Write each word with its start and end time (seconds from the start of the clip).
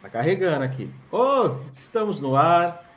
Tá 0.00 0.08
carregando 0.08 0.64
aqui. 0.64 0.88
Oh, 1.10 1.56
estamos 1.72 2.20
no 2.20 2.36
ar. 2.36 2.88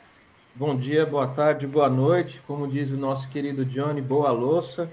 Bom 0.54 0.76
dia, 0.76 1.04
boa 1.04 1.26
tarde, 1.26 1.66
boa 1.66 1.90
noite. 1.90 2.40
Como 2.46 2.68
diz 2.68 2.90
o 2.90 2.96
nosso 2.96 3.28
querido 3.28 3.64
Johnny, 3.64 4.00
boa 4.00 4.30
louça. 4.30 4.88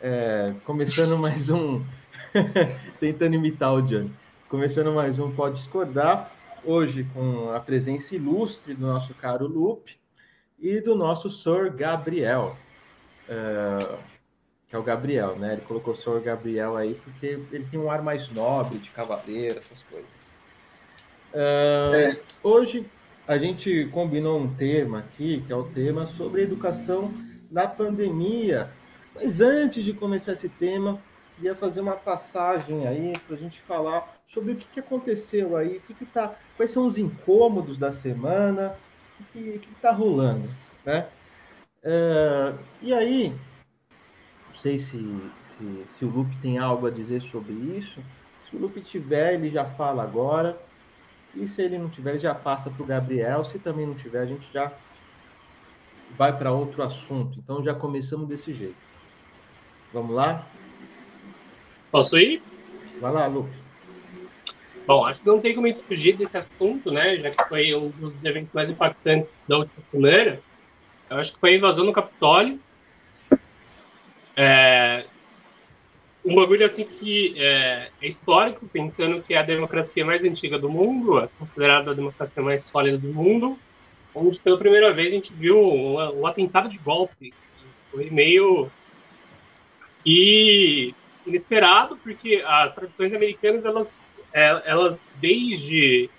É, 0.00 0.52
começando 0.64 1.16
mais 1.16 1.48
um. 1.48 1.84
Tentando 2.98 3.36
imitar 3.36 3.72
o 3.72 3.80
Johnny. 3.80 4.12
Começando 4.48 4.92
mais 4.92 5.20
um 5.20 5.30
Pode 5.30 5.58
Discordar. 5.58 6.32
Hoje 6.64 7.06
com 7.14 7.52
a 7.52 7.60
presença 7.60 8.16
ilustre 8.16 8.74
do 8.74 8.88
nosso 8.88 9.14
caro 9.14 9.46
Lupe 9.46 10.00
e 10.58 10.80
do 10.80 10.96
nosso 10.96 11.30
Sr. 11.30 11.70
Gabriel. 11.72 12.56
É, 13.28 13.98
que 14.68 14.74
é 14.74 14.78
o 14.78 14.82
Gabriel, 14.82 15.36
né? 15.36 15.52
Ele 15.52 15.62
colocou 15.62 15.94
o 15.94 15.96
Sr. 15.96 16.20
Gabriel 16.24 16.76
aí 16.76 16.94
porque 17.04 17.38
ele 17.52 17.68
tem 17.70 17.78
um 17.78 17.88
ar 17.88 18.02
mais 18.02 18.28
nobre, 18.30 18.80
de 18.80 18.90
cavaleiro, 18.90 19.60
essas 19.60 19.84
coisas. 19.84 20.19
Uh, 21.32 21.94
é. 21.94 22.20
Hoje 22.42 22.86
a 23.26 23.38
gente 23.38 23.88
combinou 23.92 24.38
um 24.38 24.52
tema 24.52 24.98
aqui, 24.98 25.42
que 25.46 25.52
é 25.52 25.56
o 25.56 25.64
tema 25.64 26.06
sobre 26.06 26.42
educação 26.42 27.12
na 27.50 27.68
pandemia. 27.68 28.70
Mas 29.14 29.40
antes 29.40 29.84
de 29.84 29.92
começar 29.92 30.32
esse 30.32 30.48
tema, 30.48 31.00
queria 31.36 31.54
fazer 31.54 31.80
uma 31.80 31.94
passagem 31.94 32.86
aí 32.86 33.12
para 33.26 33.36
a 33.36 33.38
gente 33.38 33.60
falar 33.60 34.20
sobre 34.26 34.52
o 34.52 34.56
que, 34.56 34.66
que 34.66 34.80
aconteceu 34.80 35.56
aí, 35.56 35.76
o 35.76 35.80
que, 35.80 35.94
que 35.94 36.06
tá, 36.06 36.34
quais 36.56 36.70
são 36.70 36.86
os 36.86 36.98
incômodos 36.98 37.78
da 37.78 37.92
semana, 37.92 38.74
o 39.20 39.24
que 39.32 39.60
está 39.76 39.92
rolando, 39.92 40.48
né? 40.84 41.06
Uh, 41.84 42.58
e 42.82 42.92
aí, 42.92 43.32
não 44.48 44.54
sei 44.54 44.78
se, 44.78 44.98
se, 45.42 45.84
se 45.96 46.04
o 46.04 46.08
Lupe 46.08 46.36
tem 46.42 46.58
algo 46.58 46.86
a 46.86 46.90
dizer 46.90 47.22
sobre 47.22 47.52
isso. 47.52 48.02
Se 48.48 48.56
o 48.56 48.58
Lupe 48.58 48.80
tiver, 48.80 49.34
ele 49.34 49.50
já 49.50 49.64
fala 49.64 50.02
agora. 50.02 50.58
E 51.34 51.46
se 51.46 51.62
ele 51.62 51.78
não 51.78 51.88
tiver, 51.88 52.18
já 52.18 52.34
passa 52.34 52.70
para 52.70 52.82
o 52.82 52.86
Gabriel. 52.86 53.44
Se 53.44 53.58
também 53.58 53.86
não 53.86 53.94
tiver, 53.94 54.20
a 54.20 54.26
gente 54.26 54.52
já 54.52 54.72
vai 56.16 56.36
para 56.36 56.52
outro 56.52 56.82
assunto. 56.82 57.38
Então 57.38 57.64
já 57.64 57.74
começamos 57.74 58.28
desse 58.28 58.52
jeito. 58.52 58.76
Vamos 59.92 60.14
lá? 60.14 60.46
Posso 61.90 62.16
ir? 62.16 62.42
Vai 63.00 63.12
lá, 63.12 63.26
Lucas. 63.26 63.54
Bom, 64.86 65.04
acho 65.06 65.20
que 65.20 65.26
não 65.26 65.40
tem 65.40 65.54
como 65.54 65.72
fugir 65.82 66.16
desse 66.16 66.36
assunto, 66.36 66.90
né? 66.90 67.16
Já 67.16 67.30
que 67.30 67.48
foi 67.48 67.74
um 67.74 67.90
dos 67.90 68.24
eventos 68.24 68.52
mais 68.52 68.68
impactantes 68.68 69.44
da 69.48 69.58
última 69.58 69.84
semana. 69.90 70.40
Eu 71.08 71.16
acho 71.16 71.32
que 71.32 71.38
foi 71.38 71.54
a 71.54 71.56
invasão 71.56 71.84
no 71.84 71.92
Capitólio. 71.92 72.58
É, 74.36 75.04
um 76.24 76.34
bagulho 76.34 76.66
assim 76.66 76.84
que 76.84 77.34
é, 77.38 77.88
é, 78.00 78.08
histórico, 78.08 78.66
pensando 78.68 79.22
que 79.22 79.34
é 79.34 79.38
a 79.38 79.42
democracia 79.42 80.04
mais 80.04 80.22
antiga 80.22 80.58
do 80.58 80.68
mundo, 80.68 81.18
é 81.18 81.28
considerada 81.38 81.90
a 81.90 81.94
democracia 81.94 82.42
mais 82.42 82.66
sólida 82.66 82.98
do 82.98 83.08
mundo, 83.08 83.58
onde 84.14 84.38
pela 84.38 84.58
primeira 84.58 84.92
vez 84.92 85.08
a 85.08 85.14
gente 85.16 85.32
viu 85.32 85.58
um, 85.58 86.20
um 86.20 86.26
atentado 86.26 86.68
de 86.68 86.78
golpe. 86.78 87.32
Foi 87.90 88.10
meio 88.10 88.70
e 90.04 90.94
inesperado, 91.26 91.96
porque 91.96 92.42
as 92.46 92.72
tradições 92.72 93.12
americanas, 93.14 93.64
elas, 93.64 93.94
é, 94.32 94.62
elas 94.66 95.08
desde 95.20 96.10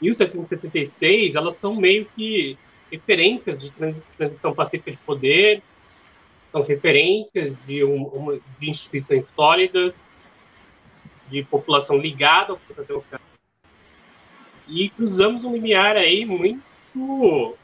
1776, 0.00 1.34
elas 1.34 1.58
são 1.58 1.74
meio 1.74 2.06
que 2.16 2.56
referências 2.90 3.58
de 3.58 3.72
transição 4.16 4.54
pacífica 4.54 4.90
de 4.90 4.98
poder, 4.98 5.62
são 6.54 6.62
referências 6.62 7.52
de, 7.66 7.82
um, 7.82 8.40
de 8.60 8.70
instituições 8.70 9.24
sólidas, 9.34 10.04
de 11.28 11.42
população 11.42 11.98
ligada 11.98 12.52
ao 12.52 12.58
processo. 12.58 13.02
E 14.68 14.88
cruzamos 14.90 15.42
um 15.42 15.52
limiar 15.52 15.96
aí 15.96 16.24
muito 16.24 17.56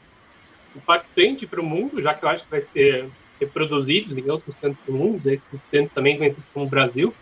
impactante 0.75 1.47
para 1.47 1.61
o 1.61 1.63
mundo, 1.63 2.01
já 2.01 2.13
que 2.13 2.25
eu 2.25 2.29
acho 2.29 2.43
que 2.43 2.51
vai 2.51 2.65
ser 2.65 3.09
reproduzido 3.39 4.19
em 4.19 4.29
outros 4.29 4.53
cantos 4.57 4.85
do 4.85 4.91
mundo, 4.91 5.41
cantos 5.71 5.93
também 5.93 6.17
conhecidos 6.17 6.49
como 6.53 6.67
Brasil. 6.67 7.13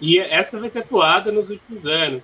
E 0.00 0.18
essa 0.18 0.58
vai 0.58 0.70
ser 0.70 0.78
atuada 0.78 1.30
nos 1.30 1.50
últimos 1.50 1.84
anos. 1.84 2.22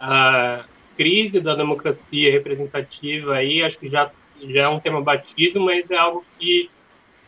A 0.00 0.64
crise 0.96 1.38
da 1.38 1.54
democracia 1.54 2.32
representativa 2.32 3.34
aí, 3.34 3.62
acho 3.62 3.78
que 3.78 3.90
já 3.90 4.10
já 4.42 4.62
é 4.62 4.68
um 4.68 4.80
tema 4.80 5.00
batido, 5.00 5.60
mas 5.60 5.90
é 5.90 5.96
algo 5.96 6.24
que 6.38 6.70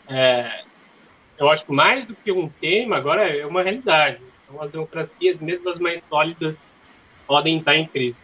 é, 0.09 0.65
eu 1.39 1.51
acho 1.51 1.65
que 1.65 1.73
mais 1.73 2.07
do 2.07 2.15
que 2.15 2.33
um 2.33 2.49
tema, 2.49 2.97
agora 2.97 3.23
é 3.29 3.45
uma 3.47 3.63
realidade. 3.63 4.21
Então, 4.45 4.63
as 4.63 4.71
democracias, 4.71 5.41
mesmo 5.41 5.69
as 5.69 5.79
mais 5.79 6.07
sólidas, 6.07 6.67
podem 7.27 7.59
estar 7.59 7.77
em 7.77 7.87
crise. 7.87 8.17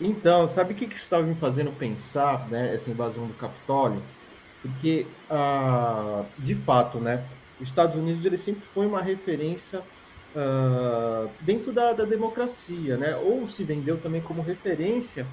Então, 0.00 0.48
sabe 0.50 0.72
o 0.72 0.76
que, 0.76 0.86
que 0.86 0.96
estava 0.96 1.22
me 1.22 1.34
fazendo 1.34 1.70
pensar, 1.72 2.48
né, 2.48 2.74
essa 2.74 2.90
invasão 2.90 3.26
do 3.26 3.34
Capitólio? 3.34 4.02
Porque, 4.60 5.06
ah, 5.30 6.24
de 6.38 6.54
fato, 6.54 6.98
né, 6.98 7.24
os 7.60 7.68
Estados 7.68 7.96
Unidos 7.96 8.24
ele 8.24 8.38
sempre 8.38 8.62
foi 8.74 8.86
uma 8.86 9.00
referência 9.00 9.82
ah, 10.36 11.28
dentro 11.40 11.72
da, 11.72 11.92
da 11.92 12.04
democracia, 12.04 12.96
né, 12.96 13.16
ou 13.16 13.48
se 13.48 13.62
vendeu 13.64 13.96
também 13.98 14.20
como 14.20 14.42
referência 14.42 15.26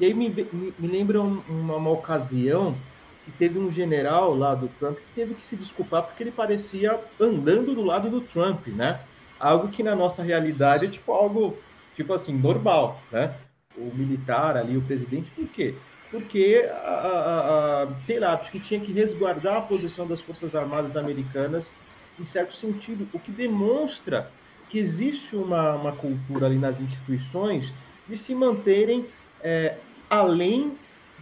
e 0.00 0.04
aí 0.04 0.14
me, 0.14 0.28
me, 0.28 0.74
me 0.78 0.88
lembra 0.88 1.20
uma, 1.20 1.76
uma, 1.76 1.90
ocasião 1.90 2.76
que 3.24 3.32
teve 3.32 3.58
um 3.58 3.70
general 3.70 4.34
lá 4.34 4.54
do 4.54 4.68
Trump 4.68 4.96
que 4.96 5.14
teve 5.14 5.34
que 5.34 5.44
se 5.44 5.56
desculpar 5.56 6.02
porque 6.04 6.22
ele 6.22 6.30
parecia 6.30 6.98
andando 7.20 7.74
do 7.74 7.82
lado 7.82 8.08
do 8.08 8.20
Trump, 8.20 8.68
né? 8.68 9.00
Algo 9.38 9.68
que 9.68 9.82
na 9.82 9.94
nossa 9.94 10.22
realidade 10.22 10.86
é 10.86 10.88
tipo 10.88 11.12
algo, 11.12 11.56
tipo 11.96 12.12
assim, 12.12 12.32
normal, 12.32 13.00
né? 13.10 13.34
O 13.76 13.92
militar 13.94 14.56
ali, 14.56 14.76
o 14.76 14.82
presidente, 14.82 15.30
por 15.30 15.46
quê? 15.48 15.74
Porque, 16.10 16.66
a, 16.70 16.88
a, 16.88 17.82
a, 17.82 18.02
sei 18.02 18.18
lá, 18.18 18.32
acho 18.34 18.50
que 18.50 18.58
tinha 18.58 18.80
que 18.80 18.92
resguardar 18.92 19.58
a 19.58 19.60
posição 19.60 20.06
das 20.06 20.20
Forças 20.20 20.54
Armadas 20.54 20.96
Americanas 20.96 21.70
em 22.18 22.24
certo 22.24 22.54
sentido, 22.56 23.06
o 23.12 23.18
que 23.18 23.30
demonstra 23.30 24.30
que 24.68 24.78
existe 24.78 25.36
uma, 25.36 25.74
uma 25.74 25.92
cultura 25.92 26.46
ali 26.46 26.58
nas 26.58 26.80
instituições 26.80 27.72
de 28.08 28.16
se 28.16 28.34
manterem 28.34 29.06
é, 29.40 29.76
além 30.08 30.72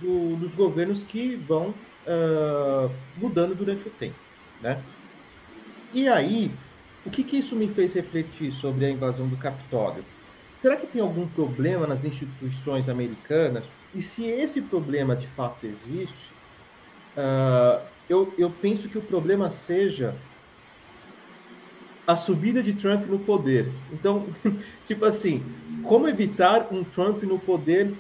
do, 0.01 0.37
dos 0.37 0.55
governos 0.55 1.03
que 1.03 1.37
vão 1.37 1.75
uh, 2.07 2.91
mudando 3.17 3.55
durante 3.55 3.87
o 3.87 3.91
tempo, 3.91 4.17
né? 4.61 4.81
E 5.93 6.09
aí, 6.09 6.51
o 7.05 7.11
que, 7.11 7.23
que 7.23 7.39
isso 7.39 7.57
me 7.57 7.69
fez 7.69 7.95
refletir 7.95 8.53
sobre 8.53 8.85
a 8.85 8.91
invasão 8.91 9.27
do 9.27 9.37
Capitólio? 9.37 10.05
Será 10.57 10.77
que 10.77 10.87
tem 10.87 11.01
algum 11.01 11.27
problema 11.29 11.87
nas 11.87 12.05
instituições 12.05 12.89
americanas? 12.89 13.65
E 13.95 14.03
se 14.03 14.27
esse 14.27 14.61
problema 14.61 15.15
de 15.15 15.27
fato 15.29 15.67
existe, 15.67 16.31
uh, 17.17 17.81
eu, 18.09 18.33
eu 18.37 18.51
penso 18.51 18.89
que 18.89 18.99
o 18.99 19.03
problema 19.03 19.51
seja 19.51 20.15
a 22.07 22.15
subida 22.15 22.63
de 22.63 22.73
Trump 22.73 23.07
no 23.07 23.19
poder. 23.19 23.69
Então, 23.93 24.27
tipo 24.87 25.05
assim, 25.05 25.43
como 25.83 26.09
evitar 26.09 26.69
um 26.73 26.85
Trump 26.85 27.23
no 27.25 27.39
poder 27.39 27.93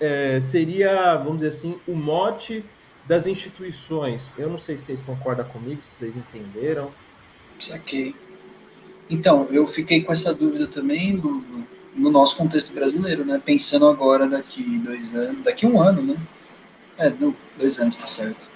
é, 0.00 0.40
seria, 0.40 1.16
vamos 1.16 1.38
dizer 1.38 1.48
assim, 1.48 1.78
o 1.86 1.94
mote 1.94 2.64
das 3.06 3.26
instituições. 3.26 4.32
Eu 4.36 4.48
não 4.48 4.58
sei 4.58 4.76
se 4.76 4.84
vocês 4.84 5.00
concordam 5.00 5.44
comigo, 5.46 5.80
se 5.82 5.98
vocês 5.98 6.14
entenderam. 6.16 6.90
Saquei. 7.58 8.14
Então, 9.08 9.46
eu 9.50 9.66
fiquei 9.68 10.02
com 10.02 10.12
essa 10.12 10.34
dúvida 10.34 10.66
também 10.66 11.12
no, 11.12 11.44
no 11.94 12.10
nosso 12.10 12.36
contexto 12.36 12.72
brasileiro, 12.72 13.24
né? 13.24 13.40
Pensando 13.44 13.86
agora 13.86 14.28
daqui 14.28 14.78
dois 14.78 15.14
anos, 15.14 15.44
daqui 15.44 15.66
um 15.66 15.80
ano, 15.80 16.02
né? 16.02 16.16
É, 16.98 17.12
dois 17.58 17.78
anos, 17.78 17.96
tá 17.96 18.06
certo. 18.06 18.48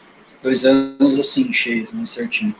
Dois 0.42 0.64
anos 0.64 1.18
assim, 1.18 1.52
cheios, 1.52 1.92
né? 1.92 2.04
Certinho. 2.04 2.54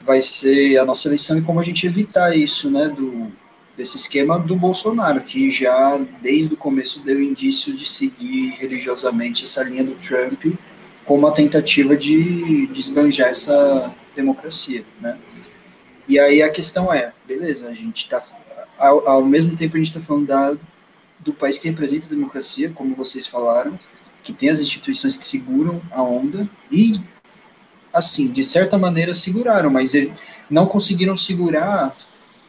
Vai 0.00 0.22
ser 0.22 0.78
a 0.78 0.84
nossa 0.86 1.08
eleição 1.08 1.36
e 1.36 1.42
como 1.42 1.60
a 1.60 1.64
gente 1.64 1.86
evitar 1.86 2.34
isso, 2.34 2.70
né? 2.70 2.88
Do, 2.88 3.30
desse 3.78 3.96
esquema 3.96 4.40
do 4.40 4.56
Bolsonaro, 4.56 5.20
que 5.20 5.52
já 5.52 5.96
desde 6.20 6.52
o 6.52 6.56
começo 6.56 6.98
deu 6.98 7.22
indício 7.22 7.72
de 7.72 7.88
seguir 7.88 8.56
religiosamente 8.58 9.44
essa 9.44 9.62
linha 9.62 9.84
do 9.84 9.94
Trump 9.94 10.46
como 11.04 11.20
uma 11.20 11.32
tentativa 11.32 11.96
de, 11.96 12.66
de 12.66 12.80
esbanjar 12.80 13.28
essa 13.28 13.94
democracia, 14.16 14.84
né? 15.00 15.16
E 16.08 16.18
aí 16.18 16.42
a 16.42 16.50
questão 16.50 16.92
é, 16.92 17.12
beleza, 17.24 17.68
a 17.68 17.72
gente 17.72 17.98
está 17.98 18.20
ao, 18.76 19.08
ao, 19.08 19.24
mesmo 19.24 19.56
tempo 19.56 19.76
a 19.76 19.78
gente 19.78 19.90
está 19.90 20.00
falando 20.00 20.26
da, 20.26 20.56
do 21.20 21.32
país 21.32 21.56
que 21.56 21.68
representa 21.68 22.06
a 22.06 22.10
democracia, 22.10 22.70
como 22.70 22.96
vocês 22.96 23.28
falaram, 23.28 23.78
que 24.24 24.32
tem 24.32 24.50
as 24.50 24.58
instituições 24.58 25.16
que 25.16 25.24
seguram 25.24 25.80
a 25.92 26.02
onda 26.02 26.48
e 26.68 26.94
assim, 27.92 28.28
de 28.28 28.42
certa 28.42 28.76
maneira 28.76 29.14
seguraram, 29.14 29.70
mas 29.70 29.94
ele, 29.94 30.12
não 30.50 30.66
conseguiram 30.66 31.16
segurar 31.16 31.96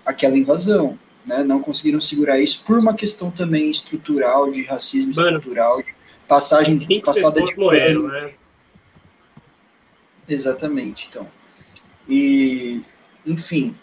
aquela 0.04 0.38
invasão, 0.38 0.98
né, 1.25 1.44
não 1.44 1.62
conseguiram 1.62 2.00
segurar 2.00 2.39
isso 2.39 2.63
por 2.66 2.77
uma 2.77 2.94
questão 2.94 3.30
também 3.30 3.69
estrutural, 3.69 4.51
de 4.51 4.63
racismo 4.63 5.13
Mano, 5.16 5.38
estrutural, 5.38 5.81
de 5.81 5.94
passagem 6.27 7.01
passada 7.01 7.42
de 7.44 7.57
morreram, 7.57 8.07
né? 8.07 8.31
Exatamente, 10.27 11.07
então. 11.10 11.27
E, 12.07 12.81
enfim, 13.25 13.75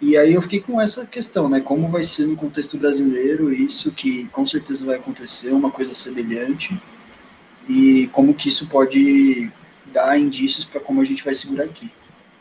E 0.00 0.16
aí 0.16 0.32
eu 0.32 0.40
fiquei 0.40 0.60
com 0.60 0.80
essa 0.80 1.04
questão, 1.04 1.46
né? 1.48 1.60
Como 1.60 1.88
vai 1.88 2.02
ser 2.02 2.26
no 2.26 2.34
contexto 2.34 2.78
brasileiro 2.78 3.52
isso, 3.52 3.92
que 3.92 4.26
com 4.28 4.46
certeza 4.46 4.84
vai 4.86 4.96
acontecer, 4.96 5.50
uma 5.52 5.70
coisa 5.70 5.92
semelhante, 5.92 6.80
e 7.68 8.08
como 8.12 8.32
que 8.34 8.48
isso 8.48 8.66
pode 8.66 9.50
dar 9.92 10.18
indícios 10.18 10.64
para 10.64 10.80
como 10.80 11.02
a 11.02 11.04
gente 11.04 11.22
vai 11.22 11.34
segurar 11.34 11.64
aqui. 11.64 11.90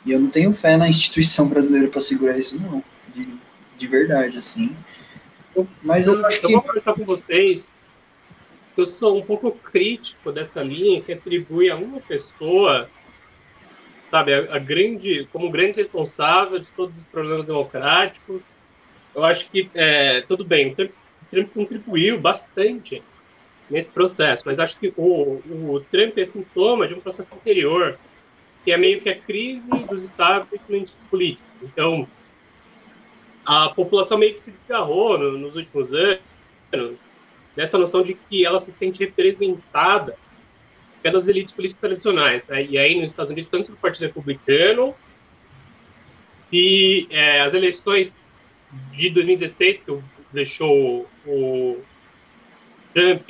E 0.05 0.11
eu 0.11 0.19
não 0.19 0.29
tenho 0.29 0.53
fé 0.53 0.77
na 0.77 0.87
instituição 0.87 1.47
brasileira 1.49 1.89
para 1.89 1.99
segurar 1.99 2.37
isso, 2.37 2.57
não, 2.57 2.81
de, 3.13 3.27
de 3.79 3.87
verdade, 3.87 4.37
assim. 4.37 4.75
Mas 5.81 6.05
eu 6.05 6.25
acho 6.25 6.39
que. 6.39 6.45
Eu 6.45 6.51
vou 6.51 6.61
conversar 6.61 6.93
com 6.93 7.05
vocês 7.05 7.71
eu 8.77 8.87
sou 8.87 9.17
um 9.17 9.21
pouco 9.21 9.51
crítico 9.51 10.31
dessa 10.31 10.63
linha 10.63 11.01
que 11.01 11.11
atribui 11.11 11.69
a 11.69 11.75
uma 11.75 11.99
pessoa 11.99 12.89
sabe, 14.09 14.33
a, 14.33 14.55
a, 14.55 14.59
grande, 14.59 15.27
como 15.31 15.51
grande 15.51 15.81
responsável 15.81 16.59
de 16.59 16.65
todos 16.75 16.95
os 16.97 17.03
problemas 17.05 17.45
democráticos. 17.45 18.41
Eu 19.13 19.23
acho 19.23 19.45
que, 19.49 19.69
é, 19.75 20.21
tudo 20.21 20.43
bem, 20.43 20.71
o 20.71 20.75
Trump, 20.75 20.91
o 20.91 21.25
Trump 21.29 21.53
contribuiu 21.53 22.19
bastante 22.19 23.03
nesse 23.69 23.89
processo, 23.89 24.43
mas 24.45 24.57
acho 24.57 24.77
que 24.79 24.91
o, 24.97 25.41
o 25.45 25.85
Trump 25.91 26.17
é 26.17 26.25
sintoma 26.25 26.87
de 26.87 26.95
um 26.95 26.99
processo 26.99 27.29
anterior, 27.35 27.99
que 28.63 28.71
é 28.71 28.77
meio 28.77 28.99
que 28.99 29.09
a 29.09 29.19
crise 29.19 29.67
dos 29.89 30.01
establishments 30.01 30.91
políticos. 31.09 31.45
Então, 31.61 32.07
a 33.49 33.69
população 33.69 34.15
meio 34.15 34.35
que 34.35 34.41
se 34.41 34.51
desgarrou 34.51 35.17
no, 35.17 35.35
nos 35.35 35.55
últimos 35.55 35.91
anos 35.91 36.99
dessa 37.55 37.79
noção 37.79 38.03
de 38.03 38.13
que 38.13 38.45
ela 38.45 38.59
se 38.59 38.71
sente 38.71 38.99
representada 38.99 40.15
pelas 41.01 41.27
elites 41.27 41.51
políticas 41.51 41.81
tradicionais. 41.81 42.45
Né? 42.45 42.67
E 42.69 42.77
aí, 42.77 43.01
nos 43.01 43.09
Estados 43.09 43.31
Unidos, 43.31 43.49
tanto 43.49 43.71
no 43.71 43.77
Partido 43.77 44.05
Republicano, 44.05 44.93
se 45.99 47.07
é, 47.09 47.41
as 47.41 47.55
eleições 47.55 48.31
de 48.91 49.09
2016, 49.09 49.79
que 49.83 49.99
deixou 50.31 51.09
o 51.25 51.81
Trump 52.93 53.27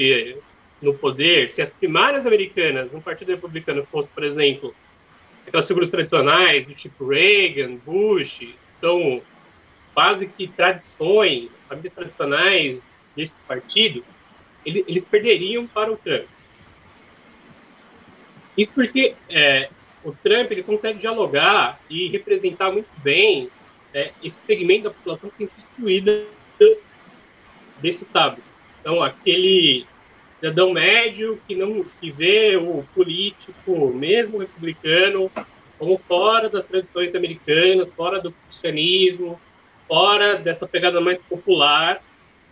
no 0.81 0.95
poder, 0.95 1.49
se 1.49 1.61
as 1.61 1.69
primárias 1.69 2.27
americanas 2.27 2.91
no 2.91 3.01
Partido 3.01 3.29
Republicano 3.29 3.87
fossem, 3.89 4.11
por 4.13 4.25
exemplo, 4.25 4.75
aquelas 5.47 5.65
figuras 5.65 5.89
tradicionais 5.89 6.67
do 6.67 6.73
tipo 6.73 7.07
Reagan, 7.07 7.77
Bush, 7.85 8.53
são 8.69 9.21
quase 9.93 10.27
que 10.27 10.47
tradições, 10.47 11.49
famílias 11.67 11.93
tradicionais 11.93 12.79
desses 13.15 13.39
partidos, 13.41 14.03
eles 14.65 15.03
perderiam 15.03 15.65
para 15.67 15.91
o 15.91 15.97
Trump. 15.97 16.27
Isso 18.57 18.71
porque 18.73 19.15
é, 19.29 19.69
o 20.03 20.11
Trump 20.11 20.51
ele 20.51 20.63
consegue 20.63 20.99
dialogar 20.99 21.79
e 21.89 22.07
representar 22.09 22.71
muito 22.71 22.89
bem 22.97 23.49
é, 23.93 24.11
esse 24.23 24.41
segmento 24.41 24.83
da 24.83 24.89
população 24.91 25.29
que 25.29 25.37
tem 25.37 25.49
excluída 25.57 26.25
desse 27.81 28.03
Estado. 28.03 28.41
Então, 28.81 29.01
aquele 29.01 29.85
cidadão 30.39 30.73
médio 30.73 31.39
que 31.47 31.55
não 31.55 31.83
que 31.99 32.11
vê 32.11 32.55
o 32.57 32.83
político, 32.93 33.93
mesmo 33.93 34.39
republicano, 34.39 35.31
como 35.77 35.97
fora 36.07 36.49
das 36.49 36.65
tradições 36.65 37.15
americanas, 37.15 37.91
fora 37.91 38.19
do 38.19 38.31
cristianismo, 38.31 39.39
fora 39.89 40.37
dessa 40.37 40.65
pegada 40.65 41.01
mais 41.01 41.19
popular, 41.23 42.01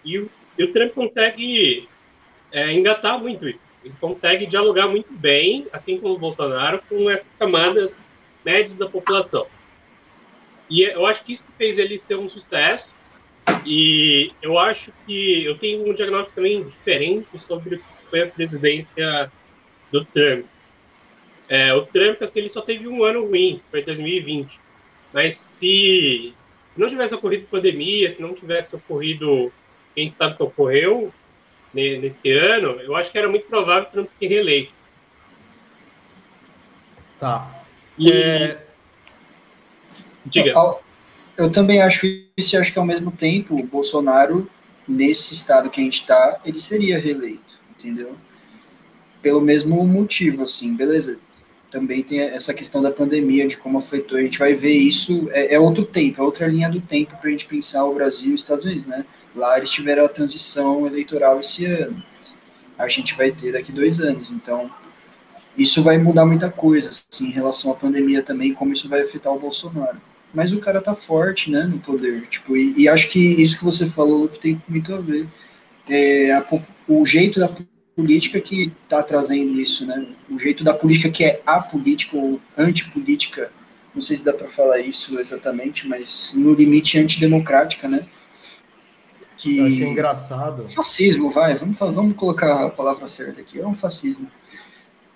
e 0.04 0.18
o, 0.18 0.30
e 0.58 0.64
o 0.64 0.74
Trump 0.74 0.92
consegue 0.94 1.88
é, 2.52 2.74
engatar 2.74 3.20
muito 3.20 3.48
isso. 3.48 3.60
Ele 3.86 3.94
consegue 4.02 4.48
dialogar 4.48 4.88
muito 4.88 5.14
bem, 5.14 5.68
assim 5.72 5.98
como 6.00 6.16
o 6.16 6.20
Bolsonaro, 6.20 6.82
com 6.90 7.10
essas 7.10 7.30
camadas 7.38 8.00
médias 8.44 8.78
da 8.78 8.90
população. 8.90 9.48
E 10.70 10.82
eu 10.82 11.06
acho 11.06 11.24
que 11.24 11.34
isso 11.34 11.46
fez 11.58 11.78
ele 11.78 11.98
ser 12.00 12.16
um 12.16 12.30
sucesso. 12.30 12.90
E 13.66 14.32
eu 14.42 14.60
acho 14.60 14.92
que 15.06 15.46
eu 15.46 15.58
tenho 15.58 15.90
um 15.90 15.94
diagnóstico 15.94 16.36
também 16.36 16.64
diferente 16.64 17.28
sobre 17.48 17.76
o 17.76 17.78
que 17.78 18.10
foi 18.10 18.24
a 18.24 18.28
presidência 18.28 19.32
do 19.92 20.04
Trump. 20.06 20.46
É, 21.48 21.74
o 21.74 21.86
Trump, 21.86 22.22
assim, 22.22 22.40
ele 22.40 22.52
só 22.52 22.62
teve 22.62 22.88
um 22.88 23.04
ano 23.06 23.26
ruim, 23.26 23.62
foi 23.72 23.84
2020. 23.84 24.60
Mas 25.14 25.40
se 25.40 26.34
não 26.78 26.90
tivesse 26.90 27.16
ocorrido 27.16 27.48
pandemia, 27.48 28.16
se 28.16 28.22
não 28.22 28.34
tivesse 28.34 28.76
ocorrido 28.76 29.52
quem 29.96 30.14
sabe 30.18 30.38
que 30.38 30.44
ocorreu, 30.44 31.12
nesse 31.74 32.32
ano, 32.32 32.80
eu 32.82 32.96
acho 32.96 33.12
que 33.12 33.18
era 33.18 33.30
muito 33.30 33.48
provável 33.48 33.86
que 33.86 33.92
Trump 33.92 34.10
se 34.12 34.28
reeleito. 34.28 34.72
Tá. 37.20 37.64
E... 37.98 38.12
É... 38.12 38.64
Diga. 40.26 40.52
Eu, 40.52 40.80
eu 41.38 41.52
também 41.52 41.82
acho 41.82 42.06
isso 42.36 42.56
e 42.56 42.58
acho 42.58 42.72
que 42.72 42.80
ao 42.80 42.86
mesmo 42.86 43.12
tempo 43.12 43.56
o 43.56 43.64
Bolsonaro, 43.64 44.50
nesse 44.88 45.34
estado 45.34 45.70
que 45.70 45.82
a 45.82 45.84
gente 45.84 46.02
está, 46.02 46.40
ele 46.46 46.60
seria 46.60 47.00
reeleito, 47.00 47.60
entendeu? 47.72 48.16
Pelo 49.22 49.42
mesmo 49.42 49.86
motivo, 49.86 50.44
assim, 50.44 50.76
beleza. 50.76 51.20
Também 51.70 52.02
tem 52.02 52.20
essa 52.22 52.54
questão 52.54 52.82
da 52.82 52.92
pandemia, 52.92 53.48
de 53.48 53.58
como 53.58 53.78
afetou. 53.78 54.18
A 54.18 54.22
gente 54.22 54.40
vai 54.40 54.54
ver 54.54 54.72
isso, 54.72 55.28
é, 55.32 55.56
é 55.56 55.60
outro 55.60 55.84
tempo, 55.86 56.22
é 56.22 56.24
outra 56.24 56.48
linha 56.48 56.70
do 56.70 56.80
tempo 56.80 57.16
para 57.18 57.28
a 57.28 57.32
gente 57.32 57.46
pensar 57.46 57.84
o 57.86 57.94
Brasil 57.94 58.32
e 58.32 58.34
os 58.36 58.42
Estados 58.42 58.64
Unidos, 58.64 58.88
né? 58.88 59.06
Lá 59.36 59.58
eles 59.58 59.70
tiveram 59.70 60.06
a 60.06 60.10
transição 60.10 60.88
eleitoral 60.88 61.40
esse 61.40 61.66
ano. 61.66 62.02
A 62.78 62.88
gente 62.88 63.16
vai 63.16 63.32
ter 63.32 63.52
daqui 63.52 63.72
dois 63.72 64.00
anos. 64.00 64.32
Então, 64.32 64.72
isso 65.58 65.82
vai 65.82 65.98
mudar 65.98 66.26
muita 66.26 66.50
coisa, 66.50 66.90
assim, 66.90 67.28
em 67.28 67.32
relação 67.32 67.72
à 67.72 67.76
pandemia 67.76 68.22
também, 68.22 68.54
como 68.54 68.74
isso 68.74 68.88
vai 68.88 69.02
afetar 69.02 69.34
o 69.34 69.40
Bolsonaro. 69.40 70.00
Mas 70.34 70.54
o 70.54 70.60
cara 70.60 70.80
tá 70.80 70.94
forte, 70.94 71.50
né, 71.50 71.64
no 71.64 71.80
poder. 71.80 72.28
Tipo, 72.28 72.56
e, 72.56 72.74
e 72.78 72.88
acho 72.88 73.10
que 73.10 73.20
isso 73.20 73.58
que 73.58 73.64
você 73.64 73.88
falou 73.88 74.28
tem 74.28 74.62
muito 74.68 74.94
a 74.94 75.00
ver. 75.00 75.28
É, 75.90 76.32
a, 76.32 76.46
o 76.88 77.06
jeito 77.06 77.40
da 77.40 77.50
política 77.98 78.40
que 78.40 78.72
tá 78.88 79.04
trazendo 79.04 79.60
isso, 79.60 79.86
né? 79.86 80.08
O 80.30 80.40
jeito 80.40 80.64
da 80.64 80.74
política 80.74 81.10
que 81.10 81.26
é 81.26 81.42
apolítica 81.46 82.16
ou 82.16 82.40
antipolítica, 82.56 83.52
não 83.94 84.02
sei 84.02 84.16
se 84.16 84.24
dá 84.24 84.32
para 84.32 84.48
falar 84.48 84.80
isso 84.80 85.20
exatamente, 85.20 85.88
mas 85.88 86.34
no 86.38 86.54
limite 86.54 86.98
antidemocrática, 86.98 87.90
né? 87.90 88.06
que... 89.38 89.58
Eu 89.58 89.66
achei 89.66 89.88
engraçado. 89.88 90.68
Fascismo, 90.68 91.30
vai, 91.30 91.56
vamos, 91.56 91.78
vamos 91.78 92.16
colocar 92.16 92.66
a 92.66 92.70
palavra 92.70 93.08
certa 93.08 93.40
aqui, 93.40 93.60
é 93.60 93.66
um 93.66 93.76
fascismo. 93.76 94.30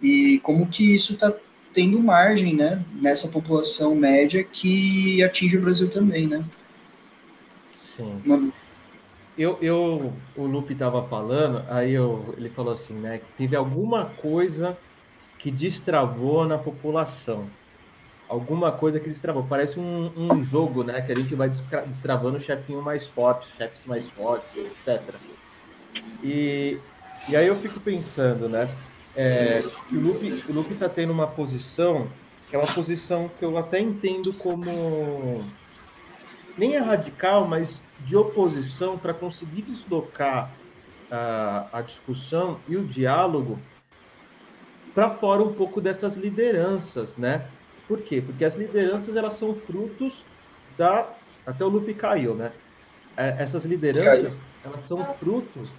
E 0.01 0.39
como 0.39 0.67
que 0.67 0.95
isso 0.95 1.13
está 1.13 1.33
tendo 1.73 1.99
margem, 1.99 2.55
né, 2.55 2.83
nessa 2.93 3.27
população 3.27 3.95
média 3.95 4.43
que 4.43 5.23
atinge 5.23 5.57
o 5.57 5.61
Brasil 5.61 5.89
também, 5.89 6.27
né? 6.27 6.43
Sim. 7.95 8.21
Uma... 8.25 8.51
Eu, 9.41 9.57
eu, 9.61 10.13
o 10.35 10.45
Lupe 10.45 10.73
estava 10.73 11.07
falando, 11.07 11.63
aí 11.69 11.93
eu, 11.93 12.33
ele 12.37 12.49
falou 12.49 12.73
assim, 12.73 12.93
né, 12.93 13.19
que 13.19 13.31
teve 13.37 13.55
alguma 13.55 14.05
coisa 14.05 14.77
que 15.37 15.49
destravou 15.49 16.45
na 16.45 16.57
população 16.57 17.47
alguma 18.31 18.71
coisa 18.71 18.97
que 18.97 19.09
destravou. 19.09 19.43
Parece 19.43 19.77
um, 19.77 20.09
um 20.15 20.41
jogo, 20.41 20.83
né? 20.85 21.01
Que 21.01 21.11
a 21.11 21.15
gente 21.15 21.35
vai 21.35 21.51
destravando 21.85 22.37
o 22.37 22.39
chefinho 22.39 22.81
mais 22.81 23.05
forte, 23.05 23.45
chefes 23.57 23.85
mais 23.85 24.07
fortes, 24.07 24.55
etc. 24.55 25.01
E, 26.23 26.77
e 27.27 27.35
aí 27.35 27.45
eu 27.45 27.55
fico 27.57 27.81
pensando, 27.81 28.47
né? 28.47 28.69
É, 29.13 29.61
o 29.91 29.95
Lupe, 29.95 30.43
o 30.47 30.53
Lupe 30.53 30.75
tá 30.75 30.87
tendo 30.87 31.11
uma 31.11 31.27
posição 31.27 32.07
que 32.47 32.55
é 32.55 32.59
uma 32.59 32.73
posição 32.73 33.29
que 33.37 33.43
eu 33.43 33.57
até 33.57 33.79
entendo 33.79 34.33
como 34.33 35.43
nem 36.57 36.75
é 36.75 36.79
radical, 36.79 37.45
mas 37.45 37.79
de 38.05 38.15
oposição 38.15 38.97
para 38.97 39.13
conseguir 39.13 39.61
deslocar 39.63 40.51
a, 41.09 41.67
a 41.71 41.81
discussão 41.81 42.59
e 42.67 42.75
o 42.75 42.83
diálogo 42.83 43.59
para 44.93 45.09
fora 45.09 45.41
um 45.41 45.53
pouco 45.53 45.79
dessas 45.79 46.17
lideranças, 46.17 47.17
né? 47.17 47.47
Por 47.87 48.01
quê? 48.01 48.21
Porque 48.21 48.45
as 48.45 48.55
lideranças 48.55 49.15
elas 49.15 49.35
são 49.35 49.55
frutos 49.55 50.23
da. 50.77 51.09
Até 51.45 51.63
o 51.65 51.69
Lupe 51.69 51.93
caiu, 51.93 52.35
né? 52.35 52.51
É, 53.17 53.35
essas 53.39 53.65
lideranças 53.65 54.41
elas 54.63 54.87
são 54.87 55.03
frutos 55.15 55.73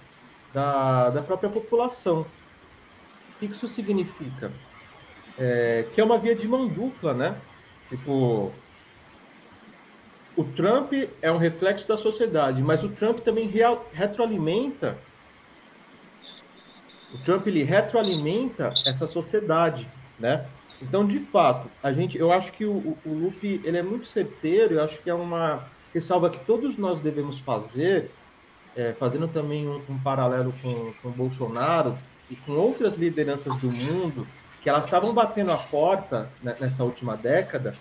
da, 0.53 1.09
da 1.09 1.21
própria 1.21 1.49
população. 1.49 2.21
O 2.21 3.39
que 3.39 3.45
isso 3.45 3.67
significa? 3.67 4.51
É, 5.37 5.87
que 5.93 5.99
é 5.99 6.03
uma 6.03 6.19
via 6.19 6.35
de 6.35 6.47
mão 6.47 6.67
dupla, 6.67 7.13
né? 7.13 7.35
Tipo, 7.89 8.51
o 10.35 10.43
Trump 10.43 10.93
é 11.21 11.31
um 11.31 11.37
reflexo 11.37 11.87
da 11.87 11.97
sociedade, 11.97 12.61
mas 12.61 12.83
o 12.83 12.89
Trump 12.89 13.19
também 13.19 13.47
real, 13.47 13.87
retroalimenta. 13.93 14.97
O 17.13 17.19
Trump 17.19 17.45
ele 17.45 17.63
retroalimenta 17.63 18.73
essa 18.85 19.05
sociedade, 19.05 19.87
né? 20.19 20.45
Então, 20.81 21.05
de 21.05 21.19
fato, 21.19 21.69
a 21.81 21.93
gente, 21.93 22.17
eu 22.17 22.31
acho 22.31 22.51
que 22.51 22.65
o, 22.65 22.97
o 23.05 23.13
Lupe 23.13 23.61
ele 23.63 23.77
é 23.77 23.83
muito 23.83 24.07
certeiro, 24.07 24.75
eu 24.75 24.83
acho 24.83 24.99
que 24.99 25.09
é 25.09 25.13
uma 25.13 25.67
ressalva 25.93 26.29
que 26.29 26.43
todos 26.43 26.77
nós 26.77 26.99
devemos 26.99 27.39
fazer, 27.39 28.09
é, 28.75 28.93
fazendo 28.93 29.27
também 29.27 29.67
um, 29.67 29.81
um 29.87 29.99
paralelo 29.99 30.53
com, 30.63 30.93
com 31.01 31.09
o 31.09 31.11
Bolsonaro 31.11 31.95
e 32.29 32.35
com 32.35 32.53
outras 32.53 32.97
lideranças 32.97 33.55
do 33.57 33.71
mundo, 33.71 34.27
que 34.63 34.69
elas 34.69 34.85
estavam 34.85 35.13
batendo 35.13 35.51
a 35.51 35.57
porta 35.57 36.29
né, 36.41 36.55
nessa 36.59 36.83
última 36.83 37.15
década, 37.15 37.73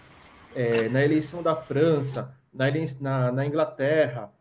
é, 0.55 0.89
na 0.91 1.03
eleição 1.03 1.43
da 1.43 1.57
França, 1.57 2.35
na, 2.53 2.67
na, 3.01 3.33
na 3.33 3.47
Inglaterra, 3.47 4.33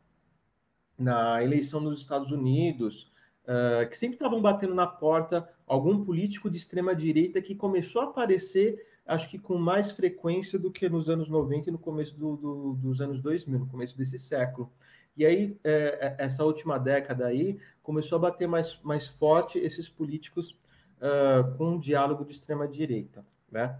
na 0.98 1.44
eleição 1.44 1.80
nos 1.80 2.00
Estados 2.00 2.32
Unidos, 2.32 3.12
uh, 3.44 3.88
que 3.90 3.98
sempre 3.98 4.16
estavam 4.16 4.42
batendo 4.42 4.76
na 4.76 4.86
porta 4.86 5.50
algum 5.66 6.04
político 6.04 6.50
de 6.50 6.58
extrema 6.58 6.96
direita 6.96 7.42
que 7.42 7.56
começou 7.56 8.02
a 8.02 8.06
aparecer, 8.06 8.86
acho 9.06 9.30
que 9.30 9.40
com 9.40 9.58
mais 9.58 9.92
frequência 9.92 10.60
do 10.60 10.72
que 10.72 10.88
nos 10.90 11.10
anos 11.10 11.30
90 11.30 11.70
e 11.70 11.72
no 11.72 11.80
começo 11.80 12.16
do, 12.18 12.36
do, 12.36 12.74
dos 12.74 13.02
anos 13.02 13.22
2000, 13.22 13.60
no 13.60 13.68
começo 13.68 13.98
desse 13.98 14.20
século. 14.20 14.72
E 15.16 15.26
aí, 15.26 15.58
é, 15.64 16.16
é, 16.20 16.24
essa 16.24 16.44
última 16.46 16.78
década 16.78 17.26
aí, 17.26 17.60
começou 17.82 18.18
a 18.18 18.20
bater 18.20 18.48
mais, 18.48 18.80
mais 18.84 19.08
forte 19.08 19.60
esses 19.60 19.90
políticos 19.90 20.58
uh, 20.98 21.58
com 21.58 21.72
um 21.72 21.80
diálogo 21.80 22.24
de 22.24 22.32
extrema 22.32 22.68
direita, 22.68 23.26
né? 23.52 23.78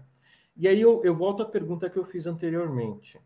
E 0.54 0.68
aí 0.68 0.80
eu, 0.80 1.02
eu 1.02 1.14
volto 1.14 1.42
à 1.42 1.46
pergunta 1.46 1.88
que 1.88 1.98
eu 1.98 2.04
fiz 2.04 2.26
anteriormente. 2.26 3.18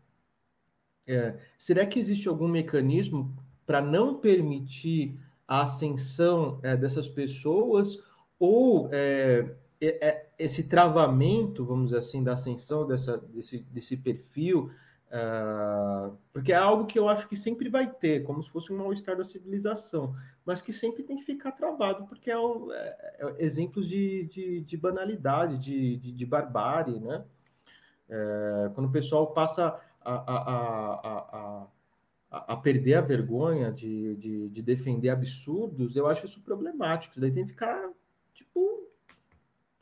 É, 1.07 1.35
será 1.57 1.85
que 1.85 1.99
existe 1.99 2.27
algum 2.27 2.47
mecanismo 2.47 3.33
para 3.65 3.81
não 3.81 4.15
permitir 4.15 5.17
a 5.47 5.61
ascensão 5.61 6.59
é, 6.61 6.75
dessas 6.75 7.07
pessoas 7.07 7.97
ou 8.37 8.89
é, 8.91 9.55
é, 9.79 10.07
é, 10.07 10.29
esse 10.37 10.63
travamento, 10.63 11.65
vamos 11.65 11.85
dizer 11.85 11.99
assim, 11.99 12.23
da 12.23 12.33
ascensão 12.33 12.85
dessa, 12.85 13.17
desse, 13.17 13.59
desse 13.71 13.95
perfil, 13.95 14.69
uh, 15.07 16.15
porque 16.33 16.51
é 16.51 16.55
algo 16.55 16.85
que 16.85 16.99
eu 16.99 17.07
acho 17.07 17.27
que 17.27 17.35
sempre 17.35 17.69
vai 17.69 17.89
ter, 17.89 18.23
como 18.23 18.43
se 18.43 18.49
fosse 18.49 18.71
um 18.71 18.77
mal-estar 18.77 19.15
da 19.15 19.23
civilização, 19.23 20.15
mas 20.45 20.61
que 20.61 20.73
sempre 20.73 21.03
tem 21.03 21.17
que 21.17 21.23
ficar 21.23 21.51
travado, 21.53 22.05
porque 22.07 22.29
é, 22.29 22.35
é 22.35 23.35
exemplos 23.39 23.87
de, 23.87 24.25
de, 24.25 24.61
de, 24.61 24.77
banalidade, 24.77 25.57
de, 25.57 25.97
de, 25.97 26.11
de 26.11 26.25
barbárie, 26.25 26.99
né? 26.99 27.23
quando 28.73 28.87
o 28.87 28.91
pessoal 28.91 29.33
passa 29.33 29.77
a, 30.07 30.37
a, 31.01 31.67
a, 32.31 32.53
a, 32.53 32.57
perder 32.57 32.95
a 32.95 33.01
vergonha 33.01 33.71
de, 33.71 34.15
de, 34.15 34.49
de, 34.49 34.61
defender 34.61 35.09
absurdos, 35.09 35.95
eu 35.95 36.07
acho 36.07 36.25
isso 36.25 36.39
problemático. 36.41 37.19
daí 37.19 37.31
tem 37.31 37.43
que 37.43 37.51
ficar, 37.51 37.89
tipo, 38.33 38.87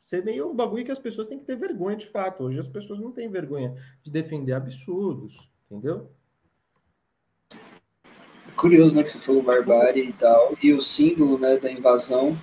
ser 0.02 0.24
meio 0.24 0.50
um 0.50 0.54
bagulho 0.54 0.84
que 0.84 0.90
as 0.90 0.98
pessoas 0.98 1.28
têm 1.28 1.38
que 1.38 1.44
ter 1.44 1.56
vergonha 1.56 1.96
de 1.96 2.08
fato. 2.08 2.44
Hoje 2.44 2.58
as 2.58 2.66
pessoas 2.66 2.98
não 2.98 3.12
têm 3.12 3.30
vergonha 3.30 3.76
de 4.02 4.10
defender 4.10 4.52
absurdos, 4.52 5.48
entendeu? 5.70 6.10
Curioso, 8.56 8.96
né, 8.96 9.02
que 9.02 9.10
você 9.10 9.18
falou 9.18 9.42
barbárie 9.42 10.08
e 10.08 10.12
tal, 10.12 10.56
e 10.62 10.72
o 10.72 10.80
símbolo, 10.80 11.38
né, 11.38 11.58
da 11.58 11.70
invasão 11.70 12.36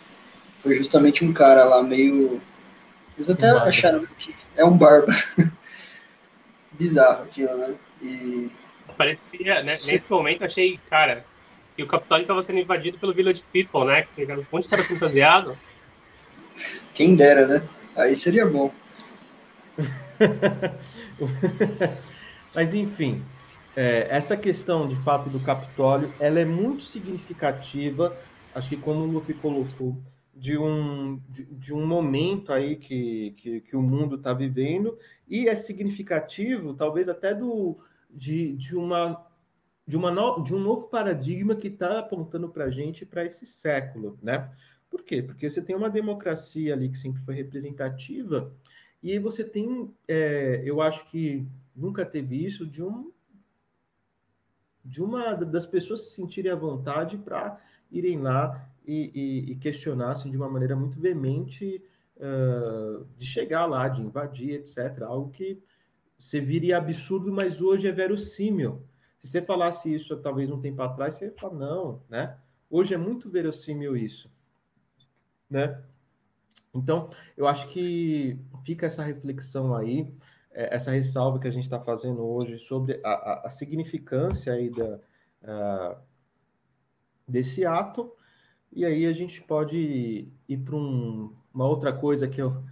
foi 0.62 0.76
justamente 0.76 1.26
um 1.26 1.34
cara 1.34 1.66
lá 1.66 1.84
meio... 1.84 2.42
Eles 3.16 3.30
até 3.30 3.54
um 3.54 3.58
acharam 3.58 4.06
que 4.18 4.34
é 4.56 4.64
um 4.64 4.78
bárbaro. 4.78 5.12
Bizarro 6.74 7.24
aquilo, 7.24 7.58
né? 7.58 7.76
E 8.02 8.52
Parecia, 8.98 9.64
né, 9.64 9.74
nesse 9.74 10.10
momento, 10.10 10.44
achei, 10.44 10.80
cara, 10.90 11.26
que 11.76 11.84
o 11.84 11.88
Capitólio 11.88 12.24
estava 12.24 12.44
sendo 12.44 12.60
invadido 12.60 12.98
pelo 12.98 13.14
Village 13.14 13.44
People, 13.52 13.86
né? 13.86 14.08
Que 14.16 14.24
era 14.24 14.40
um 14.40 14.46
monte 14.52 14.64
de 14.64 14.70
cara 14.70 14.84
fantasiado. 14.84 15.58
Quem 16.94 17.16
dera, 17.16 17.48
né? 17.48 17.64
Aí 17.96 18.16
seria 18.16 18.46
bom. 18.46 18.72
Mas, 22.54 22.76
enfim, 22.76 23.24
é, 23.76 24.08
essa 24.10 24.38
questão, 24.38 24.88
de 24.88 24.96
fato, 25.04 25.30
do 25.30 25.40
Capitólio, 25.40 26.14
ela 26.20 26.40
é 26.40 26.46
muito 26.46 26.84
significativa, 26.84 28.16
acho 28.54 28.70
que 28.70 28.78
como 28.78 29.02
o 29.02 29.08
Lupe 29.08 29.34
colocou, 29.34 29.98
de 30.34 30.58
um, 30.58 31.22
de, 31.30 31.46
de 31.46 31.74
um 31.74 31.86
momento 31.86 32.52
aí 32.52 32.76
que, 32.76 33.32
que, 33.38 33.62
que 33.62 33.76
o 33.76 33.82
mundo 33.82 34.16
está 34.16 34.34
vivendo, 34.34 34.98
e 35.28 35.48
é 35.48 35.56
significativo, 35.56 36.74
talvez 36.74 37.08
até 37.08 37.34
do, 37.34 37.78
de, 38.10 38.54
de, 38.54 38.76
uma, 38.76 39.26
de, 39.88 39.96
uma 39.96 40.12
no, 40.12 40.44
de 40.44 40.56
um 40.56 40.60
novo 40.60 40.88
paradigma 40.88 41.56
que 41.56 41.68
está 41.68 42.00
apontando 42.00 42.50
para 42.50 42.66
a 42.66 42.70
gente 42.72 43.06
para 43.06 43.26
esse 43.26 43.46
século, 43.46 44.18
né? 44.22 44.52
Por 44.90 45.04
quê? 45.04 45.22
Porque 45.22 45.50
você 45.50 45.62
tem 45.62 45.76
uma 45.76 45.90
democracia 45.90 46.74
ali 46.74 46.90
que 46.90 46.98
sempre 46.98 47.22
foi 47.24 47.36
representativa 47.36 48.54
e 49.02 49.18
você 49.20 49.44
tem, 49.44 49.92
é, 50.08 50.62
eu 50.66 50.82
acho 50.82 51.10
que 51.10 51.46
nunca 51.76 52.06
teve 52.06 52.44
isso, 52.44 52.66
de 52.66 52.84
um 52.84 53.12
de 54.86 55.02
uma 55.02 55.34
das 55.34 55.66
pessoas 55.66 56.02
se 56.02 56.16
sentirem 56.16 56.52
à 56.52 56.56
vontade 56.56 57.18
para 57.18 57.58
irem 57.90 58.20
lá 58.20 58.70
e, 58.86 59.12
e, 59.14 59.52
e, 59.52 59.56
questionar 59.56 60.12
assim, 60.12 60.30
de 60.30 60.38
uma 60.38 60.50
maneira 60.50 60.76
muito 60.76 61.00
veemente 61.00 61.84
uh, 62.18 63.06
de 63.18 63.26
chegar 63.26 63.66
lá, 63.66 63.88
de 63.88 64.02
invadir, 64.02 64.56
etc. 64.56 65.04
Algo 65.04 65.32
que 65.32 65.62
você 66.18 66.40
viria 66.40 66.78
absurdo, 66.78 67.32
mas 67.32 67.62
hoje 67.62 67.88
é 67.88 67.92
verossímil. 67.92 68.82
Se 69.20 69.28
você 69.28 69.42
falasse 69.42 69.94
isso 69.94 70.18
talvez 70.18 70.50
um 70.52 70.60
tempo 70.60 70.82
atrás, 70.82 71.16
você 71.16 71.26
ia 71.26 71.34
falar, 71.34 71.56
não, 71.56 72.02
né? 72.10 72.38
Hoje 72.70 72.94
é 72.94 72.98
muito 72.98 73.30
verossímil 73.30 73.96
isso, 73.96 74.32
né? 75.50 75.82
Então, 76.74 77.10
eu 77.38 77.48
acho 77.48 77.68
que 77.70 78.38
fica 78.66 78.88
essa 78.88 79.04
reflexão 79.04 79.76
aí, 79.76 80.12
é, 80.52 80.76
essa 80.76 80.92
ressalva 80.92 81.40
que 81.40 81.48
a 81.48 81.52
gente 81.52 81.64
está 81.64 81.80
fazendo 81.80 82.26
hoje 82.26 82.58
sobre 82.58 83.00
a, 83.04 83.10
a, 83.10 83.48
a 83.48 83.50
significância 83.50 84.54
aí 84.54 84.72
da, 84.72 85.00
desse 87.28 87.66
ato, 87.66 88.12
e 88.76 88.86
aí 88.86 89.06
a 89.06 89.12
gente 89.12 89.42
pode 89.42 90.28
ir 90.48 90.58
para 90.58 90.76
um, 90.76 91.34
uma 91.54 91.68
outra 91.68 91.94
coisa 91.94 92.28
que 92.28 92.42
eu, 92.42 92.64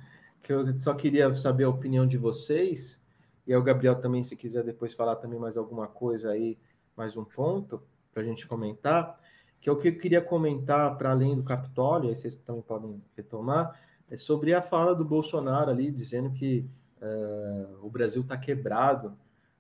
que 0.41 0.51
eu 0.51 0.79
só 0.79 0.93
queria 0.93 1.33
saber 1.33 1.65
a 1.65 1.69
opinião 1.69 2.05
de 2.05 2.17
vocês, 2.17 3.01
e 3.45 3.53
aí 3.53 3.59
o 3.59 3.63
Gabriel 3.63 3.95
também, 3.95 4.23
se 4.23 4.35
quiser 4.35 4.63
depois 4.63 4.93
falar 4.93 5.15
também 5.17 5.39
mais 5.39 5.57
alguma 5.57 5.87
coisa 5.87 6.31
aí, 6.31 6.57
mais 6.95 7.15
um 7.17 7.23
ponto 7.23 7.81
para 8.13 8.21
a 8.23 8.25
gente 8.25 8.47
comentar, 8.47 9.19
que 9.59 9.69
é 9.69 9.71
o 9.71 9.77
que 9.77 9.89
eu 9.89 9.97
queria 9.97 10.21
comentar 10.21 10.97
para 10.97 11.11
além 11.11 11.35
do 11.35 11.43
Capitólio, 11.43 12.09
aí 12.09 12.15
vocês 12.15 12.35
também 12.35 12.61
podem 12.61 13.01
retomar, 13.15 13.79
é 14.09 14.17
sobre 14.17 14.53
a 14.53 14.61
fala 14.61 14.93
do 14.93 15.05
Bolsonaro 15.05 15.71
ali, 15.71 15.89
dizendo 15.89 16.31
que 16.31 16.67
uh, 17.01 17.85
o 17.85 17.89
Brasil 17.89 18.21
está 18.21 18.37
quebrado. 18.37 19.09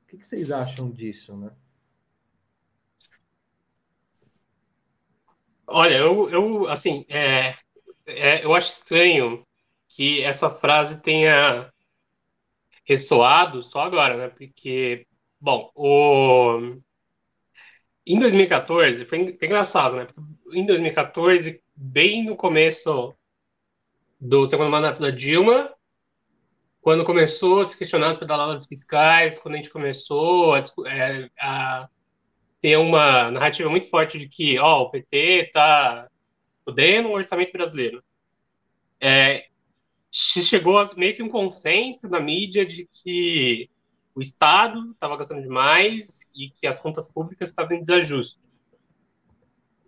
O 0.03 0.07
que, 0.07 0.17
que, 0.17 0.27
vocês 0.27 0.51
acham 0.51 0.91
disso, 0.91 1.37
né? 1.37 1.51
Olha, 5.71 5.95
eu, 5.95 6.29
eu 6.29 6.67
assim, 6.67 7.05
é, 7.09 7.55
é, 8.05 8.43
eu 8.43 8.53
acho 8.53 8.69
estranho 8.69 9.45
que 9.87 10.21
essa 10.23 10.49
frase 10.49 11.01
tenha 11.01 11.71
ressoado 12.85 13.61
só 13.61 13.81
agora, 13.81 14.17
né? 14.17 14.29
Porque, 14.29 15.05
bom, 15.39 15.71
o... 15.75 16.77
em 18.05 18.19
2014, 18.19 19.05
foi, 19.05 19.19
engraçado, 19.41 19.95
né? 19.95 20.07
Em 20.53 20.65
2014, 20.65 21.61
bem 21.75 22.23
no 22.25 22.35
começo 22.35 23.13
do 24.19 24.45
segundo 24.45 24.69
mandato 24.69 25.01
da 25.01 25.09
Dilma, 25.09 25.73
quando 26.81 27.05
começou 27.05 27.59
a 27.59 27.63
se 27.63 27.77
questionar 27.77 28.09
as 28.09 28.17
pedaladas 28.17 28.65
fiscais, 28.65 29.39
quando 29.39 29.55
a 29.55 29.57
gente 29.57 29.69
começou 29.69 30.53
a, 30.53 30.63
é, 30.87 31.29
a 31.39 31.89
ter 32.61 32.77
uma 32.77 33.31
narrativa 33.31 33.69
muito 33.69 33.89
forte 33.89 34.19
de 34.19 34.27
que, 34.27 34.59
ó, 34.59 34.83
o 34.83 34.89
PT 34.91 35.17
está 35.17 36.07
fudendo 36.63 37.09
o 37.09 37.13
orçamento 37.13 37.51
brasileiro. 37.51 38.03
É, 38.99 39.47
chegou 40.11 40.77
a 40.77 40.83
meio 40.95 41.15
que 41.15 41.23
um 41.23 41.29
consenso 41.29 42.07
na 42.07 42.19
mídia 42.19 42.65
de 42.65 42.87
que 42.91 43.69
o 44.13 44.21
Estado 44.21 44.91
estava 44.91 45.17
gastando 45.17 45.41
demais 45.41 46.31
e 46.35 46.49
que 46.51 46.67
as 46.67 46.79
contas 46.79 47.11
públicas 47.11 47.49
estavam 47.49 47.75
em 47.75 47.81
desajuste. 47.81 48.39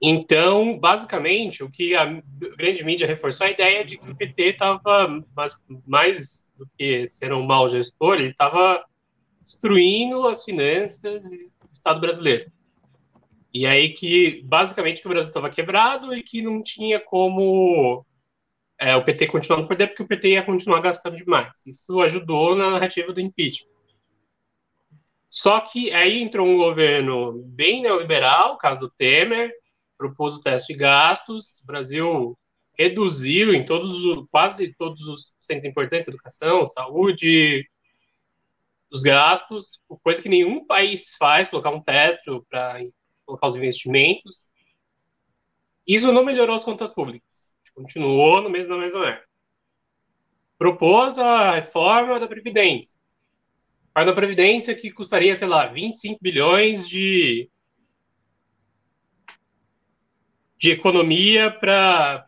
Então, 0.01 0.77
basicamente, 0.77 1.63
o 1.63 1.69
que 1.69 1.95
a 1.95 2.21
grande 2.57 2.83
mídia 2.83 3.07
reforçou 3.07 3.47
é 3.47 3.51
a 3.51 3.53
ideia 3.53 3.85
de 3.85 3.97
que 3.97 4.09
o 4.09 4.15
PT 4.15 4.43
estava, 4.43 5.23
mais, 5.33 5.63
mais 5.87 6.51
do 6.57 6.67
que 6.77 7.07
ser 7.07 7.31
um 7.31 7.45
mau 7.45 7.69
gestor, 7.69 8.15
ele 8.15 8.29
estava 8.29 8.83
destruindo 9.41 10.27
as 10.27 10.43
finanças 10.43 11.21
do 11.21 11.73
Estado 11.73 12.01
brasileiro. 12.01 12.51
E 13.53 13.67
aí 13.67 13.93
que, 13.93 14.41
basicamente, 14.43 15.01
que 15.01 15.07
o 15.07 15.11
Brasil 15.11 15.29
estava 15.29 15.49
quebrado 15.49 16.15
e 16.15 16.23
que 16.23 16.41
não 16.41 16.63
tinha 16.63 16.99
como 16.99 18.03
é, 18.79 18.95
o 18.95 19.03
PT 19.03 19.27
continuar 19.27 19.61
no 19.61 19.67
poder 19.67 19.87
porque 19.87 20.03
o 20.03 20.07
PT 20.07 20.29
ia 20.29 20.43
continuar 20.43 20.81
gastando 20.81 21.15
demais. 21.15 21.63
Isso 21.65 22.01
ajudou 22.01 22.55
na 22.55 22.71
narrativa 22.71 23.13
do 23.13 23.21
impeachment. 23.21 23.71
Só 25.29 25.59
que 25.61 25.91
aí 25.91 26.21
entrou 26.21 26.47
um 26.47 26.57
governo 26.57 27.43
bem 27.47 27.81
neoliberal, 27.81 28.57
caso 28.57 28.79
do 28.79 28.89
Temer, 28.89 29.51
propôs 29.97 30.35
o 30.35 30.41
teste 30.41 30.73
de 30.73 30.79
gastos, 30.79 31.61
o 31.63 31.67
Brasil 31.67 32.37
reduziu 32.77 33.53
em 33.53 33.65
todos, 33.65 34.03
quase 34.31 34.73
todos 34.75 35.07
os 35.07 35.35
centros 35.39 35.65
importantes, 35.65 36.07
educação, 36.07 36.67
saúde, 36.67 37.67
os 38.91 39.01
gastos, 39.01 39.79
coisa 40.03 40.21
que 40.21 40.29
nenhum 40.29 40.65
país 40.65 41.15
faz, 41.17 41.47
colocar 41.47 41.71
um 41.71 41.81
teto 41.81 42.45
para 42.49 42.79
colocar 43.25 43.47
os 43.47 43.55
investimentos. 43.55 44.51
Isso 45.87 46.11
não 46.11 46.23
melhorou 46.23 46.55
as 46.55 46.63
contas 46.63 46.93
públicas 46.93 47.53
continuou 47.73 48.41
no 48.41 48.49
mesmo, 48.49 48.75
na 48.75 48.81
mesma 48.81 49.09
época. 49.09 49.27
Propôs 50.57 51.17
a 51.17 51.51
reforma 51.51 52.19
da 52.19 52.27
Previdência. 52.27 52.97
Faz 53.93 54.07
uma 54.07 54.15
previdência 54.15 54.73
que 54.73 54.91
custaria, 54.91 55.35
sei 55.35 55.47
lá, 55.47 55.67
25 55.67 56.17
bilhões 56.19 56.89
de, 56.89 57.47
de 60.57 60.71
economia 60.71 61.51
para 61.51 62.27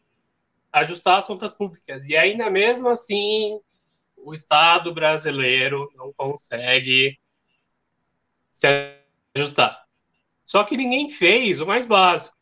ajustar 0.71 1.17
as 1.17 1.25
contas 1.25 1.53
públicas. 1.53 2.05
E 2.05 2.15
ainda 2.15 2.51
mesmo 2.51 2.87
assim, 2.87 3.59
o 4.15 4.31
Estado 4.31 4.93
brasileiro 4.93 5.91
não 5.95 6.13
consegue 6.13 7.17
se 8.51 8.67
ajustar. 9.35 9.84
Só 10.45 10.63
que 10.63 10.77
ninguém 10.77 11.09
fez 11.09 11.59
o 11.59 11.65
mais 11.65 11.85
básico. 11.85 12.35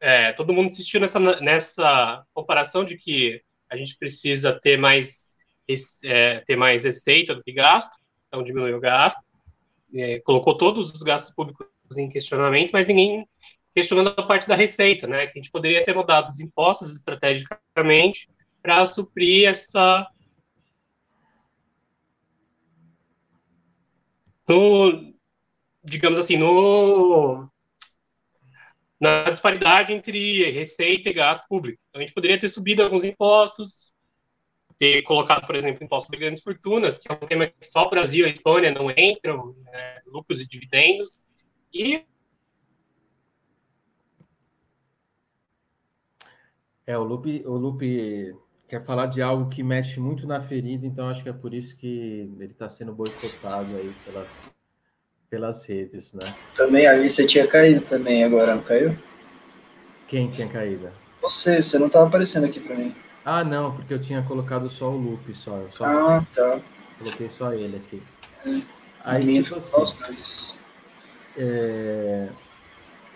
É, 0.00 0.32
todo 0.32 0.52
mundo 0.52 0.66
insistiu 0.66 0.98
nessa, 1.00 1.20
nessa 1.40 2.24
comparação 2.32 2.84
de 2.84 2.96
que 2.96 3.42
a 3.68 3.76
gente 3.76 3.96
precisa 3.98 4.58
ter 4.58 4.78
mais, 4.78 5.36
é, 6.04 6.40
ter 6.40 6.56
mais 6.56 6.84
receita 6.84 7.34
do 7.34 7.42
que 7.42 7.52
gasto, 7.52 7.96
então 8.26 8.42
diminuiu 8.42 8.78
o 8.78 8.80
gasto, 8.80 9.22
é, 9.94 10.18
colocou 10.20 10.56
todos 10.56 10.90
os 10.90 11.02
gastos 11.02 11.34
públicos 11.34 11.68
em 11.96 12.08
questionamento, 12.08 12.70
mas 12.72 12.86
ninguém 12.86 13.28
questionando 13.74 14.08
a 14.16 14.22
parte 14.22 14.48
da 14.48 14.54
receita, 14.54 15.06
né? 15.06 15.26
Que 15.26 15.38
a 15.38 15.42
gente 15.42 15.50
poderia 15.50 15.82
ter 15.82 15.94
mudado 15.94 16.28
os 16.28 16.40
impostos 16.40 16.94
estrategicamente 16.94 18.28
para 18.62 18.84
suprir 18.86 19.48
essa 19.48 20.08
no, 24.48 25.14
digamos 25.82 26.18
assim, 26.18 26.36
no 26.36 27.48
na 29.00 29.30
disparidade 29.30 29.94
entre 29.94 30.50
receita 30.50 31.08
e 31.08 31.12
gasto 31.14 31.46
público. 31.48 31.80
Então, 31.88 32.00
a 32.00 32.04
gente 32.04 32.12
poderia 32.12 32.38
ter 32.38 32.50
subido 32.50 32.82
alguns 32.82 33.02
impostos, 33.02 33.94
ter 34.76 35.02
colocado, 35.02 35.46
por 35.46 35.56
exemplo, 35.56 35.82
imposto 35.82 36.06
sobre 36.06 36.20
grandes 36.20 36.42
fortunas, 36.42 36.98
que 36.98 37.10
é 37.10 37.14
um 37.14 37.26
tema 37.26 37.46
que 37.46 37.66
só 37.66 37.86
o 37.86 37.90
Brasil 37.90 38.26
e 38.26 38.28
a 38.28 38.32
Estônia 38.32 38.70
não 38.70 38.90
entram, 38.90 39.56
né, 39.64 40.00
lucros 40.06 40.42
e 40.42 40.48
dividendos, 40.48 41.28
e 41.72 42.04
É, 46.86 46.98
o 46.98 47.04
Lupe, 47.04 47.44
o 47.46 47.56
Lupe 47.56 48.34
quer 48.66 48.84
falar 48.84 49.06
de 49.06 49.22
algo 49.22 49.48
que 49.48 49.62
mexe 49.62 50.00
muito 50.00 50.26
na 50.26 50.42
ferida, 50.42 50.84
então 50.84 51.08
acho 51.08 51.22
que 51.22 51.28
é 51.28 51.32
por 51.32 51.54
isso 51.54 51.76
que 51.76 52.28
ele 52.36 52.50
está 52.52 52.68
sendo 52.68 52.92
boicotado 52.92 53.76
aí 53.76 53.92
pelas, 54.04 54.28
pelas 55.30 55.64
redes, 55.64 56.12
né? 56.12 56.34
Também 56.56 56.86
ali 56.86 57.08
você 57.08 57.24
tinha 57.24 57.46
caído 57.46 57.80
também 57.82 58.24
agora, 58.24 58.56
não 58.56 58.62
caiu? 58.62 58.96
Quem 60.08 60.28
tinha 60.28 60.48
caído? 60.48 60.90
Você, 61.22 61.62
você 61.62 61.78
não 61.78 61.86
estava 61.86 62.08
aparecendo 62.08 62.46
aqui 62.46 62.58
para 62.58 62.74
mim. 62.74 62.92
Ah, 63.24 63.44
não, 63.44 63.76
porque 63.76 63.94
eu 63.94 64.02
tinha 64.02 64.22
colocado 64.22 64.68
só 64.68 64.90
o 64.90 64.96
Lupe, 64.96 65.32
só. 65.34 65.64
só 65.72 65.84
ah, 65.84 66.26
tá. 66.34 66.60
Coloquei 66.98 67.30
só 67.38 67.52
ele 67.52 67.76
aqui. 67.76 68.02
É. 68.44 68.60
Aí, 69.04 69.42
tipo 69.42 69.56
assim, 69.56 70.54
é, 71.36 72.28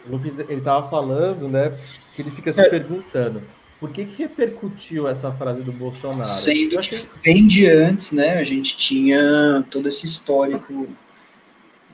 o 0.06 0.12
Lupe, 0.12 0.32
ele 0.48 0.60
tava 0.60 0.88
falando, 0.88 1.48
né, 1.48 1.76
que 2.14 2.22
ele 2.22 2.30
fica 2.30 2.52
se 2.52 2.60
é. 2.60 2.68
perguntando 2.68 3.42
por 3.80 3.90
que, 3.90 4.04
que 4.06 4.22
repercutiu 4.22 5.06
essa 5.08 5.30
frase 5.32 5.62
do 5.62 5.72
Bolsonaro? 5.72 6.24
Sendo 6.24 6.78
que 6.80 7.06
bem 7.22 7.46
de 7.46 7.66
antes, 7.66 8.12
né, 8.12 8.38
a 8.38 8.44
gente 8.44 8.76
tinha 8.76 9.64
todo 9.70 9.88
esse 9.88 10.06
histórico 10.06 10.88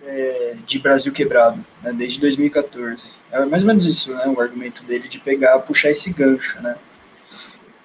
é, 0.05 0.57
de 0.67 0.79
Brasil 0.79 1.13
quebrado, 1.13 1.65
né, 1.83 1.93
desde 1.93 2.21
2014. 2.21 3.11
É 3.31 3.45
mais 3.45 3.63
ou 3.63 3.69
menos 3.69 3.87
isso, 3.87 4.15
né, 4.15 4.27
o 4.27 4.41
argumento 4.41 4.85
dele 4.85 5.09
de 5.09 5.19
pegar, 5.19 5.59
puxar 5.61 5.91
esse 5.91 6.13
gancho, 6.13 6.61
né, 6.61 6.77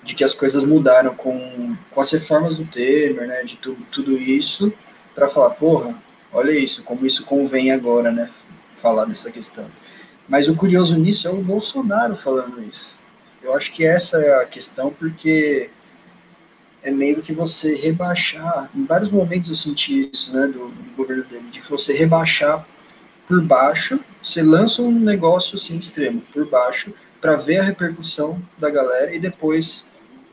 de 0.03 0.15
que 0.15 0.23
as 0.23 0.33
coisas 0.33 0.63
mudaram 0.63 1.15
com, 1.15 1.75
com 1.91 2.01
as 2.01 2.11
reformas 2.11 2.57
do 2.57 2.65
Temer, 2.65 3.27
né, 3.27 3.43
de 3.43 3.57
tudo, 3.57 3.83
tudo 3.91 4.17
isso, 4.17 4.71
para 5.13 5.29
falar, 5.29 5.51
porra, 5.51 5.95
olha 6.31 6.51
isso, 6.51 6.83
como 6.83 7.05
isso 7.05 7.25
convém 7.25 7.71
agora, 7.71 8.11
né, 8.11 8.29
falar 8.75 9.05
dessa 9.05 9.31
questão. 9.31 9.65
Mas 10.27 10.47
o 10.47 10.55
curioso 10.55 10.97
nisso 10.97 11.27
é 11.27 11.31
o 11.31 11.37
Bolsonaro 11.37 12.15
falando 12.15 12.63
isso. 12.63 12.97
Eu 13.43 13.55
acho 13.55 13.71
que 13.71 13.85
essa 13.85 14.17
é 14.17 14.41
a 14.41 14.45
questão, 14.45 14.91
porque 14.91 15.69
é 16.85 16.91
meio 16.91 17.21
que 17.23 17.33
você 17.33 17.75
rebaixar. 17.75 18.69
Em 18.73 18.85
vários 18.85 19.09
momentos 19.09 19.49
eu 19.49 19.55
senti 19.55 20.09
isso, 20.13 20.31
né, 20.31 20.45
do, 20.45 20.69
do 20.69 20.95
governo 20.95 21.23
dele, 21.25 21.49
de 21.51 21.59
você 21.61 21.93
rebaixar 21.93 22.65
por 23.27 23.41
baixo, 23.41 23.99
você 24.21 24.43
lança 24.43 24.83
um 24.83 24.91
negócio 24.91 25.55
assim 25.55 25.75
extremo, 25.77 26.21
por 26.31 26.47
baixo, 26.47 26.93
para 27.19 27.35
ver 27.35 27.57
a 27.57 27.63
repercussão 27.63 28.39
da 28.55 28.69
galera 28.69 29.15
e 29.15 29.19
depois 29.19 29.87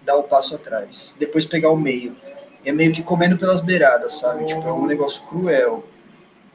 dar 0.04 0.16
o 0.16 0.24
passo 0.24 0.54
atrás. 0.54 1.14
Depois 1.18 1.46
pegar 1.46 1.70
o 1.70 1.76
meio. 1.76 2.14
É 2.64 2.70
meio 2.70 2.92
que 2.92 3.02
comendo 3.02 3.38
pelas 3.38 3.62
beiradas, 3.62 4.16
sabe? 4.16 4.44
Tipo, 4.44 4.68
é 4.68 4.72
um 4.72 4.86
negócio 4.86 5.26
cruel. 5.26 5.88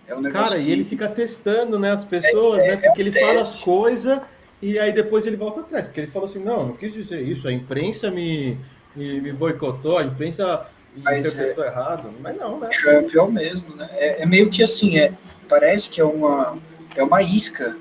É 0.07 0.15
um 0.15 0.21
negócio 0.21 0.53
Cara, 0.53 0.63
que... 0.63 0.69
e 0.69 0.71
ele 0.71 0.85
fica 0.85 1.09
testando, 1.09 1.79
né, 1.79 1.91
as 1.91 2.05
pessoas, 2.05 2.63
é, 2.63 2.75
né? 2.75 2.77
Porque 2.77 3.01
é 3.01 3.03
ele 3.03 3.19
fala 3.19 3.41
as 3.41 3.55
coisas 3.55 4.21
e 4.61 4.77
aí 4.77 4.93
depois 4.93 5.25
ele 5.25 5.35
volta 5.35 5.61
atrás, 5.61 5.87
porque 5.87 6.01
ele 6.01 6.11
falou 6.11 6.29
assim, 6.29 6.39
não, 6.39 6.67
não 6.67 6.73
quis 6.75 6.93
dizer 6.93 7.21
isso, 7.21 7.47
a 7.47 7.51
imprensa 7.51 8.09
me, 8.09 8.57
me, 8.97 9.21
me 9.21 9.31
boicotou, 9.31 9.97
a 9.97 10.03
imprensa 10.03 10.65
mas 11.03 11.33
interpretou 11.33 11.63
é, 11.63 11.67
errado, 11.67 12.09
mas 12.19 12.35
não, 12.35 12.59
né? 12.59 12.69
Trump 12.69 13.13
é 13.13 13.21
o 13.21 13.31
mesmo, 13.31 13.75
né? 13.75 13.87
É, 13.93 14.23
é, 14.23 14.25
meio 14.25 14.49
que 14.49 14.63
assim, 14.63 14.97
é, 14.97 15.13
parece 15.47 15.89
que 15.89 16.01
é 16.01 16.05
uma, 16.05 16.57
é 16.95 17.03
uma 17.03 17.21
isca 17.21 17.77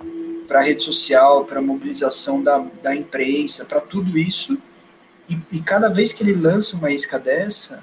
para 0.46 0.60
a 0.60 0.62
rede 0.62 0.82
social, 0.82 1.44
para 1.44 1.58
a 1.58 1.62
mobilização 1.62 2.42
da, 2.42 2.64
da 2.82 2.94
imprensa, 2.94 3.64
para 3.64 3.80
tudo 3.80 4.18
isso, 4.18 4.58
e, 5.28 5.38
e, 5.50 5.60
cada 5.60 5.88
vez 5.88 6.12
que 6.12 6.22
ele 6.22 6.34
lança 6.34 6.76
uma 6.76 6.90
isca 6.92 7.18
dessa, 7.18 7.82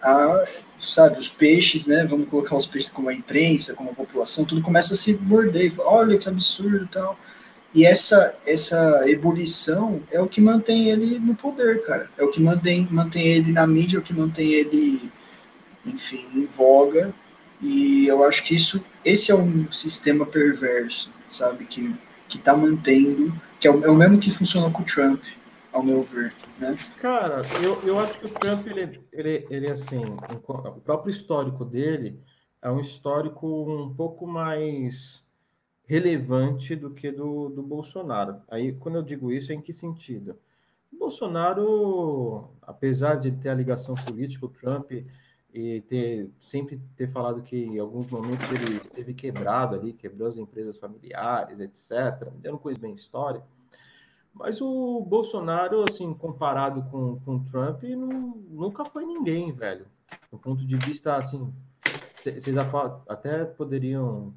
a, 0.00 0.44
sabe, 0.78 1.18
os 1.18 1.28
peixes, 1.28 1.86
né, 1.86 2.04
vamos 2.04 2.28
colocar 2.28 2.54
os 2.54 2.66
peixes 2.66 2.92
como 2.92 3.08
a 3.08 3.14
imprensa, 3.14 3.74
como 3.74 3.90
a 3.90 3.94
população, 3.94 4.44
tudo 4.44 4.62
começa 4.62 4.94
a 4.94 4.96
se 4.96 5.14
morder, 5.14 5.72
olha 5.78 6.16
que 6.16 6.28
absurdo 6.28 6.84
e 6.84 6.88
tal, 6.88 7.18
e 7.74 7.84
essa, 7.84 8.36
essa 8.46 9.02
ebulição 9.10 10.00
é 10.12 10.20
o 10.20 10.28
que 10.28 10.40
mantém 10.40 10.90
ele 10.90 11.18
no 11.18 11.34
poder, 11.34 11.84
cara. 11.84 12.08
É 12.16 12.22
o 12.22 12.30
que 12.30 12.40
mantém, 12.40 12.86
mantém 12.88 13.26
ele 13.26 13.50
na 13.50 13.66
mídia, 13.66 13.96
é 13.96 14.00
o 14.00 14.02
que 14.02 14.14
mantém 14.14 14.52
ele, 14.52 15.10
enfim, 15.84 16.24
em 16.32 16.46
voga. 16.46 17.12
E 17.60 18.06
eu 18.06 18.24
acho 18.24 18.44
que 18.44 18.54
isso, 18.54 18.84
esse 19.04 19.32
é 19.32 19.34
um 19.34 19.70
sistema 19.72 20.24
perverso, 20.24 21.10
sabe? 21.28 21.64
Que, 21.64 21.92
que 22.28 22.38
tá 22.38 22.56
mantendo, 22.56 23.34
que 23.58 23.66
é 23.66 23.70
o, 23.72 23.84
é 23.84 23.90
o 23.90 23.96
mesmo 23.96 24.20
que 24.20 24.30
funcionou 24.30 24.70
com 24.70 24.82
o 24.82 24.86
Trump, 24.86 25.24
ao 25.72 25.82
meu 25.82 26.00
ver, 26.00 26.32
né? 26.60 26.78
Cara, 27.00 27.42
eu, 27.60 27.82
eu 27.82 27.98
acho 27.98 28.20
que 28.20 28.26
o 28.26 28.28
Trump, 28.28 28.68
ele, 28.68 29.00
ele, 29.12 29.46
ele 29.50 29.70
assim, 29.72 30.04
o 30.32 30.80
próprio 30.80 31.10
histórico 31.10 31.64
dele 31.64 32.20
é 32.62 32.70
um 32.70 32.78
histórico 32.78 33.48
um 33.48 33.92
pouco 33.92 34.28
mais 34.28 35.23
relevante 35.86 36.74
do 36.74 36.90
que 36.90 37.10
do, 37.10 37.48
do 37.48 37.62
Bolsonaro. 37.62 38.40
Aí, 38.48 38.72
quando 38.72 38.96
eu 38.96 39.02
digo 39.02 39.30
isso, 39.30 39.52
é 39.52 39.54
em 39.54 39.60
que 39.60 39.72
sentido? 39.72 40.36
O 40.92 40.98
Bolsonaro, 40.98 42.50
apesar 42.62 43.16
de 43.16 43.30
ter 43.32 43.50
a 43.50 43.54
ligação 43.54 43.94
política, 43.94 44.46
o 44.46 44.48
Trump 44.48 44.92
e 45.52 45.80
ter 45.82 46.28
sempre 46.40 46.80
ter 46.96 47.08
falado 47.10 47.42
que 47.42 47.56
em 47.56 47.78
alguns 47.78 48.10
momentos 48.10 48.50
ele 48.50 48.76
esteve 48.76 49.14
quebrado 49.14 49.76
ali, 49.76 49.92
quebrou 49.92 50.28
as 50.28 50.36
empresas 50.36 50.76
familiares, 50.78 51.60
etc. 51.60 52.28
Eu 52.42 52.52
não 52.52 52.58
conheço 52.58 52.80
bem 52.80 52.94
história. 52.94 53.42
Mas 54.32 54.60
o 54.60 55.00
Bolsonaro, 55.00 55.84
assim, 55.88 56.12
comparado 56.12 56.82
com, 56.90 57.20
com 57.20 57.36
o 57.36 57.44
Trump, 57.44 57.84
não, 57.84 58.36
nunca 58.50 58.84
foi 58.84 59.06
ninguém, 59.06 59.52
velho. 59.52 59.86
Do 60.30 60.38
ponto 60.38 60.66
de 60.66 60.76
vista, 60.76 61.14
assim, 61.16 61.54
vocês 62.20 62.56
até 63.06 63.44
poderiam 63.44 64.34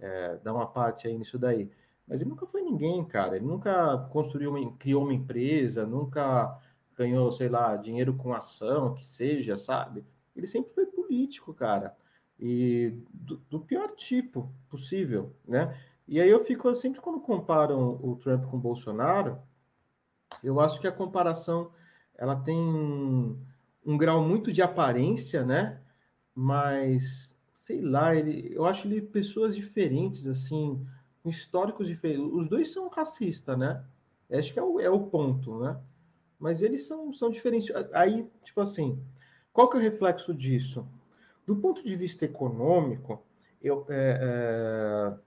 é, 0.00 0.36
dar 0.42 0.54
uma 0.54 0.66
parte 0.66 1.06
aí 1.06 1.16
nisso 1.16 1.38
daí. 1.38 1.70
Mas 2.06 2.20
ele 2.20 2.30
nunca 2.30 2.46
foi 2.46 2.62
ninguém, 2.62 3.04
cara. 3.04 3.36
Ele 3.36 3.46
nunca 3.46 3.98
construiu, 4.10 4.50
uma, 4.50 4.72
criou 4.76 5.04
uma 5.04 5.14
empresa, 5.14 5.86
nunca 5.86 6.58
ganhou, 6.96 7.30
sei 7.32 7.48
lá, 7.48 7.76
dinheiro 7.76 8.14
com 8.14 8.34
ação, 8.34 8.94
que 8.94 9.06
seja, 9.06 9.56
sabe? 9.56 10.04
Ele 10.34 10.46
sempre 10.46 10.72
foi 10.72 10.86
político, 10.86 11.54
cara. 11.54 11.96
E 12.38 12.94
do, 13.12 13.36
do 13.48 13.60
pior 13.60 13.94
tipo 13.94 14.50
possível, 14.68 15.32
né? 15.46 15.78
E 16.08 16.20
aí 16.20 16.28
eu 16.28 16.44
fico 16.44 16.74
sempre 16.74 17.00
quando 17.00 17.20
comparam 17.20 18.00
o 18.02 18.16
Trump 18.16 18.44
com 18.46 18.56
o 18.56 18.60
Bolsonaro, 18.60 19.38
eu 20.42 20.58
acho 20.58 20.80
que 20.80 20.88
a 20.88 20.92
comparação 20.92 21.70
ela 22.16 22.36
tem 22.36 22.56
um, 22.56 23.38
um 23.86 23.96
grau 23.96 24.22
muito 24.22 24.52
de 24.52 24.62
aparência, 24.62 25.44
né? 25.44 25.80
Mas 26.34 27.36
sei 27.70 27.80
lá, 27.80 28.16
ele, 28.16 28.52
eu 28.52 28.66
acho 28.66 28.88
ele 28.88 29.00
pessoas 29.00 29.54
diferentes, 29.54 30.26
assim, 30.26 30.84
históricos 31.24 31.86
diferentes. 31.86 32.32
Os 32.32 32.48
dois 32.48 32.72
são 32.72 32.88
racistas, 32.88 33.56
né? 33.56 33.84
Acho 34.28 34.52
que 34.52 34.58
é 34.58 34.62
o, 34.62 34.80
é 34.80 34.90
o 34.90 35.06
ponto, 35.06 35.60
né? 35.60 35.78
Mas 36.38 36.62
eles 36.62 36.82
são, 36.82 37.12
são 37.12 37.30
diferentes. 37.30 37.72
Aí, 37.92 38.26
tipo 38.42 38.60
assim, 38.60 39.00
qual 39.52 39.70
que 39.70 39.76
é 39.76 39.80
o 39.80 39.82
reflexo 39.82 40.34
disso? 40.34 40.84
Do 41.46 41.56
ponto 41.56 41.84
de 41.84 41.94
vista 41.94 42.24
econômico, 42.24 43.22
eu, 43.62 43.86
é, 43.88 44.18
é, 44.20 45.18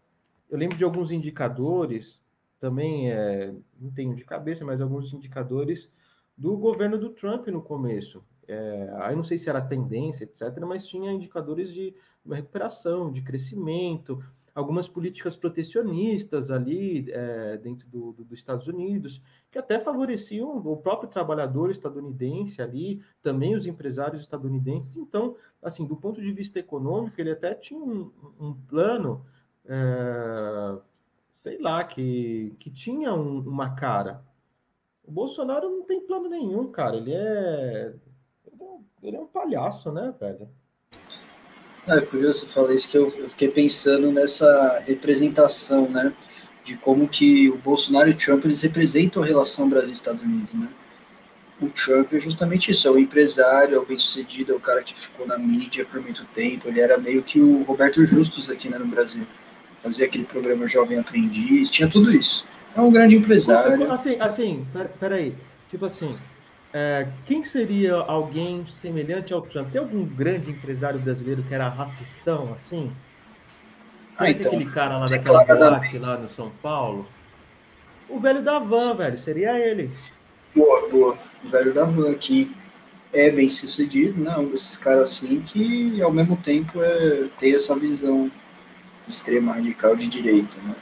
eu 0.49 0.57
lembro 0.57 0.77
de 0.77 0.83
alguns 0.83 1.11
indicadores, 1.11 2.21
também 2.59 3.09
é, 3.09 3.53
não 3.79 3.91
tenho 3.91 4.15
de 4.15 4.25
cabeça, 4.25 4.65
mas 4.65 4.81
alguns 4.81 5.13
indicadores 5.13 5.89
do 6.37 6.57
governo 6.57 6.97
do 6.97 7.09
Trump 7.09 7.47
no 7.47 7.61
começo. 7.61 8.23
É, 8.47 8.93
aí 8.97 9.15
não 9.15 9.23
sei 9.23 9.37
se 9.37 9.49
era 9.49 9.61
tendência, 9.61 10.23
etc., 10.23 10.59
mas 10.67 10.85
tinha 10.87 11.11
indicadores 11.11 11.73
de 11.73 11.95
recuperação, 12.25 13.11
de 13.11 13.21
crescimento, 13.21 14.23
algumas 14.55 14.87
políticas 14.87 15.35
protecionistas 15.35 16.51
ali 16.51 17.07
é, 17.09 17.57
dentro 17.57 17.87
do, 17.87 18.13
do, 18.13 18.23
dos 18.23 18.39
Estados 18.39 18.67
Unidos, 18.67 19.21
que 19.51 19.57
até 19.57 19.79
favoreciam 19.79 20.57
o 20.57 20.77
próprio 20.77 21.09
trabalhador 21.09 21.71
estadunidense 21.71 22.61
ali, 22.61 23.01
também 23.21 23.55
os 23.55 23.65
empresários 23.65 24.21
estadunidenses. 24.21 24.95
Então, 24.95 25.35
assim, 25.61 25.85
do 25.85 25.95
ponto 25.95 26.21
de 26.21 26.31
vista 26.31 26.59
econômico, 26.59 27.19
ele 27.19 27.31
até 27.31 27.55
tinha 27.55 27.79
um, 27.79 28.11
um 28.39 28.53
plano, 28.53 29.25
é, 29.65 30.77
sei 31.33 31.59
lá, 31.59 31.83
que, 31.83 32.55
que 32.59 32.69
tinha 32.69 33.13
um, 33.13 33.39
uma 33.39 33.71
cara. 33.71 34.23
O 35.03 35.11
Bolsonaro 35.11 35.69
não 35.69 35.83
tem 35.83 35.99
plano 35.99 36.29
nenhum, 36.29 36.71
cara. 36.71 36.95
Ele 36.95 37.11
é, 37.13 37.93
ele 39.01 39.17
é 39.17 39.19
um 39.19 39.27
palhaço, 39.27 39.91
né, 39.91 40.13
velho? 40.19 40.47
é 41.87 41.99
curioso 42.01 42.39
você 42.39 42.45
falar 42.45 42.73
isso, 42.73 42.87
que 42.87 42.97
eu, 42.97 43.13
eu, 43.17 43.29
fiquei 43.29 43.49
pensando 43.49 44.11
nessa 44.11 44.79
representação, 44.85 45.89
né, 45.89 46.13
de 46.63 46.77
como 46.77 47.07
que 47.07 47.49
o 47.49 47.57
Bolsonaro 47.57 48.09
e 48.09 48.13
o 48.13 48.17
Trump, 48.17 48.45
eles 48.45 48.61
representam 48.61 49.21
a 49.21 49.25
relação 49.25 49.67
Brasil-Estados 49.67 50.21
Unidos, 50.21 50.53
né. 50.53 50.69
O 51.61 51.69
Trump 51.69 52.13
é 52.13 52.19
justamente 52.19 52.71
isso, 52.71 52.87
é 52.87 52.91
o 52.91 52.97
empresário, 52.97 53.75
é 53.75 53.79
o 53.79 53.85
bem-sucedido, 53.85 54.53
é 54.53 54.55
o 54.55 54.59
cara 54.59 54.81
que 54.81 54.97
ficou 54.97 55.25
na 55.27 55.37
mídia 55.37 55.85
por 55.85 56.01
muito 56.01 56.25
tempo, 56.33 56.67
ele 56.67 56.81
era 56.81 56.97
meio 56.97 57.21
que 57.21 57.39
o 57.39 57.63
Roberto 57.63 58.05
Justus 58.05 58.49
aqui 58.49 58.69
né, 58.69 58.77
no 58.77 58.87
Brasil. 58.87 59.25
Fazia 59.81 60.05
aquele 60.05 60.23
programa 60.23 60.67
Jovem 60.67 60.97
Aprendiz, 60.97 61.69
tinha 61.69 61.89
tudo 61.89 62.11
isso. 62.11 62.45
É 62.75 62.81
um 62.81 62.91
grande 62.91 63.15
empresário. 63.15 63.91
Assim, 63.91 64.17
assim, 64.19 64.67
peraí, 64.99 65.35
tipo 65.69 65.85
assim, 65.85 66.17
é, 66.73 67.07
quem 67.27 67.43
seria 67.43 67.95
alguém 67.95 68.65
semelhante 68.81 69.31
ao 69.31 69.41
Trump? 69.43 69.71
Tem 69.71 69.79
algum 69.79 70.03
grande 70.03 70.49
empresário 70.49 70.99
brasileiro 70.99 71.43
que 71.43 71.53
era 71.53 71.69
racistão, 71.69 72.57
assim? 72.59 72.91
Ah, 74.17 74.29
então, 74.29 74.51
aquele 74.51 74.69
cara 74.71 74.97
lá 74.97 75.05
daquela 75.05 75.43
boate 75.43 75.97
lá 75.99 76.17
no 76.17 76.29
São 76.29 76.51
Paulo? 76.61 77.07
O 78.09 78.19
velho 78.19 78.41
da 78.41 78.57
van, 78.57 78.95
velho, 78.95 79.19
seria 79.19 79.57
ele. 79.59 79.91
Boa, 80.55 80.89
boa. 80.89 81.17
O 81.43 81.47
velho 81.47 81.73
da 81.73 81.83
van, 81.83 82.13
que 82.15 82.55
é 83.13 83.29
bem 83.29 83.49
sucedido, 83.49 84.19
né? 84.21 84.35
Um 84.37 84.49
desses 84.49 84.75
caras 84.75 85.11
assim 85.11 85.41
que 85.41 86.01
ao 86.01 86.11
mesmo 86.11 86.35
tempo 86.35 86.81
é, 86.81 87.27
tem 87.39 87.53
essa 87.53 87.75
visão 87.75 88.31
extrema 89.07 89.53
radical 89.53 89.95
de 89.95 90.07
direita, 90.07 90.57
né? 90.63 90.75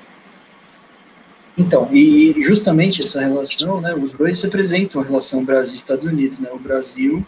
Então, 1.57 1.89
e 1.93 2.33
justamente 2.41 3.01
essa 3.01 3.21
relação, 3.21 3.81
né, 3.81 3.93
os 3.93 4.13
dois 4.13 4.41
representam 4.41 5.01
a 5.01 5.03
relação 5.03 5.43
Brasil-Estados 5.43 6.05
Unidos, 6.05 6.39
né, 6.39 6.49
o 6.51 6.59
Brasil 6.59 7.25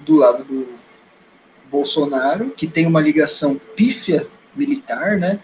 do 0.00 0.16
lado 0.16 0.44
do 0.44 0.68
Bolsonaro, 1.70 2.50
que 2.50 2.66
tem 2.66 2.86
uma 2.86 3.00
ligação 3.00 3.58
pífia 3.74 4.26
militar, 4.54 5.18
né, 5.18 5.40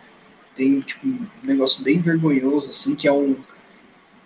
tem 0.55 0.81
tipo, 0.81 1.07
um 1.07 1.27
negócio 1.43 1.83
bem 1.83 1.99
vergonhoso, 2.01 2.69
assim, 2.69 2.95
que 2.95 3.09
é 3.09 3.13
um, 3.13 3.37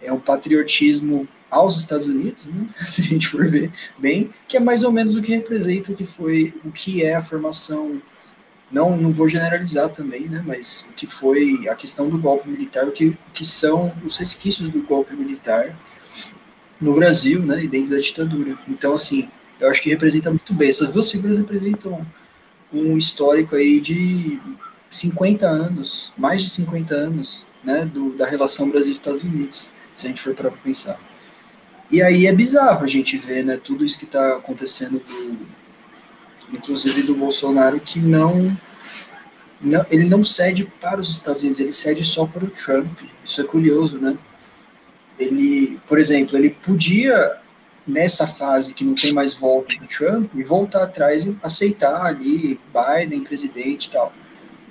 é 0.03 0.13
um 0.13 0.19
patriotismo 0.19 1.29
aos 1.49 1.77
Estados 1.77 2.09
Unidos, 2.09 2.47
né, 2.47 2.67
se 2.85 3.03
a 3.03 3.05
gente 3.05 3.29
for 3.29 3.47
ver 3.47 3.71
bem, 3.97 4.31
que 4.49 4.57
é 4.57 4.61
mais 4.61 4.83
ou 4.83 4.91
menos 4.91 5.15
o 5.15 5.23
que 5.23 5.33
representa 5.33 5.93
o 5.93 5.95
que 5.95 6.05
foi, 6.05 6.53
o 6.65 6.73
que 6.73 7.05
é 7.05 7.15
a 7.15 7.23
formação 7.23 8.03
não, 8.73 8.97
não 8.97 9.13
vou 9.13 9.29
generalizar 9.29 9.91
também, 9.91 10.23
né, 10.23 10.43
mas 10.47 10.87
o 10.91 10.95
que 10.95 11.07
foi 11.07 11.69
a 11.69 11.75
questão 11.75 12.09
do 12.09 12.19
golpe 12.19 12.49
militar, 12.49 12.89
o 12.89 12.91
que, 12.91 13.17
que 13.35 13.45
são 13.45 13.93
os 14.05 14.17
resquícios 14.17 14.71
do 14.71 14.83
golpe 14.83 15.15
militar 15.15 15.77
no 16.81 16.95
Brasil, 16.95 17.41
né, 17.41 17.63
e 17.63 17.69
dentro 17.69 17.91
da 17.91 17.99
ditadura. 17.99 18.59
Então, 18.67 18.95
assim, 18.95 19.29
eu 19.61 19.71
acho 19.71 19.83
que 19.83 19.91
representa 19.91 20.31
muito 20.31 20.55
bem. 20.55 20.71
Essas 20.71 20.89
duas 20.89 21.11
figuras 21.11 21.37
representam 21.37 22.05
um 22.73 22.97
histórico 22.97 23.55
aí 23.55 23.79
de 23.79 24.41
50 24.91 25.47
anos, 25.47 26.13
mais 26.17 26.43
de 26.43 26.49
50 26.49 26.95
anos, 26.95 27.47
né, 27.63 27.85
do, 27.85 28.15
da 28.15 28.27
relação 28.27 28.71
Brasil-Estados 28.71 29.23
Unidos, 29.23 29.71
se 29.95 30.07
a 30.07 30.09
gente 30.09 30.21
for 30.21 30.35
para 30.35 30.51
pensar. 30.51 30.99
E 31.91 32.03
aí 32.03 32.27
é 32.27 32.33
bizarro 32.33 32.83
a 32.83 32.87
gente 32.87 33.19
ver, 33.19 33.45
né, 33.45 33.61
tudo 33.63 33.85
isso 33.85 33.99
que 33.99 34.07
está 34.07 34.37
acontecendo 34.37 34.99
do, 34.99 35.39
inclusive 36.53 37.03
do 37.03 37.15
Bolsonaro, 37.15 37.81
que 37.81 37.99
não, 37.99 38.57
não, 39.61 39.85
ele 39.91 40.05
não 40.05 40.25
cede 40.25 40.65
para 40.81 41.01
os 41.01 41.11
Estados 41.11 41.43
Unidos, 41.43 41.61
ele 41.61 41.73
cede 41.73 42.05
só 42.05 42.27
para 42.27 42.45
o 42.45 42.51
Trump. 42.51 43.01
Isso 43.25 43.41
é 43.41 43.45
curioso, 43.45 43.99
né? 43.99 44.17
Ele, 45.19 45.81
por 45.87 45.99
exemplo, 45.99 46.37
ele 46.37 46.51
podia 46.51 47.37
nessa 47.87 48.27
fase 48.27 48.75
que 48.75 48.85
não 48.85 48.95
tem 48.95 49.13
mais 49.13 49.35
volta 49.35 49.75
do 49.75 49.87
Trump 49.87 50.31
e 50.35 50.43
voltar 50.43 50.83
atrás 50.85 51.25
e 51.25 51.37
aceitar 51.43 52.05
ali 52.05 52.59
Biden 52.73 53.25
presidente 53.25 53.87
e 53.87 53.91
tal. 53.91 54.13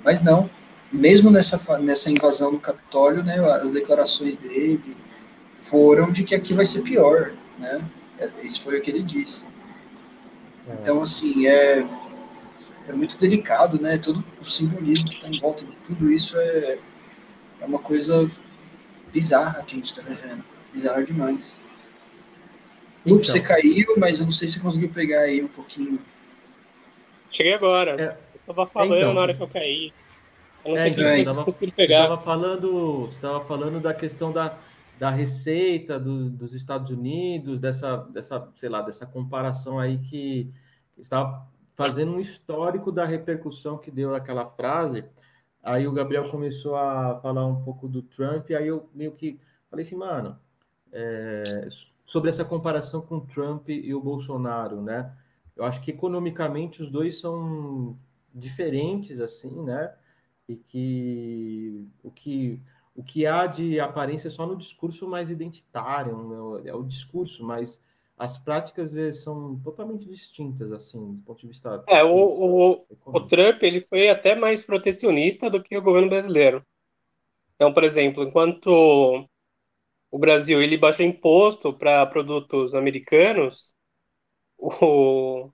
Mas 0.04 0.22
não, 0.22 0.48
mesmo 0.92 1.30
nessa 1.30 1.58
nessa 1.78 2.10
invasão 2.10 2.52
do 2.52 2.58
Capitólio, 2.58 3.22
né, 3.22 3.38
as 3.56 3.72
declarações 3.72 4.36
dele 4.36 4.96
foram 5.56 6.10
de 6.10 6.24
que 6.24 6.34
aqui 6.34 6.54
vai 6.54 6.66
ser 6.66 6.82
pior, 6.82 7.32
né? 7.58 7.80
Isso 8.42 8.60
foi 8.60 8.78
o 8.78 8.82
que 8.82 8.90
ele 8.90 9.02
disse. 9.02 9.46
É. 10.68 10.72
Então, 10.80 11.02
assim, 11.02 11.46
é, 11.46 11.86
é 12.88 12.92
muito 12.92 13.18
delicado, 13.18 13.80
né? 13.80 13.98
Todo 13.98 14.24
o 14.40 14.44
simbolismo 14.44 15.08
que 15.08 15.16
está 15.16 15.28
em 15.28 15.40
volta 15.40 15.64
de 15.64 15.76
tudo 15.86 16.10
isso 16.12 16.38
é, 16.38 16.78
é 17.60 17.64
uma 17.64 17.78
coisa 17.78 18.30
bizarra 19.12 19.62
que 19.62 19.74
a 19.74 19.76
gente 19.76 19.86
está 19.86 20.02
vivendo. 20.02 20.44
Bizarra 20.72 21.02
demais. 21.04 21.56
Então, 23.04 23.18
você 23.18 23.40
caiu, 23.40 23.94
mas 23.96 24.20
eu 24.20 24.26
não 24.26 24.32
sei 24.32 24.48
se 24.48 24.54
você 24.54 24.60
conseguiu 24.60 24.88
pegar 24.88 25.20
aí 25.20 25.42
um 25.42 25.48
pouquinho. 25.48 25.98
Cheguei 27.32 27.54
agora. 27.54 28.00
É, 28.00 28.16
eu 28.34 28.54
tava 28.54 28.66
falando 28.66 28.96
então, 28.96 29.14
na 29.14 29.20
hora 29.20 29.34
que 29.34 29.42
eu 29.42 29.48
caí. 29.48 29.92
Eu 30.64 30.76
não 30.76 30.78
é, 30.78 30.92
sei 30.92 31.20
então, 31.22 31.44
se 31.44 31.72
pegar. 31.72 32.02
Você 32.02 32.08
tava 32.08 32.22
falando, 32.22 33.06
você 33.06 33.20
tava 33.20 33.44
falando 33.44 33.80
da 33.80 33.92
questão 33.92 34.30
da, 34.30 34.56
da 35.02 35.10
receita 35.10 35.98
do, 35.98 36.30
dos 36.30 36.54
Estados 36.54 36.88
Unidos, 36.88 37.58
dessa, 37.58 37.96
dessa, 37.96 38.48
sei 38.54 38.68
lá, 38.68 38.82
dessa 38.82 39.04
comparação 39.04 39.80
aí 39.80 39.98
que 39.98 40.48
estava 40.96 41.44
fazendo 41.74 42.12
um 42.12 42.20
histórico 42.20 42.92
da 42.92 43.04
repercussão 43.04 43.78
que 43.78 43.90
deu 43.90 44.14
aquela 44.14 44.48
frase. 44.48 45.04
Aí 45.60 45.88
o 45.88 45.92
Gabriel 45.92 46.30
começou 46.30 46.76
a 46.76 47.18
falar 47.20 47.44
um 47.44 47.64
pouco 47.64 47.88
do 47.88 48.00
Trump, 48.00 48.48
e 48.50 48.54
aí 48.54 48.68
eu 48.68 48.88
meio 48.94 49.10
que 49.10 49.40
falei 49.68 49.84
assim, 49.84 49.96
mano, 49.96 50.38
é, 50.92 51.66
sobre 52.06 52.30
essa 52.30 52.44
comparação 52.44 53.02
com 53.02 53.16
o 53.16 53.26
Trump 53.26 53.70
e 53.70 53.92
o 53.92 54.00
Bolsonaro, 54.00 54.80
né? 54.80 55.12
Eu 55.56 55.64
acho 55.64 55.80
que 55.80 55.90
economicamente 55.90 56.80
os 56.80 56.88
dois 56.88 57.18
são 57.18 57.98
diferentes, 58.32 59.18
assim, 59.18 59.64
né? 59.64 59.92
E 60.48 60.54
que 60.54 61.88
o 62.04 62.10
que 62.12 62.62
o 62.94 63.02
que 63.02 63.26
há 63.26 63.46
de 63.46 63.80
aparência 63.80 64.28
é 64.28 64.30
só 64.30 64.46
no 64.46 64.56
discurso 64.56 65.08
mais 65.08 65.30
identitário, 65.30 66.16
né? 66.62 66.70
é 66.70 66.74
o 66.74 66.82
discurso, 66.82 67.44
mas 67.44 67.80
as 68.18 68.38
práticas 68.38 68.96
eh, 68.96 69.10
são 69.12 69.58
totalmente 69.60 70.06
distintas, 70.06 70.70
assim, 70.70 71.14
do 71.14 71.22
ponto 71.22 71.40
de 71.40 71.48
vista. 71.48 71.82
É, 71.88 72.04
o, 72.04 72.14
o, 72.14 72.86
o, 73.06 73.26
Trump 73.26 73.62
ele 73.62 73.82
foi 73.82 74.08
até 74.08 74.34
mais 74.34 74.62
protecionista 74.62 75.50
do 75.50 75.62
que 75.62 75.76
o 75.76 75.82
governo 75.82 76.08
brasileiro. 76.08 76.64
Então, 77.56 77.72
por 77.72 77.82
exemplo, 77.82 78.22
enquanto 78.22 79.26
o 80.10 80.18
Brasil 80.18 80.62
ele 80.62 80.76
baixou 80.76 81.04
imposto 81.04 81.72
para 81.72 82.06
produtos 82.06 82.74
americanos, 82.74 83.74
o, 84.58 85.46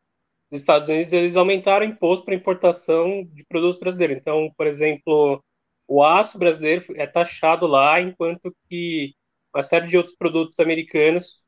os 0.50 0.60
Estados 0.60 0.88
Unidos 0.88 1.12
eles 1.12 1.36
aumentaram 1.36 1.86
imposto 1.86 2.26
para 2.26 2.34
importação 2.34 3.24
de 3.32 3.44
produtos 3.44 3.78
brasileiros. 3.78 4.18
Então, 4.18 4.52
por 4.56 4.66
exemplo, 4.66 5.42
o 5.88 6.04
aço 6.04 6.38
brasileiro 6.38 6.84
é 6.96 7.06
taxado 7.06 7.66
lá, 7.66 7.98
enquanto 7.98 8.54
que 8.68 9.14
uma 9.54 9.62
série 9.62 9.88
de 9.88 9.96
outros 9.96 10.14
produtos 10.14 10.60
americanos, 10.60 11.42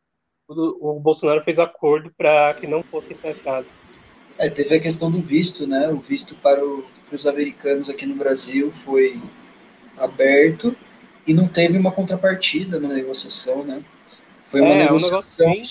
o, 0.49 0.97
o 0.97 1.01
Bolsonaro 1.01 1.45
fez 1.45 1.59
acordo 1.59 2.11
para 2.17 2.55
que 2.55 2.67
não 2.67 2.83
fossem 2.83 3.15
taxados. 3.17 3.69
É, 4.39 4.49
teve 4.49 4.75
a 4.75 4.81
questão 4.81 5.11
do 5.11 5.21
visto, 5.21 5.67
né? 5.67 5.91
O 5.91 5.99
visto 5.99 6.35
para, 6.37 6.65
o, 6.65 6.83
para 7.07 7.15
os 7.15 7.27
americanos 7.27 7.91
aqui 7.91 8.07
no 8.07 8.15
Brasil 8.15 8.73
foi 8.73 9.21
aberto 9.99 10.75
e 11.27 11.35
não 11.35 11.47
teve 11.47 11.77
uma 11.77 11.93
contrapartida 11.93 12.81
na 12.81 12.89
negociação, 12.89 13.63
né? 13.63 13.85
Foi 14.47 14.63
uma 14.63 14.73
é, 14.73 14.79
negociação 14.79 15.47
um 15.47 15.53
bem, 15.53 15.63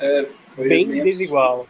é, 0.00 0.24
foi 0.24 0.68
bem 0.68 1.04
desigual. 1.04 1.68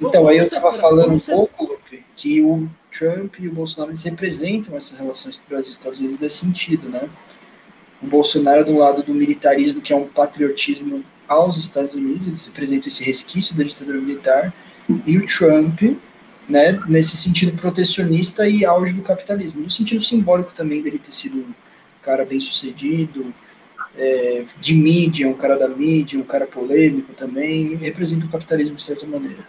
Então, 0.00 0.26
aí 0.26 0.38
eu 0.38 0.44
estava 0.44 0.72
falando 0.72 1.12
um 1.12 1.20
pouco, 1.20 1.64
Lupe, 1.64 2.04
que 2.16 2.40
o 2.40 2.68
Trump 2.96 3.34
e 3.40 3.48
o 3.48 3.52
Bolsonaro 3.52 3.90
eles 3.90 4.02
representam 4.04 4.76
essa 4.76 4.96
relação 4.96 5.30
entre 5.30 5.42
Brasil 5.48 5.70
e 5.70 5.72
Estados 5.72 5.98
Unidos 5.98 6.20
nesse 6.20 6.36
sentido, 6.38 6.88
né? 6.88 7.08
O 8.00 8.06
Bolsonaro 8.06 8.64
do 8.64 8.76
lado 8.76 9.02
do 9.02 9.12
militarismo, 9.12 9.80
que 9.80 9.92
é 9.92 9.96
um 9.96 10.06
patriotismo 10.06 11.04
aos 11.26 11.58
Estados 11.58 11.94
Unidos, 11.94 12.26
eles 12.26 12.44
representam 12.44 12.88
esse 12.88 13.02
resquício 13.02 13.56
da 13.56 13.64
ditadura 13.64 13.98
militar, 13.98 14.52
e 15.06 15.16
o 15.16 15.26
Trump, 15.26 15.80
né, 16.48 16.78
nesse 16.86 17.16
sentido 17.16 17.56
protecionista 17.56 18.46
e 18.46 18.64
auge 18.64 18.92
do 18.92 19.02
capitalismo, 19.02 19.62
no 19.62 19.70
sentido 19.70 20.04
simbólico 20.04 20.52
também 20.52 20.82
dele 20.82 20.98
ter 20.98 21.14
sido 21.14 21.38
um 21.38 21.54
cara 22.02 22.24
bem 22.26 22.38
sucedido, 22.38 23.32
é, 23.96 24.44
de 24.60 24.74
mídia, 24.74 25.26
um 25.26 25.34
cara 25.34 25.56
da 25.56 25.68
mídia, 25.68 26.18
um 26.18 26.24
cara 26.24 26.46
polêmico 26.46 27.14
também, 27.14 27.74
representa 27.76 28.26
o 28.26 28.28
capitalismo 28.28 28.76
de 28.76 28.82
certa 28.82 29.06
maneira. 29.06 29.42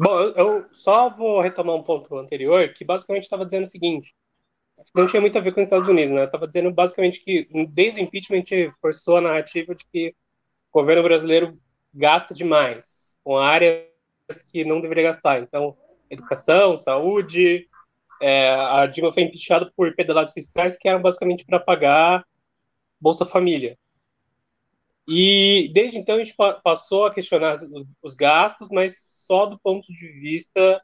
Bom, 0.00 0.20
eu, 0.20 0.64
só 0.72 1.10
vou 1.10 1.40
retomar 1.40 1.74
um 1.74 1.82
ponto 1.82 2.16
anterior, 2.16 2.72
que 2.72 2.84
basicamente 2.84 3.24
estava 3.24 3.44
dizendo 3.44 3.64
o 3.64 3.68
seguinte, 3.68 4.14
não 4.94 5.06
tinha 5.06 5.20
muito 5.20 5.36
a 5.36 5.40
ver 5.40 5.52
com 5.52 5.60
os 5.60 5.66
Estados 5.66 5.88
Unidos, 5.88 6.14
né? 6.14 6.22
Estava 6.22 6.46
dizendo 6.46 6.70
basicamente 6.70 7.20
que 7.20 7.48
desde 7.68 8.00
o 8.00 8.04
impeachment 8.04 8.44
forçou 8.80 9.16
a 9.16 9.20
narrativa 9.20 9.74
de 9.74 9.84
que 9.86 10.14
o 10.72 10.80
governo 10.80 11.02
brasileiro 11.02 11.58
gasta 11.92 12.32
demais 12.32 13.16
com 13.24 13.36
áreas 13.36 13.88
que 14.52 14.64
não 14.64 14.80
deveria 14.80 15.02
gastar. 15.02 15.42
Então, 15.42 15.76
educação, 16.08 16.76
saúde, 16.76 17.68
é, 18.22 18.50
a 18.50 18.86
Dilma 18.86 19.12
foi 19.12 19.24
impeachada 19.24 19.68
por 19.76 19.96
pedalados 19.96 20.32
fiscais 20.32 20.76
que 20.76 20.88
eram 20.88 21.02
basicamente 21.02 21.44
para 21.44 21.58
pagar 21.58 22.24
Bolsa 23.00 23.26
Família. 23.26 23.76
E 25.08 25.72
desde 25.74 25.98
então 25.98 26.14
a 26.14 26.18
gente 26.22 26.36
passou 26.62 27.06
a 27.06 27.12
questionar 27.12 27.56
os 28.00 28.14
gastos, 28.14 28.68
mas 28.70 29.17
só 29.28 29.44
do 29.44 29.58
ponto 29.58 29.92
de 29.92 30.08
vista 30.08 30.82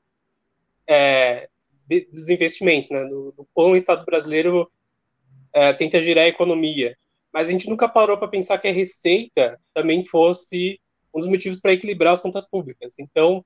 é, 0.87 1.49
de, 1.89 2.05
dos 2.05 2.29
investimentos, 2.29 2.91
né? 2.91 3.03
Do, 3.07 3.33
do 3.33 3.49
quão 3.55 3.73
o 3.73 3.77
Estado 3.77 4.05
brasileiro 4.05 4.71
é, 5.55 5.73
tenta 5.73 6.03
girar 6.03 6.27
a 6.27 6.29
economia. 6.29 6.95
Mas 7.33 7.49
a 7.49 7.53
gente 7.53 7.69
nunca 7.69 7.89
parou 7.89 8.19
para 8.19 8.29
pensar 8.29 8.59
que 8.59 8.69
a 8.69 8.73
receita 8.73 9.59
também 9.73 10.05
fosse 10.05 10.79
um 11.13 11.21
dos 11.21 11.29
motivos 11.29 11.59
para 11.59 11.73
equilibrar 11.73 12.13
as 12.13 12.21
contas 12.21 12.47
públicas. 12.49 12.99
Então, 12.99 13.43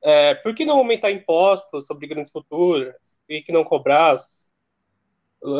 é, 0.00 0.36
por 0.36 0.54
que 0.54 0.64
não 0.64 0.78
aumentar 0.78 1.10
impostos 1.10 1.86
sobre 1.86 2.06
grandes 2.06 2.30
futuras? 2.30 3.18
Por 3.26 3.42
que 3.42 3.52
não 3.52 3.64
cobrar 3.64 4.14
os, 4.14 4.52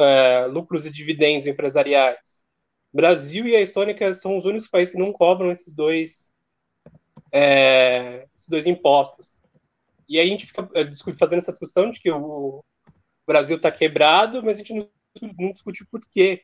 é, 0.00 0.46
lucros 0.46 0.86
e 0.86 0.92
dividendos 0.92 1.46
empresariais? 1.46 2.44
Brasil 2.92 3.46
e 3.48 3.56
a 3.56 3.60
Estônia 3.60 4.12
são 4.12 4.38
os 4.38 4.44
únicos 4.44 4.68
países 4.68 4.92
que 4.92 5.00
não 5.00 5.12
cobram 5.12 5.50
esses 5.50 5.74
dois, 5.74 6.32
é, 7.32 8.26
esses 8.34 8.48
dois 8.48 8.66
impostos. 8.66 9.40
E 10.08 10.18
aí 10.18 10.26
a 10.26 10.30
gente 10.30 10.46
fica 10.46 10.68
é, 10.74 10.90
fazendo 11.18 11.40
essa 11.40 11.52
discussão 11.52 11.90
de 11.90 12.00
que 12.00 12.10
o 12.10 12.64
Brasil 13.26 13.56
está 13.56 13.70
quebrado, 13.70 14.42
mas 14.42 14.56
a 14.56 14.62
gente 14.62 14.74
não, 14.74 14.88
não 15.38 15.52
discute 15.52 15.84
por 15.86 16.00
quê. 16.10 16.42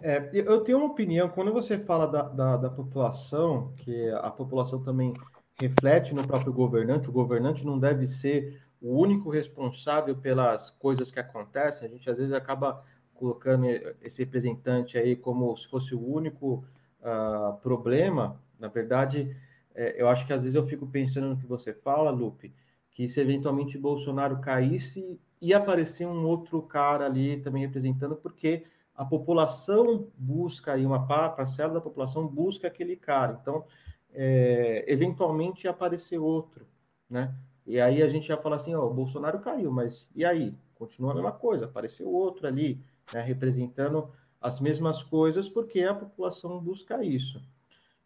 É, 0.00 0.30
eu 0.34 0.60
tenho 0.62 0.78
uma 0.78 0.88
opinião, 0.88 1.30
quando 1.30 1.52
você 1.52 1.78
fala 1.78 2.06
da, 2.06 2.22
da, 2.22 2.56
da 2.58 2.70
população, 2.70 3.72
que 3.78 4.10
a 4.10 4.30
população 4.30 4.82
também 4.82 5.12
reflete 5.58 6.14
no 6.14 6.26
próprio 6.26 6.52
governante, 6.52 7.08
o 7.08 7.12
governante 7.12 7.64
não 7.64 7.78
deve 7.78 8.06
ser 8.06 8.62
o 8.80 8.98
único 8.98 9.30
responsável 9.30 10.14
pelas 10.14 10.68
coisas 10.68 11.10
que 11.10 11.18
acontecem, 11.18 11.88
a 11.88 11.90
gente 11.90 12.10
às 12.10 12.18
vezes 12.18 12.32
acaba 12.32 12.84
colocando 13.14 13.64
esse 14.02 14.22
representante 14.22 14.98
aí 14.98 15.16
como 15.16 15.56
se 15.56 15.66
fosse 15.68 15.94
o 15.94 16.06
único 16.06 16.64
uh, 17.00 17.56
problema, 17.62 18.38
na 18.58 18.68
verdade, 18.68 19.36
é, 19.74 20.00
eu 20.00 20.08
acho 20.08 20.26
que 20.26 20.32
às 20.32 20.42
vezes 20.42 20.54
eu 20.54 20.66
fico 20.66 20.86
pensando 20.86 21.28
no 21.28 21.36
que 21.36 21.46
você 21.46 21.72
fala, 21.72 22.10
Lupe, 22.10 22.54
que 22.90 23.08
se 23.08 23.20
eventualmente 23.20 23.76
Bolsonaro 23.76 24.40
caísse, 24.40 25.20
ia 25.40 25.58
aparecer 25.58 26.06
um 26.06 26.24
outro 26.24 26.62
cara 26.62 27.06
ali 27.06 27.40
também 27.40 27.62
representando, 27.62 28.16
porque 28.16 28.64
a 28.94 29.04
população 29.04 30.06
busca 30.16 30.72
aí, 30.72 30.86
uma 30.86 31.04
parcela 31.06 31.74
da 31.74 31.80
população 31.80 32.26
busca 32.26 32.68
aquele 32.68 32.96
cara. 32.96 33.38
Então, 33.40 33.64
é, 34.12 34.84
eventualmente 34.86 35.64
ia 35.64 35.72
aparecer 35.72 36.18
outro, 36.18 36.66
né? 37.10 37.34
E 37.66 37.80
aí 37.80 38.02
a 38.02 38.08
gente 38.08 38.28
já 38.28 38.36
fala 38.36 38.56
assim, 38.56 38.74
ó, 38.74 38.86
o 38.86 38.94
Bolsonaro 38.94 39.40
caiu, 39.40 39.72
mas 39.72 40.06
e 40.14 40.24
aí? 40.24 40.54
Continua 40.74 41.12
a 41.12 41.14
mesma 41.14 41.32
coisa, 41.32 41.64
apareceu 41.64 42.08
outro 42.08 42.46
ali, 42.46 42.80
né, 43.12 43.22
representando 43.22 44.10
as 44.40 44.60
mesmas 44.60 45.02
coisas, 45.02 45.48
porque 45.48 45.82
a 45.82 45.94
população 45.94 46.60
busca 46.60 47.02
isso. 47.02 47.40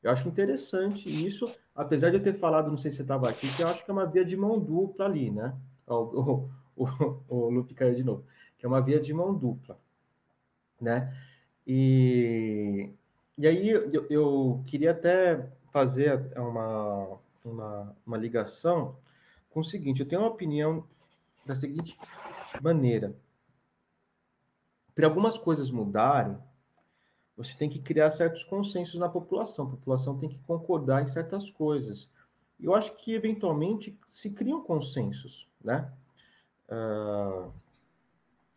Eu 0.09 0.13
acho 0.15 0.27
interessante 0.27 1.07
isso, 1.07 1.55
apesar 1.75 2.09
de 2.09 2.17
eu 2.17 2.23
ter 2.23 2.39
falado, 2.39 2.71
não 2.71 2.79
sei 2.79 2.91
se 2.91 2.97
você 2.97 3.03
estava 3.03 3.29
aqui, 3.29 3.47
que 3.55 3.63
eu 3.63 3.69
acho 3.69 3.85
que 3.85 3.91
é 3.91 3.93
uma 3.93 4.07
via 4.07 4.25
de 4.25 4.35
mão 4.39 4.59
dupla 4.59 5.05
ali, 5.05 5.31
né? 5.31 5.55
O, 5.87 5.95
o, 5.95 6.51
o, 6.75 7.23
o 7.29 7.51
Lupe 7.51 7.75
caiu 7.75 7.95
de 7.95 8.03
novo, 8.03 8.25
que 8.57 8.65
é 8.65 8.69
uma 8.69 8.81
via 8.81 8.99
de 8.99 9.13
mão 9.13 9.35
dupla, 9.35 9.79
né? 10.81 11.15
E, 11.67 12.89
e 13.37 13.47
aí 13.47 13.69
eu, 13.69 14.07
eu 14.09 14.65
queria 14.67 14.93
até 14.93 15.47
fazer 15.71 16.33
uma, 16.39 17.19
uma, 17.45 17.97
uma 18.07 18.17
ligação 18.17 18.97
com 19.51 19.61
o 19.61 19.65
seguinte: 19.65 20.01
eu 20.01 20.09
tenho 20.09 20.23
uma 20.23 20.31
opinião 20.31 20.87
da 21.45 21.55
seguinte 21.55 21.99
maneira. 22.63 23.15
Para 24.95 25.07
algumas 25.07 25.37
coisas 25.37 25.71
mudarem, 25.71 26.39
você 27.39 27.57
tem 27.57 27.71
que 27.71 27.79
criar 27.79 28.11
certos 28.11 28.43
consensos 28.43 28.99
na 28.99 29.09
população. 29.09 29.67
A 29.67 29.71
população 29.71 30.19
tem 30.19 30.29
que 30.29 30.41
concordar 30.41 31.05
em 31.05 31.07
certas 31.07 31.49
coisas. 31.49 32.11
Eu 32.61 32.75
acho 32.75 32.97
que, 32.97 33.15
eventualmente, 33.15 33.97
se 34.09 34.31
criam 34.31 34.61
consensos, 34.61 35.47
né? 35.63 35.89
Uh, 36.69 37.53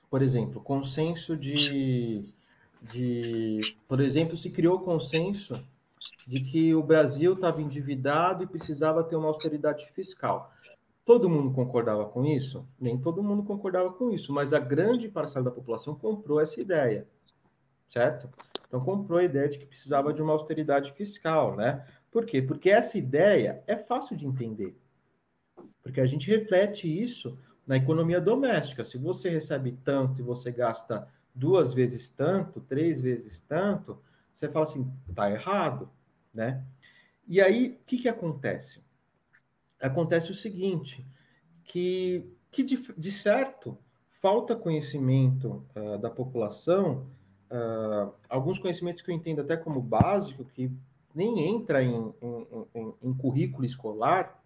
por 0.10 0.24
exemplo, 0.24 0.60
consenso 0.60 1.38
de, 1.38 2.34
de... 2.82 3.78
Por 3.88 4.02
exemplo, 4.02 4.36
se 4.36 4.50
criou 4.50 4.80
consenso 4.80 5.64
de 6.26 6.40
que 6.40 6.74
o 6.74 6.82
Brasil 6.82 7.34
estava 7.34 7.62
endividado 7.62 8.44
e 8.44 8.48
precisava 8.48 9.04
ter 9.04 9.16
uma 9.16 9.28
austeridade 9.28 9.92
fiscal. 9.92 10.52
Todo 11.06 11.30
mundo 11.30 11.54
concordava 11.54 12.06
com 12.06 12.26
isso? 12.26 12.68
Nem 12.80 12.98
todo 12.98 13.22
mundo 13.22 13.44
concordava 13.44 13.92
com 13.94 14.10
isso, 14.10 14.34
mas 14.34 14.54
a 14.54 14.60
grande 14.60 15.08
parcela 15.08 15.46
da 15.46 15.52
população 15.52 15.94
comprou 15.94 16.40
essa 16.40 16.60
ideia, 16.60 17.08
certo? 17.92 18.28
Então, 18.72 18.80
comprou 18.80 19.20
a 19.20 19.24
ideia 19.26 19.50
de 19.50 19.60
que 19.60 19.66
precisava 19.66 20.14
de 20.14 20.22
uma 20.22 20.32
austeridade 20.32 20.94
fiscal, 20.94 21.58
né? 21.58 21.86
Por 22.10 22.26
quê? 22.26 22.42
Porque 22.42 22.70
essa 22.70 22.98
ideia 22.98 23.62
é 23.68 23.76
fácil 23.76 24.16
de 24.16 24.26
entender. 24.26 24.74
Porque 25.84 26.00
a 26.00 26.06
gente 26.06 26.32
reflete 26.32 26.88
isso 26.88 27.38
na 27.68 27.76
economia 27.76 28.22
doméstica. 28.22 28.86
Se 28.86 28.98
você 28.98 29.30
recebe 29.30 29.78
tanto 29.84 30.22
e 30.22 30.24
você 30.24 30.54
gasta 30.54 31.06
duas 31.36 31.74
vezes 31.74 32.08
tanto, 32.08 32.62
três 32.62 33.02
vezes 33.02 33.42
tanto, 33.42 34.02
você 34.34 34.48
fala 34.48 34.64
assim, 34.64 34.90
tá 35.14 35.30
errado, 35.30 35.90
né? 36.34 36.64
E 37.28 37.42
aí, 37.42 37.78
o 37.82 37.86
que, 37.86 37.98
que 37.98 38.08
acontece? 38.08 38.82
Acontece 39.82 40.32
o 40.32 40.36
seguinte, 40.36 41.06
que, 41.66 42.26
que 42.50 42.64
de, 42.64 42.78
de 42.98 43.12
certo 43.12 43.78
falta 44.08 44.56
conhecimento 44.56 45.66
uh, 45.76 45.98
da 45.98 46.10
população 46.10 47.10
uh, 47.52 48.14
alguns 48.30 48.58
conhecimentos 48.58 49.02
que 49.02 49.12
eu 49.12 49.16
entendo 49.16 49.42
até 49.42 49.56
como 49.56 49.82
básico, 49.82 50.46
que 50.46 50.72
nem 51.14 51.54
entra 51.54 51.84
em, 51.84 52.14
em, 52.22 52.48
em, 52.74 52.94
em 53.04 53.14
currículo 53.14 53.66
escolar, 53.66 54.42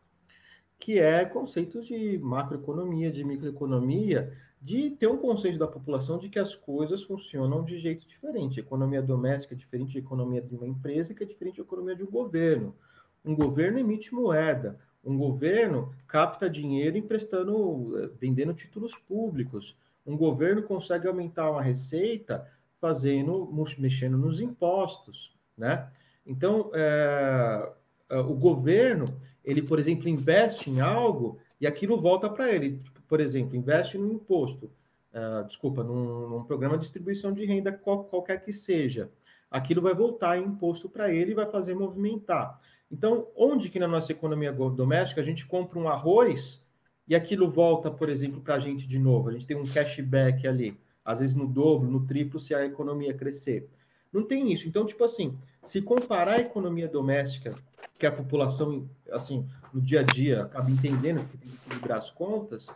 que 0.79 0.99
é 0.99 1.23
conceitos 1.23 1.87
de 1.87 2.17
macroeconomia, 2.17 3.11
de 3.11 3.23
microeconomia, 3.23 4.33
de 4.61 4.89
ter 4.89 5.07
um 5.07 5.17
conceito 5.17 5.59
da 5.59 5.67
população 5.67 6.17
de 6.17 6.27
que 6.27 6.39
as 6.39 6.55
coisas 6.55 7.03
funcionam 7.03 7.63
de 7.63 7.77
jeito 7.77 8.07
diferente. 8.07 8.59
Economia 8.59 9.01
doméstica 9.01 9.53
é 9.53 9.57
diferente 9.57 9.93
da 9.93 9.99
economia 9.99 10.41
de 10.41 10.55
uma 10.55 10.67
empresa, 10.67 11.13
que 11.13 11.23
é 11.23 11.27
diferente 11.27 11.57
da 11.57 11.63
economia 11.63 11.95
de 11.95 12.03
um 12.03 12.09
governo. 12.09 12.75
Um 13.23 13.35
governo 13.35 13.77
emite 13.77 14.13
moeda, 14.13 14.79
um 15.03 15.17
governo 15.17 15.93
capta 16.07 16.49
dinheiro 16.49 16.97
emprestando, 16.97 17.93
eh, 17.99 18.09
vendendo 18.19 18.53
títulos 18.53 18.95
públicos. 18.95 19.77
Um 20.05 20.17
governo 20.17 20.63
consegue 20.63 21.07
aumentar 21.07 21.51
uma 21.51 21.61
receita 21.61 22.51
fazendo, 22.85 23.51
mexendo 23.79 24.15
nos 24.15 24.39
impostos, 24.39 25.35
né? 25.57 25.89
Então, 26.23 26.69
é, 26.71 27.71
é, 28.11 28.19
o 28.19 28.35
governo, 28.35 29.05
ele, 29.43 29.63
por 29.63 29.79
exemplo, 29.79 30.07
investe 30.07 30.69
em 30.69 30.81
algo 30.81 31.39
e 31.59 31.65
aquilo 31.65 31.99
volta 31.99 32.29
para 32.29 32.51
ele. 32.51 32.77
Tipo, 32.77 33.01
por 33.07 33.19
exemplo, 33.19 33.55
investe 33.55 33.97
no 33.97 34.11
imposto, 34.11 34.71
uh, 35.13 35.47
desculpa, 35.47 35.83
num, 35.83 36.29
num, 36.29 36.43
programa 36.43 36.77
de 36.77 36.83
distribuição 36.83 37.33
de 37.33 37.43
renda 37.43 37.71
qual, 37.71 38.03
qualquer 38.03 38.43
que 38.43 38.53
seja. 38.53 39.09
Aquilo 39.49 39.81
vai 39.81 39.95
voltar 39.95 40.37
em 40.37 40.45
imposto 40.45 40.87
para 40.87 41.11
ele 41.11 41.31
e 41.31 41.35
vai 41.35 41.49
fazer 41.49 41.73
movimentar. 41.73 42.59
Então, 42.91 43.27
onde 43.35 43.69
que 43.69 43.79
na 43.79 43.87
nossa 43.87 44.11
economia 44.11 44.51
doméstica 44.51 45.21
a 45.21 45.23
gente 45.23 45.43
compra 45.47 45.79
um 45.79 45.87
arroz 45.87 46.63
e 47.07 47.15
aquilo 47.15 47.49
volta, 47.49 47.89
por 47.89 48.09
exemplo, 48.09 48.41
para 48.41 48.55
a 48.55 48.59
gente 48.59 48.85
de 48.85 48.99
novo? 48.99 49.29
A 49.29 49.31
gente 49.31 49.47
tem 49.47 49.57
um 49.57 49.63
cashback 49.63 50.47
ali 50.47 50.77
às 51.05 51.19
vezes 51.19 51.35
no 51.35 51.47
dobro, 51.47 51.87
no 51.87 52.05
triplo, 52.05 52.39
se 52.39 52.55
a 52.55 52.65
economia 52.65 53.13
crescer. 53.13 53.69
Não 54.11 54.23
tem 54.23 54.51
isso. 54.51 54.67
Então, 54.67 54.85
tipo 54.85 55.03
assim, 55.03 55.37
se 55.63 55.81
comparar 55.81 56.35
a 56.35 56.39
economia 56.39 56.87
doméstica, 56.87 57.55
que 57.99 58.05
a 58.05 58.11
população, 58.11 58.89
assim, 59.11 59.45
no 59.73 59.81
dia 59.81 59.99
a 59.99 60.03
dia 60.03 60.43
acaba 60.43 60.71
entendendo 60.71 61.27
que 61.29 61.37
tem 61.37 61.49
que 61.49 61.55
equilibrar 61.55 61.99
as 61.99 62.09
contas, 62.09 62.73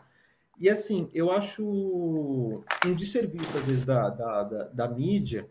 e 0.60 0.70
assim, 0.70 1.10
eu 1.14 1.32
acho 1.32 1.64
um 1.66 2.94
desserviço, 2.94 3.58
às 3.58 3.66
vezes, 3.66 3.86
da, 3.86 4.10
da, 4.10 4.44
da, 4.44 4.64
da 4.66 4.88
mídia, 4.90 5.50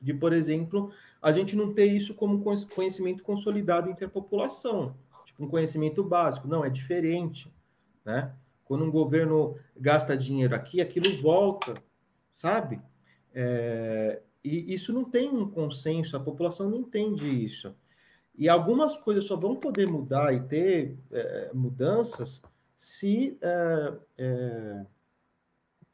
de, 0.00 0.12
por 0.12 0.32
exemplo, 0.32 0.92
a 1.22 1.32
gente 1.32 1.54
não 1.56 1.72
ter 1.72 1.86
isso 1.86 2.14
como 2.14 2.42
conhecimento 2.74 3.22
consolidado 3.22 3.88
entre 3.88 4.04
a 4.04 4.08
população, 4.08 4.96
tipo 5.24 5.44
um 5.44 5.48
conhecimento 5.48 6.02
básico. 6.02 6.48
Não, 6.48 6.64
é 6.64 6.70
diferente, 6.70 7.52
né? 8.04 8.32
Quando 8.68 8.84
um 8.84 8.90
governo 8.90 9.56
gasta 9.74 10.16
dinheiro 10.16 10.54
aqui, 10.54 10.80
aquilo 10.80 11.20
volta, 11.20 11.74
sabe? 12.36 12.80
É, 13.34 14.20
e 14.44 14.72
isso 14.72 14.92
não 14.92 15.04
tem 15.04 15.30
um 15.30 15.50
consenso, 15.50 16.16
a 16.16 16.20
população 16.20 16.70
não 16.70 16.78
entende 16.78 17.26
isso. 17.26 17.74
E 18.36 18.48
algumas 18.48 18.96
coisas 18.96 19.24
só 19.24 19.34
vão 19.34 19.56
poder 19.56 19.88
mudar 19.88 20.32
e 20.32 20.40
ter 20.40 20.96
é, 21.10 21.50
mudanças 21.52 22.42
se 22.76 23.36
é, 23.40 23.92
é, 24.18 24.86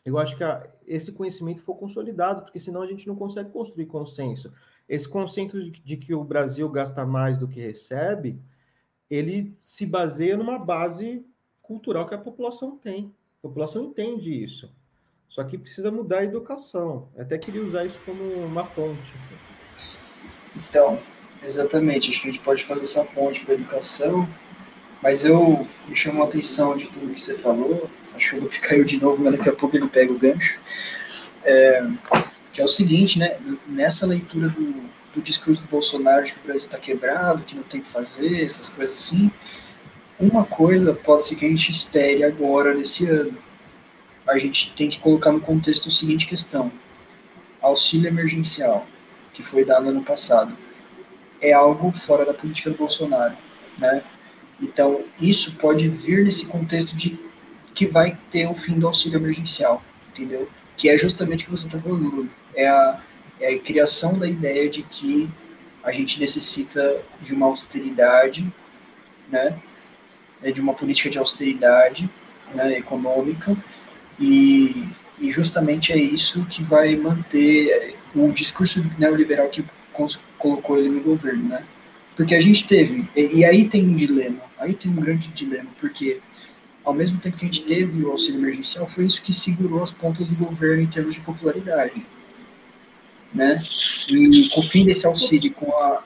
eu 0.05 0.19
acho 0.19 0.37
que 0.37 0.45
a, 0.45 0.69
esse 0.87 1.13
conhecimento 1.13 1.63
for 1.63 1.77
consolidado, 1.77 2.43
porque 2.43 2.61
senão 2.61 2.83
a 2.83 2.87
gente 2.87 3.07
não 3.07 3.17
consegue 3.17 3.51
construir 3.51 3.87
consenso. 3.87 4.53
Esse 4.87 5.09
conceito 5.09 5.63
de, 5.63 5.71
de 5.71 5.97
que 5.97 6.15
o 6.15 6.23
Brasil 6.23 6.69
gasta 6.69 7.07
mais 7.07 7.39
do 7.39 7.49
que 7.49 7.61
recebe, 7.61 8.39
ele 9.09 9.57
se 9.63 9.87
baseia 9.87 10.37
numa 10.37 10.59
base 10.59 11.25
cultural 11.67 12.07
que 12.07 12.15
a 12.15 12.19
população 12.19 12.77
tem. 12.77 13.13
A 13.39 13.49
população 13.49 13.85
entende 13.85 14.33
isso. 14.43 14.71
Só 15.29 15.43
que 15.43 15.59
precisa 15.59 15.91
mudar 15.91 16.19
a 16.21 16.25
educação. 16.25 17.09
Eu 17.17 17.23
até 17.23 17.37
queria 17.37 17.63
usar 17.63 17.85
isso 17.85 17.99
como 18.07 18.23
uma 18.45 18.65
ponte. 18.65 19.13
Então, 20.57 20.99
exatamente. 21.43 22.11
Acho 22.11 22.23
que 22.23 22.29
a 22.29 22.33
gente 22.33 22.45
pode 22.45 22.65
fazer 22.65 22.83
essa 22.83 23.05
ponte 23.05 23.41
para 23.41 23.55
a 23.55 23.57
educação. 23.57 24.29
Mas 25.03 25.25
eu 25.25 25.67
me 25.89 25.97
chamou 25.97 26.23
a 26.23 26.27
atenção 26.27 26.77
de 26.77 26.87
tudo 26.87 27.13
que 27.13 27.21
você 27.21 27.35
falou. 27.35 27.91
Acho 28.15 28.39
que 28.39 28.45
o 28.45 28.61
caiu 28.61 28.85
de 28.85 29.01
novo, 29.01 29.23
mas 29.23 29.37
daqui 29.37 29.49
a 29.49 29.53
pouco 29.53 29.77
ele 29.77 29.89
pega 29.89 30.13
o 30.13 30.19
gancho. 30.19 30.59
É, 31.43 31.85
que 32.53 32.61
é 32.61 32.65
o 32.65 32.69
seguinte, 32.69 33.19
né? 33.19 33.37
Nessa 33.67 34.07
leitura 34.07 34.49
do, 34.49 34.89
do 35.15 35.21
discurso 35.21 35.63
do 35.63 35.69
Bolsonaro 35.69 36.25
de 36.25 36.33
que 36.33 36.39
o 36.39 36.45
Brasil 36.45 36.67
está 36.67 36.79
quebrado, 36.79 37.43
que 37.43 37.57
não 37.57 37.65
tem 37.65 37.81
que 37.81 37.89
fazer, 37.89 38.45
essas 38.45 38.69
coisas 38.69 38.95
assim, 38.95 39.31
uma 40.19 40.45
coisa 40.45 40.95
pode 40.95 41.27
ser 41.27 41.37
que 41.37 41.45
a 41.45 41.49
gente 41.49 41.71
espere 41.71 42.23
agora, 42.23 42.75
nesse 42.75 43.07
ano. 43.09 43.37
A 44.27 44.39
gente 44.39 44.73
tem 44.77 44.89
que 44.89 44.99
colocar 44.99 45.33
no 45.33 45.41
contexto 45.41 45.89
a 45.89 45.93
seguinte 45.93 46.27
questão: 46.27 46.71
auxílio 47.61 48.09
emergencial, 48.09 48.87
que 49.33 49.43
foi 49.43 49.65
dado 49.65 49.89
ano 49.89 50.03
passado, 50.03 50.57
é 51.41 51.53
algo 51.53 51.91
fora 51.93 52.25
da 52.25 52.33
política 52.33 52.71
do 52.71 52.77
Bolsonaro, 52.77 53.37
né? 53.79 54.03
Então, 54.61 55.05
isso 55.21 55.53
pode 55.57 55.89
vir 55.89 56.25
nesse 56.25 56.47
contexto 56.47 56.95
de 56.95 57.19
que 57.75 57.87
vai 57.87 58.17
ter 58.31 58.47
o 58.47 58.55
fim 58.55 58.79
do 58.79 58.87
auxílio 58.87 59.19
emergencial, 59.19 59.83
entendeu? 60.09 60.49
Que 60.77 60.89
é 60.89 60.97
justamente 60.97 61.43
o 61.43 61.47
que 61.47 61.51
você 61.51 61.67
está 61.67 61.79
falando, 61.79 62.31
é 62.55 62.69
a, 62.69 63.01
é 63.41 63.55
a 63.55 63.59
criação 63.59 64.17
da 64.17 64.29
ideia 64.29 64.71
de 64.71 64.83
que 64.85 65.29
a 65.83 65.91
gente 65.91 66.21
necessita 66.21 67.03
de 67.21 67.35
uma 67.35 67.47
austeridade, 67.47 68.47
né? 69.29 69.59
É 70.45 70.53
de 70.53 70.61
uma 70.61 70.75
política 70.75 71.11
de 71.11 71.19
austeridade 71.19 72.09
né, 72.55 72.79
econômica, 72.79 73.57
e, 74.21 74.87
e 75.19 75.33
justamente 75.33 75.93
é 75.93 75.97
isso 75.97 76.45
que 76.47 76.63
vai 76.63 76.95
manter 76.95 77.97
o 78.15 78.31
discurso 78.31 78.85
neoliberal 78.99 79.49
que 79.49 79.65
colocou 80.39 80.79
ele 80.79 80.89
no 80.89 81.01
governo, 81.01 81.49
né? 81.49 81.65
Porque 82.17 82.35
a 82.35 82.41
gente 82.41 82.69
teve, 82.69 83.09
e, 83.17 83.39
e 83.39 83.45
aí 83.45 83.69
tem 83.69 83.89
um 83.89 83.97
dilema, 83.97 84.43
aí 84.59 84.75
tem 84.75 84.91
um 84.93 84.97
grande 84.97 85.29
dilema, 85.29 85.69
porque 85.81 86.21
ao 86.85 86.93
mesmo 86.93 87.19
tempo 87.19 87.39
que 87.39 87.45
a 87.45 87.49
gente 87.49 87.63
teve 87.63 88.05
o 88.05 88.11
auxílio 88.11 88.39
emergencial, 88.39 88.87
foi 88.87 89.07
isso 89.07 89.23
que 89.23 89.33
segurou 89.33 89.83
as 89.83 89.91
pontas 89.91 90.29
do 90.29 90.35
governo 90.35 90.83
em 90.83 90.87
termos 90.87 91.15
de 91.15 91.21
popularidade. 91.21 92.05
Né? 93.33 93.65
E 94.07 94.51
com 94.51 94.61
o 94.61 94.63
fim 94.63 94.85
desse 94.85 95.07
auxílio, 95.07 95.51
com 95.53 95.75
a, 95.77 96.03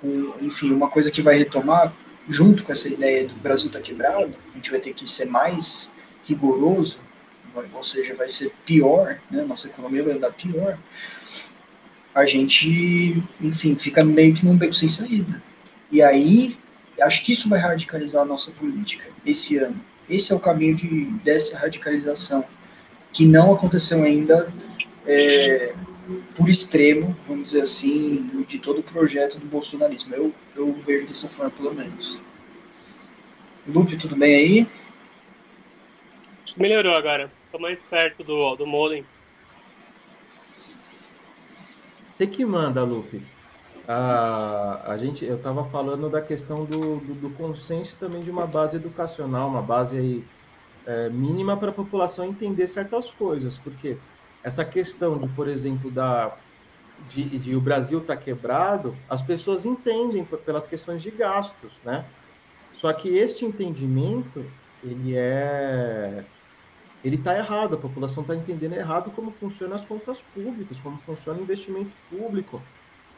com, 0.00 0.34
enfim, 0.40 0.72
uma 0.72 0.88
coisa 0.88 1.10
que 1.10 1.20
vai 1.20 1.36
retomar, 1.36 1.92
junto 2.30 2.62
com 2.62 2.72
essa 2.72 2.88
ideia 2.88 3.26
do 3.26 3.34
Brasil 3.34 3.66
está 3.66 3.80
quebrado, 3.80 4.32
a 4.52 4.56
gente 4.56 4.70
vai 4.70 4.80
ter 4.80 4.94
que 4.94 5.10
ser 5.10 5.26
mais 5.26 5.90
rigoroso, 6.26 7.00
vai, 7.54 7.66
ou 7.74 7.82
seja, 7.82 8.14
vai 8.14 8.30
ser 8.30 8.52
pior, 8.64 9.18
né? 9.30 9.42
nossa 9.44 9.66
economia 9.66 10.02
vai 10.02 10.14
andar 10.14 10.32
pior, 10.32 10.78
a 12.14 12.24
gente, 12.24 13.22
enfim, 13.40 13.74
fica 13.76 14.04
meio 14.04 14.34
que 14.34 14.44
num 14.44 14.56
beco 14.56 14.74
sem 14.74 14.88
saída. 14.88 15.42
E 15.90 16.02
aí, 16.02 16.56
acho 17.00 17.24
que 17.24 17.32
isso 17.32 17.48
vai 17.48 17.58
radicalizar 17.58 18.22
a 18.22 18.26
nossa 18.26 18.50
política 18.50 19.04
esse 19.24 19.56
ano. 19.58 19.80
Esse 20.08 20.32
é 20.32 20.36
o 20.36 20.40
caminho 20.40 20.74
de, 20.74 21.04
dessa 21.24 21.56
radicalização, 21.58 22.44
que 23.12 23.24
não 23.24 23.52
aconteceu 23.52 24.02
ainda 24.02 24.52
é, 25.06 25.72
por 26.34 26.48
extremo, 26.48 27.16
vamos 27.26 27.44
dizer 27.44 27.62
assim, 27.62 28.44
de 28.46 28.58
todo 28.58 28.80
o 28.80 28.82
projeto 28.82 29.38
do 29.38 29.46
bolsonarismo. 29.46 30.14
Eu, 30.14 30.34
eu 30.56 30.72
vejo 30.74 31.06
dessa 31.06 31.28
forma, 31.28 31.50
pelo 31.50 31.74
menos. 31.74 32.18
Lupe, 33.66 33.96
tudo 33.96 34.16
bem 34.16 34.34
aí? 34.34 34.66
Melhorou 36.56 36.94
agora. 36.94 37.30
Estou 37.46 37.60
mais 37.60 37.82
perto 37.82 38.24
do, 38.24 38.56
do 38.56 38.66
modem. 38.66 39.04
Você 42.10 42.26
que 42.26 42.44
manda, 42.44 42.82
Lupe 42.82 43.22
a, 43.92 44.92
a 44.92 44.96
gente, 44.96 45.24
eu 45.24 45.34
estava 45.34 45.64
falando 45.64 46.08
da 46.08 46.22
questão 46.22 46.64
do, 46.64 46.98
do, 47.00 47.14
do, 47.14 47.30
consenso 47.30 47.96
também 47.98 48.22
de 48.22 48.30
uma 48.30 48.46
base 48.46 48.76
educacional, 48.76 49.48
uma 49.48 49.62
base 49.62 49.98
aí, 49.98 50.24
é, 50.86 51.08
mínima 51.08 51.56
para 51.56 51.70
a 51.70 51.72
população 51.72 52.24
entender 52.24 52.68
certas 52.68 53.10
coisas, 53.10 53.58
porque 53.58 53.96
essa 54.42 54.64
questão 54.64 55.18
de, 55.18 55.28
por 55.28 55.48
exemplo, 55.48 55.90
da, 55.90 56.36
de, 57.08 57.38
de 57.38 57.54
o 57.54 57.60
Brasil 57.60 58.00
estar 58.00 58.16
tá 58.16 58.22
quebrado, 58.22 58.96
as 59.08 59.22
pessoas 59.22 59.64
entendem 59.64 60.24
pelas 60.24 60.66
questões 60.66 61.02
de 61.02 61.10
gastos, 61.10 61.72
né? 61.84 62.04
Só 62.74 62.92
que 62.92 63.08
este 63.08 63.44
entendimento, 63.44 64.44
ele 64.82 65.14
é 65.16 66.24
ele 67.02 67.16
está 67.16 67.34
errado, 67.34 67.74
a 67.74 67.78
população 67.78 68.22
está 68.22 68.36
entendendo 68.36 68.74
errado 68.74 69.10
como 69.12 69.30
funcionam 69.30 69.74
as 69.74 69.84
contas 69.84 70.22
públicas, 70.34 70.78
como 70.80 70.98
funciona 70.98 71.38
o 71.38 71.42
investimento 71.42 71.90
público. 72.10 72.60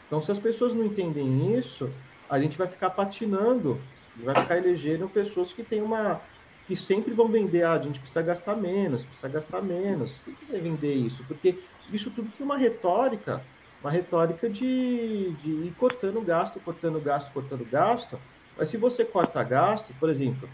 Então, 0.06 0.22
se 0.22 0.30
as 0.30 0.38
pessoas 0.38 0.72
não 0.72 0.85
entendem 0.85 1.58
isso, 1.58 1.90
a 2.30 2.38
gente 2.38 2.56
vai 2.56 2.68
ficar 2.68 2.90
patinando 2.90 3.80
vai 4.16 4.35
ficar 4.35 4.58
elegendo 4.58 5.08
pessoas 5.08 5.52
que 5.52 5.62
têm 5.62 5.82
uma. 5.82 6.20
Que 6.66 6.77
sempre 6.77 7.12
vão 7.12 7.29
vender, 7.29 7.62
ah, 7.62 7.75
a 7.75 7.79
gente 7.79 7.98
precisa 7.98 8.22
gastar 8.22 8.57
menos, 8.57 9.05
precisa 9.05 9.29
gastar 9.29 9.62
menos. 9.62 10.20
Tem 10.25 10.35
que 10.35 10.46
vender 10.46 10.94
isso, 10.94 11.25
porque 11.25 11.59
isso 11.92 12.11
tudo 12.11 12.31
tem 12.37 12.44
uma 12.44 12.57
retórica, 12.57 13.42
uma 13.81 13.90
retórica 13.90 14.48
de, 14.48 15.31
de 15.42 15.51
ir 15.51 15.75
cortando 15.79 16.20
gasto, 16.20 16.61
cortando 16.61 17.01
gasto, 17.01 17.33
cortando 17.33 17.68
gasto. 17.68 18.18
Mas 18.57 18.68
se 18.68 18.77
você 18.77 19.05
corta 19.05 19.42
gasto, 19.42 19.92
por 19.98 20.09
exemplo, 20.09 20.48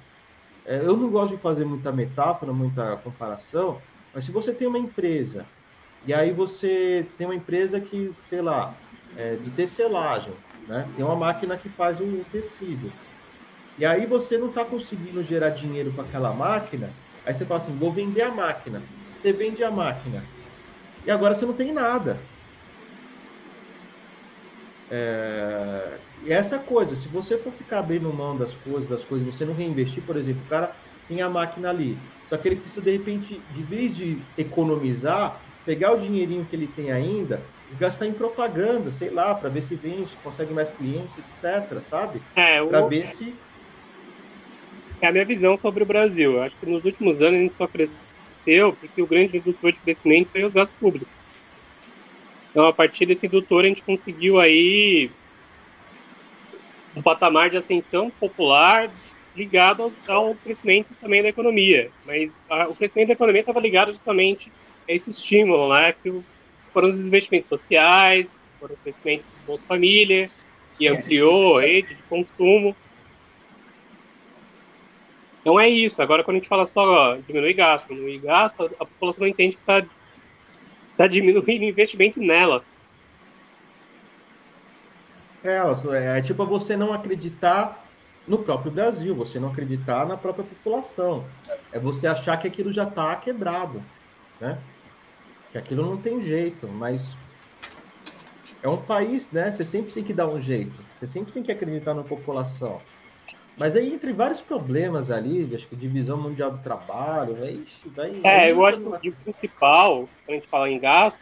é, 0.65 0.79
eu 0.79 0.97
não 0.97 1.11
gosto 1.11 1.37
de 1.37 1.43
fazer 1.43 1.65
muita 1.65 1.93
metáfora, 1.93 2.53
muita 2.53 2.97
comparação, 2.99 3.81
mas 4.15 4.25
se 4.25 4.31
você 4.31 4.53
tem 4.53 4.67
uma 4.67 4.79
empresa, 4.79 5.47
e 6.07 6.15
aí 6.15 6.33
você 6.33 7.07
tem 7.17 7.27
uma 7.27 7.35
empresa 7.35 7.81
que, 7.81 8.15
sei 8.29 8.41
lá, 8.41 8.75
é, 9.17 9.37
de 9.37 9.51
tecelagem, 9.51 10.33
né? 10.67 10.89
Tem 10.95 11.05
uma 11.05 11.17
máquina 11.17 11.57
que 11.57 11.69
faz 11.69 12.01
o 12.01 12.25
tecido. 12.31 12.93
E 13.79 13.87
aí 13.87 14.07
você 14.07 14.37
não 14.37 14.49
está 14.49 14.65
conseguindo 14.65 15.23
gerar 15.23 15.51
dinheiro 15.51 15.93
com 15.93 16.03
aquela 16.03 16.33
máquina, 16.33 16.91
aí 17.25 17.35
você 17.35 17.45
fala 17.45 17.61
assim, 17.61 17.77
vou 17.77 17.93
vender 17.93 18.23
a 18.23 18.31
máquina. 18.31 18.83
Você 19.21 19.33
vende 19.33 19.63
a 19.63 19.71
máquina. 19.71 20.23
E 21.07 21.11
agora 21.11 21.35
você 21.35 21.47
não 21.47 21.53
tem 21.53 21.73
nada. 21.73 22.19
É... 24.91 25.97
E 26.25 26.33
essa 26.33 26.59
coisa, 26.59 26.97
se 26.97 27.07
você 27.09 27.39
for 27.39 27.53
ficar 27.53 27.79
abrindo 27.79 28.13
mão 28.13 28.37
das 28.37 28.53
coisas, 28.55 28.89
das 28.89 29.05
coisas, 29.05 29.27
você 29.33 29.45
não 29.45 29.55
reinvestir, 29.55 30.03
por 30.03 30.17
exemplo, 30.17 30.43
o 30.45 30.49
cara 30.49 30.73
tem 31.07 31.23
a 31.23 31.29
máquina 31.29 31.71
ali, 31.71 31.97
só 32.29 32.37
que 32.37 32.49
ele 32.49 32.57
precisa, 32.57 32.83
de 32.83 32.91
repente, 32.91 33.41
de 33.55 33.63
vez 33.63 33.97
de 33.97 34.19
economizar, 34.37 35.41
pegar 35.65 35.93
o 35.93 35.99
dinheirinho 35.99 36.45
que 36.45 36.57
ele 36.57 36.67
tem 36.67 36.91
ainda 36.91 37.41
gastar 37.79 38.07
em 38.07 38.13
propaganda, 38.13 38.91
sei 38.93 39.11
lá, 39.11 39.35
para 39.35 39.49
ver 39.49 39.63
se 39.63 39.75
vende, 39.75 40.17
consegue 40.23 40.53
mais 40.55 40.71
clientes, 40.71 41.11
etc, 41.19 41.83
sabe? 41.83 42.23
É, 42.35 42.65
para 42.65 42.83
ver 42.83 43.07
se 43.07 43.35
é 45.05 45.09
a 45.09 45.13
minha 45.13 45.25
visão 45.25 45.59
sobre 45.59 45.83
o 45.83 45.87
Brasil. 45.87 46.35
Eu 46.35 46.43
acho 46.43 46.57
que 46.57 46.67
nos 46.67 46.85
últimos 46.85 47.21
anos 47.21 47.35
a 47.35 47.43
gente 47.43 47.55
só 47.55 47.67
cresceu 47.67 48.73
porque 48.73 49.01
o 49.01 49.07
grande 49.07 49.39
indutor 49.39 49.73
de 49.73 49.79
crescimento 49.79 50.31
foi 50.31 50.45
os 50.45 50.53
gastos 50.53 50.77
públicos. 50.79 51.09
Então, 52.51 52.67
a 52.67 52.73
partir 52.73 53.07
desse 53.07 53.27
indutor, 53.27 53.65
a 53.65 53.69
gente 53.69 53.83
conseguiu 53.83 54.41
aí 54.41 55.11
um 56.97 57.03
patamar 57.03 57.51
de 57.51 57.57
ascensão 57.57 58.11
popular 58.11 58.91
ligado 59.37 59.93
ao, 60.09 60.35
crescimento 60.35 60.89
também 61.01 61.23
da 61.23 61.29
economia. 61.29 61.91
Mas 62.05 62.37
a, 62.51 62.69
o 62.69 62.75
crescimento 62.75 63.09
da 63.09 63.15
economia 63.15 63.41
estava 63.41 63.61
ligado 63.61 63.93
justamente 63.93 64.51
a 64.89 64.93
esse 64.93 65.11
estímulo, 65.11 65.73
né, 65.73 65.95
que 66.03 66.11
o 66.11 66.25
foram 66.73 66.91
os 66.91 67.01
investimentos 67.01 67.49
sociais, 67.49 68.45
foram 68.61 68.75
os 68.75 68.81
investimentos 68.81 69.27
do 69.27 69.47
Bolsa 69.47 69.65
Família, 69.67 70.31
que 70.77 70.87
é, 70.87 70.91
ampliou 70.91 71.59
a 71.59 71.63
rede 71.63 71.95
de 71.95 72.03
consumo. 72.05 72.77
Então 75.49 75.59
é 75.59 75.67
isso. 75.67 76.03
Agora, 76.03 76.23
quando 76.23 76.37
a 76.37 76.41
gente 76.41 76.49
fala 76.49 76.69
só 76.69 77.17
diminuir 77.27 77.55
gasto, 77.55 77.89
diminuir 77.89 78.19
gasto, 78.19 78.65
a 78.79 78.85
população 78.85 79.23
não 79.23 79.29
entende 79.29 79.57
que 79.57 79.63
está 79.63 79.83
tá 80.95 81.07
diminuindo 81.07 81.43
o 81.43 81.51
investimento 81.51 82.21
nela. 82.21 82.63
É, 85.43 85.57
é, 85.57 86.19
é 86.19 86.21
tipo 86.21 86.45
você 86.45 86.77
não 86.77 86.93
acreditar 86.93 87.83
no 88.27 88.37
próprio 88.37 88.71
Brasil, 88.71 89.15
você 89.15 89.41
não 89.41 89.49
acreditar 89.49 90.05
na 90.05 90.19
própria 90.19 90.45
população. 90.45 91.25
É 91.73 91.79
você 91.79 92.07
achar 92.07 92.37
que 92.37 92.47
aquilo 92.47 92.71
já 92.71 92.85
está 92.85 93.17
quebrado, 93.17 93.83
né? 94.39 94.59
que 95.51 95.57
aquilo 95.57 95.83
não 95.83 95.97
tem 95.97 96.23
jeito, 96.23 96.69
mas 96.69 97.17
é 98.63 98.69
um 98.69 98.77
país, 98.77 99.31
né? 99.31 99.51
Você 99.51 99.65
sempre 99.65 99.95
tem 99.95 100.05
que 100.05 100.13
dar 100.13 100.29
um 100.29 100.43
jeito, 100.43 100.79
você 100.99 101.07
sempre 101.07 101.33
tem 101.33 101.43
que 101.43 101.51
acreditar 101.51 101.95
na 101.95 102.03
população. 102.03 102.83
Mas 103.59 103.75
aí, 103.75 103.93
entre 103.93 104.13
vários 104.13 104.41
problemas 104.41 105.11
ali, 105.11 105.51
acho 105.53 105.67
que 105.67 105.75
divisão 105.75 106.17
mundial 106.17 106.53
do 106.53 106.63
trabalho, 106.63 107.35
vai. 107.35 107.59
vai 107.87 108.21
é, 108.23 108.53
eu 108.53 108.65
acho 108.65 108.81
que 108.81 109.09
o 109.09 109.13
principal, 109.13 110.09
quando 110.25 110.31
a 110.31 110.33
gente 110.35 110.47
fala 110.47 110.71
em 110.71 110.79
gasto, 110.79 111.19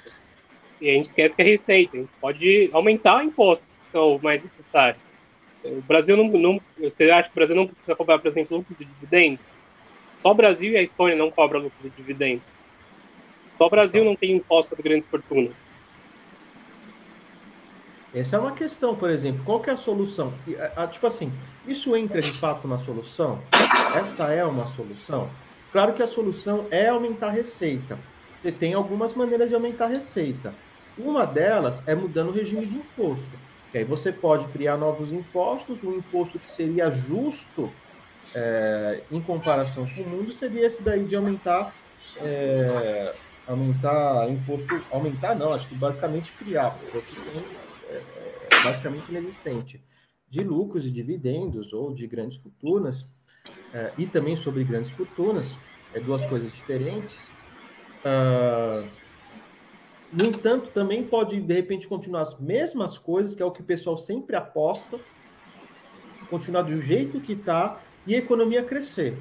e 0.80 0.90
a 0.90 0.92
gente 0.92 1.06
esquece 1.06 1.34
que 1.34 1.40
é 1.40 1.44
receita. 1.44 1.96
A 1.96 2.00
gente 2.00 2.10
pode 2.20 2.70
aumentar 2.72 3.18
o 3.18 3.22
imposto, 3.22 3.64
que 3.90 3.96
é 3.96 4.18
mais 4.22 4.42
necessário. 4.42 5.00
O 5.64 5.80
Brasil 5.82 6.16
não, 6.16 6.28
não. 6.28 6.60
Você 6.78 7.10
acha 7.10 7.28
que 7.28 7.32
o 7.32 7.34
Brasil 7.34 7.56
não 7.56 7.66
precisa 7.66 7.96
cobrar, 7.96 8.18
por 8.18 8.28
exemplo, 8.28 8.58
lucro 8.58 8.74
de 8.78 8.84
dividendo? 8.84 9.38
Só 10.20 10.30
o 10.30 10.34
Brasil 10.34 10.72
e 10.72 10.76
a 10.76 10.82
Estônia 10.82 11.16
não 11.16 11.30
cobram 11.30 11.60
lucro 11.60 11.78
de 11.82 11.90
dividendo. 11.90 12.42
Só 13.56 13.66
o 13.66 13.70
Brasil 13.70 14.04
não 14.04 14.14
tem 14.14 14.32
imposto 14.32 14.70
sobre 14.70 14.88
grandes 14.88 15.08
fortunas. 15.08 15.65
Essa 18.14 18.36
é 18.36 18.38
uma 18.38 18.52
questão, 18.52 18.94
por 18.94 19.10
exemplo, 19.10 19.42
qual 19.44 19.60
que 19.60 19.68
é 19.68 19.72
a 19.72 19.76
solução? 19.76 20.32
Tipo 20.92 21.06
assim, 21.06 21.32
isso 21.66 21.94
entra 21.96 22.20
de 22.20 22.32
fato 22.32 22.66
na 22.66 22.78
solução? 22.78 23.40
Esta 23.94 24.32
é 24.32 24.44
uma 24.44 24.66
solução? 24.66 25.28
Claro 25.72 25.92
que 25.92 26.02
a 26.02 26.06
solução 26.06 26.66
é 26.70 26.88
aumentar 26.88 27.28
a 27.28 27.32
receita. 27.32 27.98
Você 28.40 28.50
tem 28.50 28.74
algumas 28.74 29.12
maneiras 29.12 29.48
de 29.48 29.54
aumentar 29.54 29.86
a 29.86 29.88
receita. 29.88 30.54
Uma 30.96 31.26
delas 31.26 31.82
é 31.86 31.94
mudando 31.94 32.28
o 32.28 32.32
regime 32.32 32.64
de 32.64 32.76
imposto. 32.76 33.46
Que 33.70 33.78
aí 33.78 33.84
você 33.84 34.10
pode 34.10 34.46
criar 34.46 34.76
novos 34.76 35.12
impostos, 35.12 35.82
um 35.82 35.96
imposto 35.96 36.38
que 36.38 36.50
seria 36.50 36.90
justo 36.90 37.70
é, 38.34 39.00
em 39.10 39.20
comparação 39.20 39.86
com 39.86 40.02
o 40.02 40.08
mundo 40.08 40.32
seria 40.32 40.66
esse 40.66 40.82
daí 40.82 41.04
de 41.04 41.14
aumentar 41.14 41.74
é, 42.22 43.14
aumentar 43.46 44.28
imposto, 44.30 44.82
aumentar 44.90 45.34
não, 45.34 45.52
acho 45.52 45.68
que 45.68 45.74
basicamente 45.74 46.32
criar, 46.32 46.76
porque 46.90 47.14
tem 47.14 47.42
basicamente 48.62 49.08
inexistente 49.10 49.82
de 50.28 50.42
lucros 50.42 50.84
e 50.84 50.90
dividendos 50.90 51.72
ou 51.72 51.94
de 51.94 52.06
grandes 52.06 52.36
fortunas 52.38 53.06
é, 53.72 53.92
e 53.96 54.06
também 54.06 54.36
sobre 54.36 54.64
grandes 54.64 54.90
fortunas, 54.90 55.56
é 55.94 56.00
duas 56.00 56.24
coisas 56.26 56.52
diferentes. 56.52 57.14
Uh, 58.04 58.86
no 60.12 60.24
entanto, 60.24 60.70
também 60.70 61.04
pode, 61.04 61.40
de 61.40 61.54
repente, 61.54 61.88
continuar 61.88 62.22
as 62.22 62.38
mesmas 62.38 62.98
coisas, 62.98 63.34
que 63.34 63.42
é 63.42 63.46
o 63.46 63.50
que 63.50 63.60
o 63.60 63.64
pessoal 63.64 63.96
sempre 63.96 64.36
aposta, 64.36 64.98
continuar 66.30 66.62
do 66.62 66.80
jeito 66.80 67.20
que 67.20 67.32
está 67.32 67.80
e 68.06 68.14
a 68.14 68.18
economia 68.18 68.62
crescer. 68.62 69.16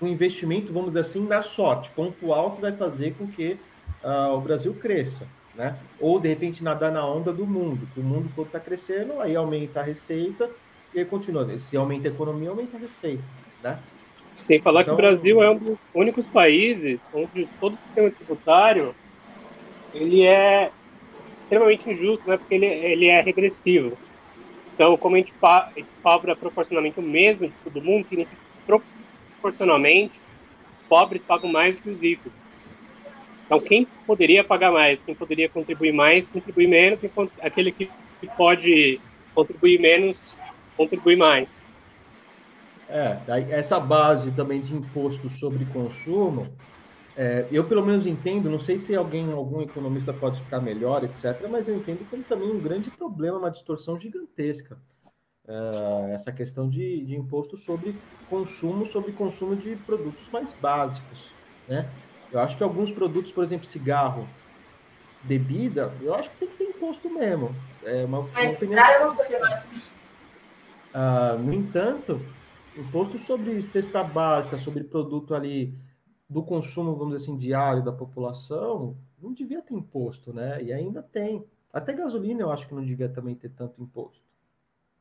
Um 0.00 0.08
investimento, 0.08 0.72
vamos 0.72 0.88
dizer 0.88 1.00
assim, 1.00 1.26
na 1.26 1.42
sorte, 1.42 1.90
pontual, 1.90 2.56
que 2.56 2.60
vai 2.60 2.72
fazer 2.72 3.14
com 3.14 3.26
que 3.26 3.58
uh, 4.02 4.34
o 4.34 4.40
Brasil 4.40 4.74
cresça. 4.74 5.26
Né? 5.54 5.76
Ou, 6.00 6.18
de 6.18 6.28
repente, 6.28 6.64
nadar 6.64 6.90
na 6.90 7.06
onda 7.06 7.32
do 7.32 7.46
mundo, 7.46 7.86
que 7.92 8.00
o 8.00 8.02
mundo 8.02 8.30
todo 8.34 8.46
está 8.46 8.58
crescendo, 8.58 9.20
aí 9.20 9.36
aumenta 9.36 9.80
a 9.80 9.82
receita 9.82 10.50
e 10.94 10.98
aí 10.98 11.04
continua. 11.04 11.46
Se 11.58 11.76
aumenta 11.76 12.08
a 12.08 12.10
economia, 12.10 12.50
aumenta 12.50 12.76
a 12.76 12.80
receita. 12.80 13.22
Né? 13.62 13.78
Sem 14.36 14.60
falar 14.60 14.82
então, 14.82 14.96
que 14.96 15.02
o 15.02 15.04
então, 15.04 15.14
Brasil 15.14 15.42
é 15.42 15.50
um 15.50 15.58
dos 15.58 15.78
únicos 15.94 16.26
países 16.26 17.10
onde 17.14 17.46
todo 17.60 17.74
o 17.74 17.78
sistema 17.78 18.10
tributário 18.10 18.94
ele 19.94 20.22
é 20.22 20.70
extremamente 21.42 21.90
injusto, 21.90 22.28
né? 22.28 22.36
porque 22.38 22.54
ele, 22.54 22.66
ele 22.66 23.06
é 23.06 23.20
regressivo. 23.20 23.96
Então, 24.74 24.96
como 24.96 25.16
a 25.16 25.18
gente, 25.18 25.32
a 25.42 25.70
gente 25.76 25.88
cobra 26.02 26.34
proporcionalmente 26.34 26.98
o 26.98 27.02
mesmo 27.02 27.46
de 27.46 27.54
todo 27.62 27.82
mundo, 27.82 28.06
significa 28.08 28.36
que 28.36 28.82
proporcionalmente 29.36 30.18
pobres 30.88 31.22
pagam 31.22 31.50
mais 31.50 31.78
que 31.78 31.90
os 31.90 32.00
ricos. 32.00 32.42
Então, 33.52 33.60
quem 33.60 33.86
poderia 34.06 34.42
pagar 34.42 34.72
mais, 34.72 35.02
quem 35.02 35.14
poderia 35.14 35.46
contribuir 35.46 35.92
mais, 35.92 36.30
contribui 36.30 36.66
menos, 36.66 37.04
enquanto 37.04 37.32
aquele 37.42 37.70
que 37.70 37.90
pode 38.34 38.98
contribuir 39.34 39.78
menos, 39.78 40.38
contribui 40.74 41.16
mais. 41.16 41.46
É, 42.88 43.18
essa 43.50 43.78
base 43.78 44.30
também 44.32 44.62
de 44.62 44.74
imposto 44.74 45.28
sobre 45.28 45.66
consumo, 45.66 46.48
é, 47.14 47.46
eu 47.52 47.64
pelo 47.64 47.84
menos 47.84 48.06
entendo, 48.06 48.48
não 48.48 48.58
sei 48.58 48.78
se 48.78 48.96
alguém, 48.96 49.30
algum 49.30 49.60
economista 49.60 50.14
pode 50.14 50.36
explicar 50.36 50.62
melhor, 50.62 51.04
etc., 51.04 51.46
mas 51.50 51.68
eu 51.68 51.76
entendo 51.76 52.08
como 52.08 52.22
também 52.22 52.50
um 52.50 52.58
grande 52.58 52.90
problema, 52.90 53.36
uma 53.36 53.50
distorção 53.50 54.00
gigantesca. 54.00 54.78
É, 55.46 56.14
essa 56.14 56.32
questão 56.32 56.70
de, 56.70 57.04
de 57.04 57.14
imposto 57.14 57.58
sobre 57.58 57.94
consumo, 58.30 58.86
sobre 58.86 59.12
consumo 59.12 59.54
de 59.54 59.76
produtos 59.76 60.26
mais 60.30 60.54
básicos, 60.54 61.34
né? 61.68 61.86
Eu 62.32 62.40
acho 62.40 62.56
que 62.56 62.62
alguns 62.62 62.90
produtos, 62.90 63.30
por 63.30 63.44
exemplo, 63.44 63.66
cigarro, 63.66 64.26
bebida, 65.22 65.92
eu 66.00 66.14
acho 66.14 66.30
que 66.30 66.36
tem 66.38 66.48
que 66.48 66.56
ter 66.56 66.64
imposto 66.64 67.10
mesmo. 67.10 67.54
É 67.84 68.04
uma, 68.04 68.20
uma 68.20 68.50
opinião. 68.50 68.82
Ah, 70.94 71.36
no 71.38 71.52
entanto, 71.52 72.20
imposto 72.76 73.18
sobre 73.18 73.60
cesta 73.62 74.02
básica, 74.02 74.58
sobre 74.58 74.84
produto 74.84 75.34
ali 75.34 75.74
do 76.28 76.42
consumo, 76.42 76.94
vamos 76.94 77.14
dizer 77.14 77.24
assim, 77.30 77.38
diário 77.38 77.84
da 77.84 77.92
população, 77.92 78.96
não 79.20 79.32
devia 79.32 79.60
ter 79.60 79.74
imposto, 79.74 80.32
né? 80.32 80.62
E 80.62 80.72
ainda 80.72 81.02
tem. 81.02 81.44
Até 81.72 81.92
gasolina 81.92 82.42
eu 82.42 82.50
acho 82.50 82.66
que 82.66 82.74
não 82.74 82.84
devia 82.84 83.08
também 83.08 83.34
ter 83.34 83.50
tanto 83.50 83.82
imposto. 83.82 84.22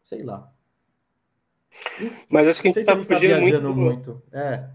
Sei 0.04 0.24
lá. 0.24 0.52
Mas 2.30 2.48
acho 2.48 2.62
que 2.62 2.68
a 2.68 2.72
gente 2.72 2.82
está 2.82 3.02
fugindo 3.02 3.40
muito, 3.40 3.74
muito. 3.74 4.22
É. 4.32 4.68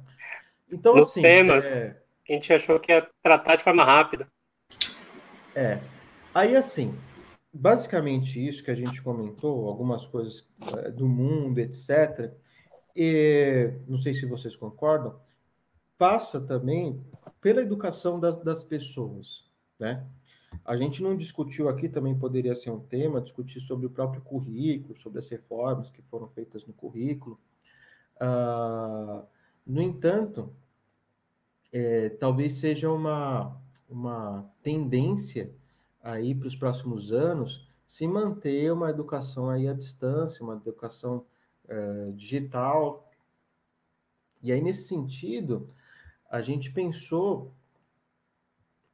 Então, 0.70 0.94
Nos 0.94 1.10
assim, 1.10 1.22
temas 1.22 1.64
é... 1.90 2.05
que 2.26 2.32
a 2.32 2.36
gente 2.36 2.52
achou 2.52 2.80
que 2.80 2.90
ia 2.90 3.08
tratar 3.22 3.56
de 3.56 3.62
forma 3.62 3.84
rápida. 3.84 4.26
É. 5.54 5.80
Aí, 6.34 6.56
assim, 6.56 6.94
basicamente 7.52 8.44
isso 8.44 8.64
que 8.64 8.70
a 8.70 8.74
gente 8.74 9.00
comentou, 9.00 9.68
algumas 9.68 10.04
coisas 10.04 10.46
é, 10.76 10.90
do 10.90 11.06
mundo, 11.06 11.58
etc. 11.60 12.32
E, 12.94 13.72
não 13.86 13.96
sei 13.96 14.12
se 14.12 14.26
vocês 14.26 14.56
concordam, 14.56 15.18
passa 15.96 16.40
também 16.40 17.00
pela 17.40 17.62
educação 17.62 18.18
das, 18.18 18.36
das 18.38 18.64
pessoas, 18.64 19.44
né? 19.78 20.04
A 20.64 20.76
gente 20.76 21.02
não 21.02 21.16
discutiu 21.16 21.68
aqui, 21.68 21.88
também 21.88 22.18
poderia 22.18 22.54
ser 22.54 22.70
um 22.70 22.80
tema, 22.80 23.20
discutir 23.20 23.60
sobre 23.60 23.86
o 23.86 23.90
próprio 23.90 24.22
currículo, 24.22 24.96
sobre 24.96 25.18
as 25.18 25.28
reformas 25.28 25.90
que 25.90 26.02
foram 26.02 26.28
feitas 26.28 26.66
no 26.66 26.72
currículo. 26.72 27.38
Uh, 28.16 29.26
no 29.66 29.82
entanto, 29.82 30.54
é, 31.76 32.08
talvez 32.08 32.54
seja 32.54 32.90
uma, 32.90 33.54
uma 33.86 34.50
tendência 34.62 35.52
aí 36.02 36.34
para 36.34 36.48
os 36.48 36.56
próximos 36.56 37.12
anos 37.12 37.68
se 37.86 38.06
manter 38.06 38.72
uma 38.72 38.88
educação 38.88 39.50
aí 39.50 39.68
à 39.68 39.74
distância, 39.74 40.42
uma 40.42 40.54
educação 40.54 41.26
é, 41.68 42.10
digital. 42.12 43.06
E 44.42 44.50
aí, 44.50 44.62
nesse 44.62 44.88
sentido, 44.88 45.68
a 46.30 46.40
gente 46.40 46.72
pensou 46.72 47.52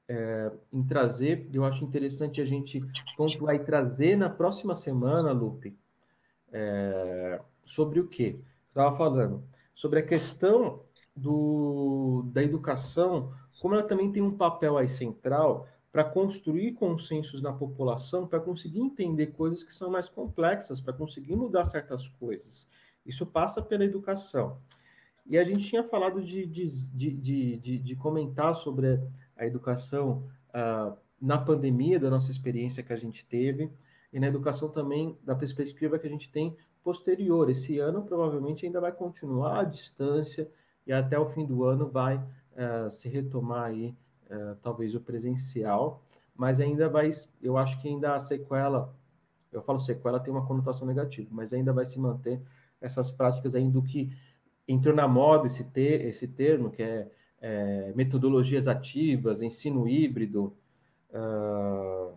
é, 0.08 0.50
em 0.72 0.82
trazer, 0.82 1.48
eu 1.52 1.64
acho 1.64 1.84
interessante 1.84 2.40
a 2.40 2.44
gente 2.44 2.84
pontuar 3.16 3.54
e 3.54 3.60
trazer 3.60 4.16
na 4.16 4.28
próxima 4.28 4.74
semana, 4.74 5.30
Lupe, 5.30 5.78
é, 6.50 7.40
sobre 7.64 8.00
o 8.00 8.08
quê? 8.08 8.40
Estava 8.70 8.96
falando 8.96 9.44
sobre 9.72 10.00
a 10.00 10.02
questão 10.02 10.82
do, 11.14 12.24
da 12.32 12.42
educação, 12.42 13.32
como 13.60 13.74
ela 13.74 13.82
também 13.82 14.10
tem 14.10 14.22
um 14.22 14.36
papel 14.36 14.76
aí 14.76 14.88
central 14.88 15.68
para 15.92 16.04
construir 16.04 16.72
consensos 16.72 17.42
na 17.42 17.52
população, 17.52 18.26
para 18.26 18.40
conseguir 18.40 18.80
entender 18.80 19.26
coisas 19.28 19.62
que 19.62 19.72
são 19.72 19.90
mais 19.90 20.08
complexas, 20.08 20.80
para 20.80 20.94
conseguir 20.94 21.36
mudar 21.36 21.66
certas 21.66 22.08
coisas. 22.08 22.66
Isso 23.04 23.26
passa 23.26 23.60
pela 23.60 23.84
educação. 23.84 24.58
E 25.26 25.36
a 25.36 25.44
gente 25.44 25.66
tinha 25.66 25.84
falado 25.84 26.22
de, 26.22 26.46
de, 26.46 26.64
de, 26.92 27.56
de, 27.58 27.78
de 27.78 27.96
comentar 27.96 28.54
sobre 28.56 29.00
a 29.36 29.46
educação 29.46 30.24
uh, 30.48 30.96
na 31.20 31.38
pandemia, 31.38 32.00
da 32.00 32.10
nossa 32.10 32.30
experiência 32.30 32.82
que 32.82 32.92
a 32.92 32.96
gente 32.96 33.24
teve, 33.26 33.70
e 34.12 34.18
na 34.18 34.26
educação 34.26 34.68
também 34.68 35.16
da 35.22 35.34
perspectiva 35.34 35.98
que 35.98 36.06
a 36.06 36.10
gente 36.10 36.30
tem 36.30 36.56
posterior. 36.82 37.48
Esse 37.48 37.78
ano 37.78 38.02
provavelmente 38.02 38.66
ainda 38.66 38.80
vai 38.80 38.92
continuar 38.92 39.60
à 39.60 39.64
distância 39.64 40.50
e 40.86 40.92
até 40.92 41.18
o 41.18 41.26
fim 41.26 41.44
do 41.44 41.64
ano 41.64 41.88
vai 41.88 42.16
uh, 42.16 42.90
se 42.90 43.08
retomar 43.08 43.64
aí 43.64 43.94
uh, 44.30 44.56
talvez 44.62 44.94
o 44.94 45.00
presencial, 45.00 46.02
mas 46.34 46.60
ainda 46.60 46.88
vai, 46.88 47.10
eu 47.40 47.56
acho 47.56 47.80
que 47.80 47.88
ainda 47.88 48.14
a 48.14 48.20
sequela, 48.20 48.94
eu 49.52 49.62
falo 49.62 49.80
sequela 49.80 50.18
tem 50.18 50.32
uma 50.32 50.46
conotação 50.46 50.86
negativa, 50.86 51.28
mas 51.30 51.52
ainda 51.52 51.72
vai 51.72 51.84
se 51.84 51.98
manter 51.98 52.40
essas 52.80 53.10
práticas 53.10 53.54
ainda 53.54 53.72
do 53.72 53.82
que 53.82 54.10
entrou 54.66 54.94
na 54.94 55.06
moda 55.06 55.46
esse, 55.46 55.64
ter, 55.64 56.04
esse 56.04 56.26
termo, 56.26 56.70
que 56.70 56.82
é, 56.82 57.10
é, 57.40 57.92
metodologias 57.94 58.66
ativas, 58.66 59.42
ensino 59.42 59.88
híbrido. 59.88 60.56
Uh, 61.10 62.12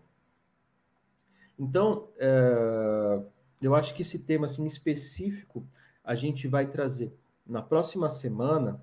então, 1.57 2.07
uh, 2.15 3.25
eu 3.61 3.75
acho 3.75 3.93
que 3.93 4.01
esse 4.01 4.19
tema 4.19 4.45
assim, 4.45 4.65
específico 4.65 5.65
a 6.03 6.15
gente 6.15 6.47
vai 6.47 6.67
trazer 6.67 7.11
na 7.45 7.61
próxima 7.61 8.09
semana, 8.09 8.81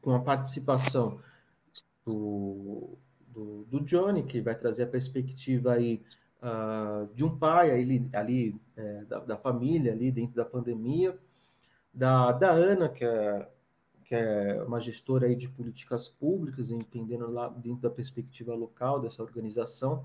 com 0.00 0.14
a 0.14 0.20
participação 0.20 1.20
do, 2.04 2.96
do, 3.28 3.64
do, 3.64 3.80
Johnny, 3.80 4.22
que 4.22 4.40
vai 4.40 4.54
trazer 4.54 4.84
a 4.84 4.86
perspectiva 4.86 5.72
aí 5.72 6.02
uh, 6.42 7.12
de 7.14 7.24
um 7.24 7.36
pai 7.36 7.70
ali, 7.70 8.08
ali 8.12 8.60
é, 8.76 9.04
da, 9.04 9.20
da, 9.20 9.36
família 9.36 9.92
ali 9.92 10.10
dentro 10.10 10.34
da 10.34 10.44
pandemia, 10.44 11.16
da, 11.92 12.32
da 12.32 12.50
Ana, 12.50 12.88
que 12.88 13.04
é, 13.04 13.48
que 14.04 14.14
é 14.14 14.62
uma 14.66 14.80
gestora 14.80 15.26
aí 15.26 15.36
de 15.36 15.48
políticas 15.48 16.08
públicas, 16.08 16.70
entendendo 16.70 17.30
lá 17.30 17.48
dentro 17.48 17.82
da 17.82 17.90
perspectiva 17.90 18.54
local 18.54 19.00
dessa 19.00 19.22
organização, 19.22 20.04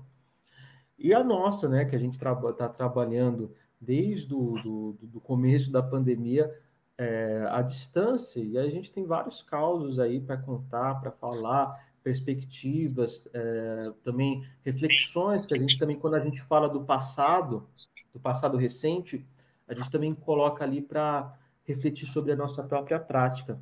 e 0.98 1.14
a 1.14 1.22
nossa, 1.22 1.68
né, 1.68 1.84
que 1.84 1.94
a 1.94 1.98
gente 1.98 2.14
está 2.14 2.34
tra 2.52 2.68
trabalhando 2.68 3.54
desde 3.80 4.34
o 4.34 4.60
do, 4.60 4.96
do 5.00 5.20
começo 5.20 5.70
da 5.70 5.80
pandemia 5.80 6.52
é, 6.98 7.46
à 7.48 7.62
distância, 7.62 8.40
e 8.40 8.58
a 8.58 8.68
gente 8.68 8.90
tem 8.90 9.06
vários 9.06 9.40
causos 9.40 10.00
aí 10.00 10.20
para 10.20 10.36
contar, 10.36 11.00
para 11.00 11.12
falar, 11.12 11.70
perspectivas, 12.02 13.28
é, 13.32 13.92
também 14.02 14.44
reflexões 14.64 15.46
que 15.46 15.54
a 15.54 15.58
gente 15.58 15.78
também, 15.78 15.96
quando 15.96 16.14
a 16.14 16.20
gente 16.20 16.42
fala 16.42 16.68
do 16.68 16.82
passado, 16.82 17.68
do 18.12 18.18
passado 18.18 18.56
recente, 18.56 19.24
a 19.68 19.74
gente 19.74 19.90
também 19.90 20.12
coloca 20.12 20.64
ali 20.64 20.80
para 20.80 21.32
refletir 21.64 22.06
sobre 22.06 22.32
a 22.32 22.36
nossa 22.36 22.62
própria 22.62 22.98
prática. 22.98 23.60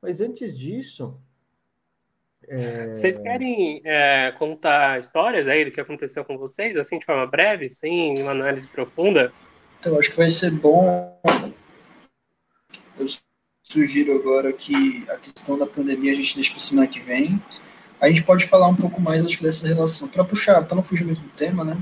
Mas 0.00 0.20
antes 0.20 0.56
disso. 0.56 1.20
É... 2.46 2.88
Vocês 2.88 3.18
querem 3.18 3.82
é, 3.84 4.32
contar 4.38 5.00
histórias 5.00 5.48
aí 5.48 5.64
do 5.64 5.72
que 5.72 5.80
aconteceu 5.80 6.24
com 6.24 6.38
vocês, 6.38 6.76
assim, 6.76 6.98
de 6.98 7.04
forma 7.04 7.26
breve, 7.26 7.68
sem 7.68 8.22
uma 8.22 8.30
análise 8.30 8.66
profunda? 8.68 9.32
Então, 9.80 9.98
acho 9.98 10.10
que 10.10 10.16
vai 10.16 10.30
ser 10.30 10.52
bom. 10.52 11.20
Eu 12.98 13.06
sugiro 13.62 14.14
agora 14.14 14.52
que 14.52 15.04
a 15.08 15.16
questão 15.16 15.56
da 15.56 15.66
pandemia 15.66 16.10
a 16.10 16.14
gente 16.14 16.34
deixe 16.34 16.50
para 16.50 16.58
semana 16.58 16.88
que 16.88 16.98
vem. 16.98 17.40
A 18.00 18.08
gente 18.08 18.24
pode 18.24 18.46
falar 18.46 18.66
um 18.66 18.74
pouco 18.74 19.00
mais, 19.00 19.24
acho 19.24 19.40
dessa 19.42 19.68
relação, 19.68 20.08
para 20.08 20.24
puxar, 20.24 20.62
para 20.64 20.74
não 20.74 20.82
fugir 20.82 21.04
muito 21.04 21.20
do 21.20 21.28
tema, 21.30 21.64
né? 21.64 21.76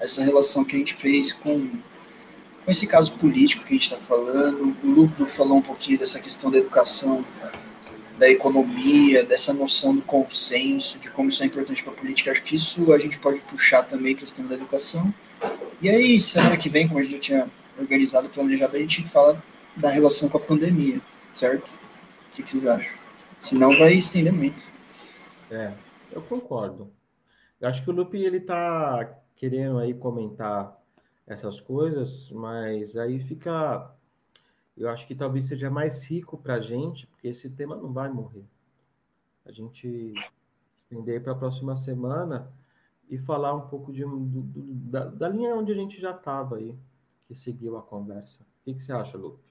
Essa 0.00 0.24
relação 0.24 0.64
que 0.64 0.74
a 0.74 0.78
gente 0.78 0.94
fez 0.94 1.32
com, 1.32 1.68
com 2.64 2.70
esse 2.70 2.86
caso 2.86 3.12
político 3.12 3.64
que 3.64 3.74
a 3.74 3.76
gente 3.76 3.92
está 3.92 3.96
falando. 3.96 4.76
O 4.82 4.90
Lupo 4.90 5.24
falou 5.24 5.58
um 5.58 5.62
pouquinho 5.62 5.98
dessa 5.98 6.18
questão 6.18 6.50
da 6.50 6.58
educação, 6.58 7.24
da 8.18 8.28
economia, 8.28 9.24
dessa 9.24 9.52
noção 9.52 9.94
do 9.94 10.02
consenso, 10.02 10.98
de 10.98 11.10
como 11.10 11.28
isso 11.28 11.42
é 11.42 11.46
importante 11.46 11.82
para 11.82 11.92
a 11.92 11.96
política. 11.96 12.32
Acho 12.32 12.42
que 12.42 12.56
isso 12.56 12.92
a 12.92 12.98
gente 12.98 13.18
pode 13.18 13.40
puxar 13.42 13.84
também 13.84 14.14
a 14.14 14.18
questão 14.18 14.46
da 14.46 14.54
educação. 14.54 15.14
E 15.80 15.88
aí, 15.88 16.20
semana 16.20 16.56
que 16.56 16.68
vem, 16.68 16.88
como 16.88 16.98
a 16.98 17.02
gente 17.02 17.12
já 17.12 17.18
tinha 17.18 17.50
organizado, 17.78 18.28
planejado, 18.28 18.76
a 18.76 18.80
gente 18.80 19.02
fala 19.04 19.40
da 19.76 19.90
relação 19.90 20.28
com 20.28 20.38
a 20.38 20.40
pandemia, 20.40 21.00
certo? 21.32 21.70
O 22.28 22.30
que 22.32 22.48
vocês 22.48 22.66
acham? 22.66 22.96
Senão 23.40 23.76
vai 23.76 23.94
estender 23.94 24.32
muito. 24.32 24.62
É, 25.50 25.72
eu 26.10 26.22
concordo. 26.22 26.90
Eu 27.60 27.68
acho 27.68 27.82
que 27.82 27.90
o 27.90 27.92
Lupe 27.92 28.18
ele 28.18 28.40
tá 28.40 29.20
querendo 29.36 29.78
aí 29.78 29.94
comentar 29.94 30.76
essas 31.26 31.60
coisas, 31.60 32.30
mas 32.30 32.96
aí 32.96 33.20
fica. 33.20 33.92
Eu 34.76 34.88
acho 34.90 35.06
que 35.06 35.14
talvez 35.14 35.44
seja 35.46 35.70
mais 35.70 36.04
rico 36.04 36.36
para 36.36 36.54
a 36.54 36.60
gente, 36.60 37.06
porque 37.06 37.28
esse 37.28 37.48
tema 37.50 37.76
não 37.76 37.92
vai 37.92 38.10
morrer. 38.10 38.44
A 39.44 39.52
gente 39.52 40.12
estender 40.76 41.22
para 41.22 41.32
a 41.32 41.36
próxima 41.36 41.74
semana 41.74 42.52
e 43.08 43.16
falar 43.16 43.54
um 43.54 43.68
pouco 43.68 43.92
de, 43.92 44.02
do, 44.02 44.42
do, 44.42 44.74
da, 44.90 45.04
da, 45.06 45.28
linha 45.28 45.54
onde 45.54 45.72
a 45.72 45.74
gente 45.74 46.00
já 46.00 46.10
estava 46.10 46.56
aí, 46.56 46.76
que 47.26 47.34
seguiu 47.34 47.76
a 47.76 47.82
conversa. 47.82 48.42
O 48.42 48.64
que, 48.64 48.74
que 48.74 48.82
você 48.82 48.92
acha, 48.92 49.16
Lupe? 49.16 49.45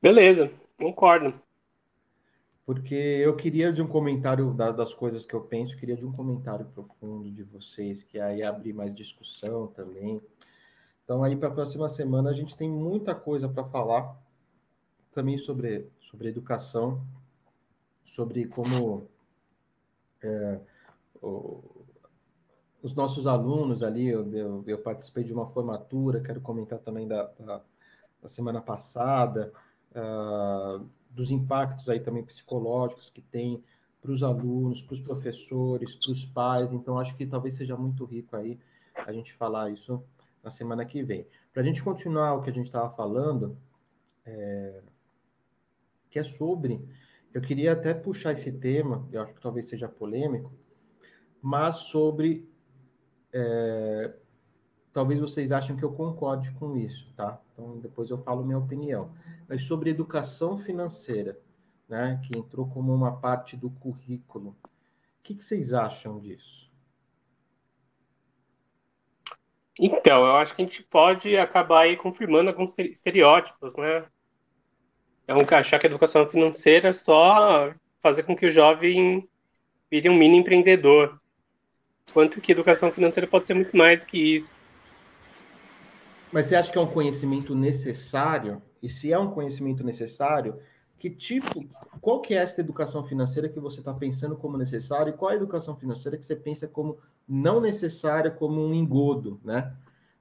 Beleza, 0.00 0.50
concordo 0.78 1.34
porque 2.66 2.96
eu 2.96 3.36
queria 3.36 3.72
de 3.72 3.80
um 3.80 3.86
comentário 3.86 4.52
das 4.52 4.92
coisas 4.92 5.24
que 5.24 5.32
eu 5.32 5.40
penso, 5.40 5.76
queria 5.76 5.96
de 5.96 6.04
um 6.04 6.10
comentário 6.10 6.66
profundo 6.66 7.30
de 7.30 7.44
vocês, 7.44 8.02
que 8.02 8.18
aí 8.18 8.42
abrir 8.42 8.72
mais 8.72 8.92
discussão 8.92 9.68
também. 9.68 10.20
Então 11.04 11.22
aí 11.22 11.36
para 11.36 11.48
a 11.48 11.52
próxima 11.52 11.88
semana 11.88 12.30
a 12.30 12.32
gente 12.32 12.56
tem 12.56 12.68
muita 12.68 13.14
coisa 13.14 13.48
para 13.48 13.62
falar 13.62 14.20
também 15.12 15.38
sobre 15.38 15.88
sobre 16.00 16.28
educação, 16.28 17.00
sobre 18.02 18.46
como 18.46 19.08
é, 20.20 20.58
o, 21.22 21.62
os 22.82 22.96
nossos 22.96 23.28
alunos 23.28 23.84
ali, 23.84 24.08
eu, 24.08 24.34
eu, 24.34 24.64
eu, 24.66 24.78
participei 24.78 25.22
de 25.22 25.32
uma 25.32 25.46
formatura, 25.46 26.20
quero 26.20 26.40
comentar 26.40 26.80
também 26.80 27.06
da, 27.06 27.30
da, 27.38 27.62
da 28.22 28.28
semana 28.28 28.60
passada. 28.60 29.52
Uh, 29.96 30.86
dos 31.10 31.30
impactos 31.30 31.88
aí 31.88 31.98
também 31.98 32.22
psicológicos 32.22 33.08
que 33.08 33.22
tem 33.22 33.64
para 34.02 34.12
os 34.12 34.22
alunos, 34.22 34.82
para 34.82 34.94
os 34.94 35.00
professores, 35.00 35.94
para 35.94 36.12
os 36.12 36.24
pais. 36.24 36.72
Então, 36.72 36.98
acho 36.98 37.16
que 37.16 37.26
talvez 37.26 37.54
seja 37.54 37.76
muito 37.76 38.04
rico 38.04 38.36
aí 38.36 38.58
a 38.94 39.12
gente 39.12 39.32
falar 39.34 39.70
isso 39.70 40.02
na 40.42 40.50
semana 40.50 40.84
que 40.84 41.02
vem. 41.02 41.26
Para 41.52 41.62
a 41.62 41.64
gente 41.64 41.82
continuar 41.82 42.34
o 42.34 42.42
que 42.42 42.50
a 42.50 42.52
gente 42.52 42.66
estava 42.66 42.90
falando, 42.90 43.58
é, 44.24 44.82
que 46.10 46.18
é 46.18 46.22
sobre. 46.22 46.86
Eu 47.34 47.40
queria 47.40 47.72
até 47.72 47.92
puxar 47.92 48.32
esse 48.32 48.52
tema, 48.52 49.08
eu 49.10 49.22
acho 49.22 49.34
que 49.34 49.40
talvez 49.40 49.66
seja 49.66 49.88
polêmico, 49.88 50.52
mas 51.42 51.76
sobre. 51.76 52.48
É, 53.32 54.14
talvez 54.96 55.20
vocês 55.20 55.52
achem 55.52 55.76
que 55.76 55.84
eu 55.84 55.92
concorde 55.92 56.50
com 56.52 56.74
isso, 56.74 57.06
tá? 57.14 57.38
Então, 57.52 57.78
depois 57.80 58.08
eu 58.08 58.16
falo 58.16 58.42
minha 58.42 58.56
opinião 58.56 59.10
mas 59.46 59.62
sobre 59.62 59.90
educação 59.90 60.58
financeira, 60.58 61.38
né, 61.86 62.18
que 62.24 62.36
entrou 62.36 62.66
como 62.66 62.94
uma 62.94 63.14
parte 63.14 63.58
do 63.58 63.68
currículo. 63.68 64.56
O 64.64 65.22
que, 65.22 65.34
que 65.34 65.44
vocês 65.44 65.74
acham 65.74 66.18
disso? 66.18 66.70
Então, 69.78 70.24
eu 70.24 70.36
acho 70.36 70.56
que 70.56 70.62
a 70.62 70.64
gente 70.64 70.82
pode 70.82 71.36
acabar 71.36 71.82
aí 71.82 71.96
confirmando 71.98 72.48
alguns 72.48 72.76
estereótipos, 72.78 73.76
né? 73.76 74.06
Então, 75.24 75.58
achar 75.58 75.78
que 75.78 75.86
a 75.86 75.90
educação 75.90 76.26
financeira 76.26 76.88
é 76.88 76.92
só 76.94 77.70
fazer 78.00 78.22
com 78.22 78.34
que 78.34 78.46
o 78.46 78.50
jovem 78.50 79.28
vire 79.90 80.08
um 80.08 80.16
mini 80.16 80.38
empreendedor. 80.38 81.20
Quanto 82.14 82.40
que 82.40 82.52
educação 82.52 82.90
financeira 82.90 83.28
pode 83.28 83.46
ser 83.46 83.52
muito 83.52 83.76
mais 83.76 84.00
do 84.00 84.06
que 84.06 84.38
isso. 84.38 84.48
Mas 86.32 86.46
você 86.46 86.56
acha 86.56 86.70
que 86.70 86.78
é 86.78 86.80
um 86.80 86.86
conhecimento 86.86 87.54
necessário 87.54 88.60
e 88.82 88.88
se 88.88 89.12
é 89.12 89.18
um 89.18 89.30
conhecimento 89.30 89.84
necessário, 89.84 90.58
que 90.98 91.10
tipo, 91.10 91.64
qual 92.00 92.20
que 92.20 92.34
é 92.34 92.38
essa 92.38 92.60
educação 92.60 93.04
financeira 93.04 93.48
que 93.48 93.60
você 93.60 93.80
está 93.80 93.92
pensando 93.92 94.36
como 94.36 94.56
necessária 94.56 95.10
e 95.10 95.12
qual 95.12 95.30
é 95.30 95.34
a 95.34 95.36
educação 95.36 95.76
financeira 95.76 96.16
que 96.16 96.24
você 96.24 96.34
pensa 96.34 96.66
como 96.66 96.98
não 97.28 97.60
necessária, 97.60 98.30
como 98.30 98.64
um 98.64 98.72
engodo, 98.72 99.40
né? 99.44 99.74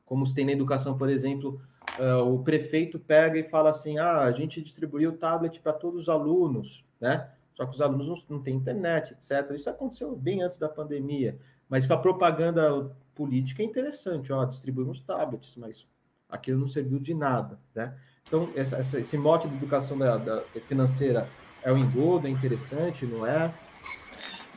Como 0.06 0.26
se 0.26 0.36
tem 0.36 0.46
na 0.46 0.52
educação, 0.52 0.98
por 0.98 1.10
exemplo, 1.10 1.60
uh, 2.00 2.22
o 2.32 2.44
prefeito 2.44 3.00
pega 3.00 3.40
e 3.40 3.50
fala 3.50 3.70
assim, 3.70 3.98
ah, 3.98 4.22
a 4.22 4.32
gente 4.32 4.62
distribuiu 4.62 5.12
o 5.12 5.18
tablet 5.18 5.60
para 5.62 5.74
todos 5.74 6.04
os 6.04 6.10
alunos, 6.10 6.86
né? 7.00 7.30
Só 7.56 7.66
que 7.66 7.74
os 7.74 7.82
alunos 7.82 8.08
não, 8.08 8.38
não 8.38 8.44
têm 8.44 8.56
internet, 8.56 9.14
etc. 9.14 9.52
Isso 9.52 9.70
aconteceu 9.70 10.16
bem 10.16 10.44
antes 10.44 10.58
da 10.58 10.68
pandemia. 10.68 11.40
Mas 11.70 11.88
para 11.88 11.98
propaganda 11.98 12.92
política 13.16 13.64
é 13.64 13.66
interessante, 13.66 14.32
ó, 14.34 14.44
distribuímos 14.44 15.00
tablets, 15.00 15.56
mas 15.56 15.88
aquilo 16.30 16.60
não 16.60 16.68
serviu 16.68 17.00
de 17.00 17.14
nada, 17.14 17.60
né? 17.74 17.94
Então, 18.28 18.50
essa, 18.56 18.78
essa, 18.78 19.00
esse 19.00 19.18
mote 19.18 19.48
de 19.48 19.56
educação 19.56 19.98
da, 19.98 20.18
da, 20.18 20.44
financeira 20.68 21.30
é 21.62 21.72
o 21.72 21.78
engodo, 21.78 22.28
é 22.28 22.30
interessante, 22.30 23.06
não 23.06 23.26
é? 23.26 23.54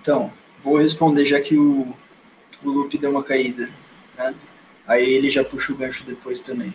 Então, 0.01 0.33
vou 0.59 0.79
responder 0.79 1.27
já 1.27 1.39
que 1.41 1.57
o, 1.57 1.95
o 2.65 2.71
Lupe 2.71 2.97
deu 2.97 3.11
uma 3.11 3.23
caída. 3.23 3.71
Né? 4.17 4.35
Aí 4.87 5.13
ele 5.13 5.29
já 5.31 5.45
puxa 5.45 5.73
o 5.73 5.77
gancho 5.77 6.03
depois 6.05 6.41
também. 6.41 6.75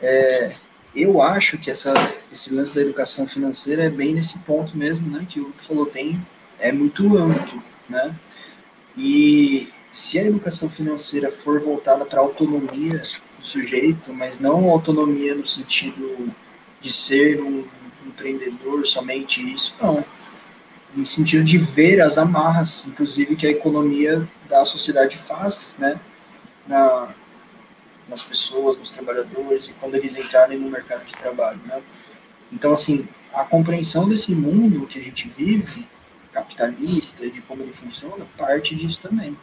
É, 0.00 0.56
eu 0.94 1.22
acho 1.22 1.56
que 1.56 1.70
essa, 1.70 1.94
esse 2.30 2.54
lance 2.54 2.74
da 2.74 2.82
educação 2.82 3.26
financeira 3.26 3.84
é 3.84 3.90
bem 3.90 4.14
nesse 4.14 4.38
ponto 4.40 4.76
mesmo, 4.76 5.10
né? 5.10 5.26
Que 5.26 5.40
o 5.40 5.44
Lupe 5.44 5.66
falou, 5.66 5.86
tem, 5.86 6.24
é 6.58 6.70
muito 6.70 7.16
amplo, 7.16 7.62
né? 7.88 8.14
E 8.96 9.72
se 9.90 10.18
a 10.18 10.24
educação 10.24 10.68
financeira 10.68 11.32
for 11.32 11.60
voltada 11.60 12.04
para 12.04 12.20
autonomia 12.20 13.02
sujeito, 13.44 14.12
mas 14.12 14.38
não 14.38 14.70
autonomia 14.70 15.34
no 15.34 15.46
sentido 15.46 16.34
de 16.80 16.92
ser 16.92 17.40
um 17.42 17.64
empreendedor, 18.06 18.86
somente 18.86 19.40
isso, 19.40 19.74
não. 19.80 20.04
No 20.94 21.04
sentido 21.04 21.44
de 21.44 21.58
ver 21.58 22.00
as 22.00 22.16
amarras, 22.16 22.86
inclusive, 22.86 23.36
que 23.36 23.46
a 23.46 23.50
economia 23.50 24.26
da 24.48 24.64
sociedade 24.64 25.16
faz, 25.16 25.76
né, 25.78 26.00
na, 26.66 27.14
nas 28.08 28.22
pessoas, 28.22 28.76
nos 28.78 28.92
trabalhadores, 28.92 29.68
e 29.68 29.72
quando 29.74 29.96
eles 29.96 30.16
entrarem 30.16 30.58
no 30.58 30.70
mercado 30.70 31.04
de 31.04 31.12
trabalho, 31.12 31.60
né. 31.66 31.82
Então, 32.52 32.72
assim, 32.72 33.06
a 33.32 33.44
compreensão 33.44 34.08
desse 34.08 34.34
mundo 34.34 34.86
que 34.86 34.98
a 34.98 35.02
gente 35.02 35.28
vive, 35.28 35.86
capitalista, 36.32 37.28
de 37.28 37.42
como 37.42 37.62
ele 37.62 37.72
funciona, 37.72 38.26
parte 38.38 38.74
disso 38.74 39.00
também. 39.00 39.36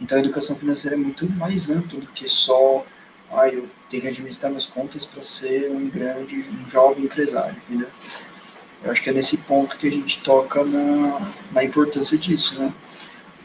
Então, 0.00 0.18
a 0.18 0.20
educação 0.20 0.56
financeira 0.56 0.96
é 0.96 0.98
muito 0.98 1.30
mais 1.30 1.70
ampla 1.70 2.00
do 2.00 2.06
que 2.08 2.28
só 2.28 2.84
ah, 3.30 3.48
eu 3.48 3.68
tenho 3.90 4.02
que 4.02 4.08
administrar 4.08 4.50
minhas 4.50 4.66
contas 4.66 5.04
para 5.04 5.22
ser 5.22 5.70
um 5.70 5.88
grande, 5.88 6.36
um 6.36 6.68
jovem 6.68 7.04
empresário, 7.04 7.56
entendeu? 7.68 7.88
Eu 8.82 8.90
acho 8.90 9.02
que 9.02 9.10
é 9.10 9.12
nesse 9.12 9.38
ponto 9.38 9.76
que 9.76 9.88
a 9.88 9.90
gente 9.90 10.22
toca 10.22 10.64
na, 10.64 11.32
na 11.52 11.64
importância 11.64 12.16
disso, 12.16 12.58
né? 12.58 12.72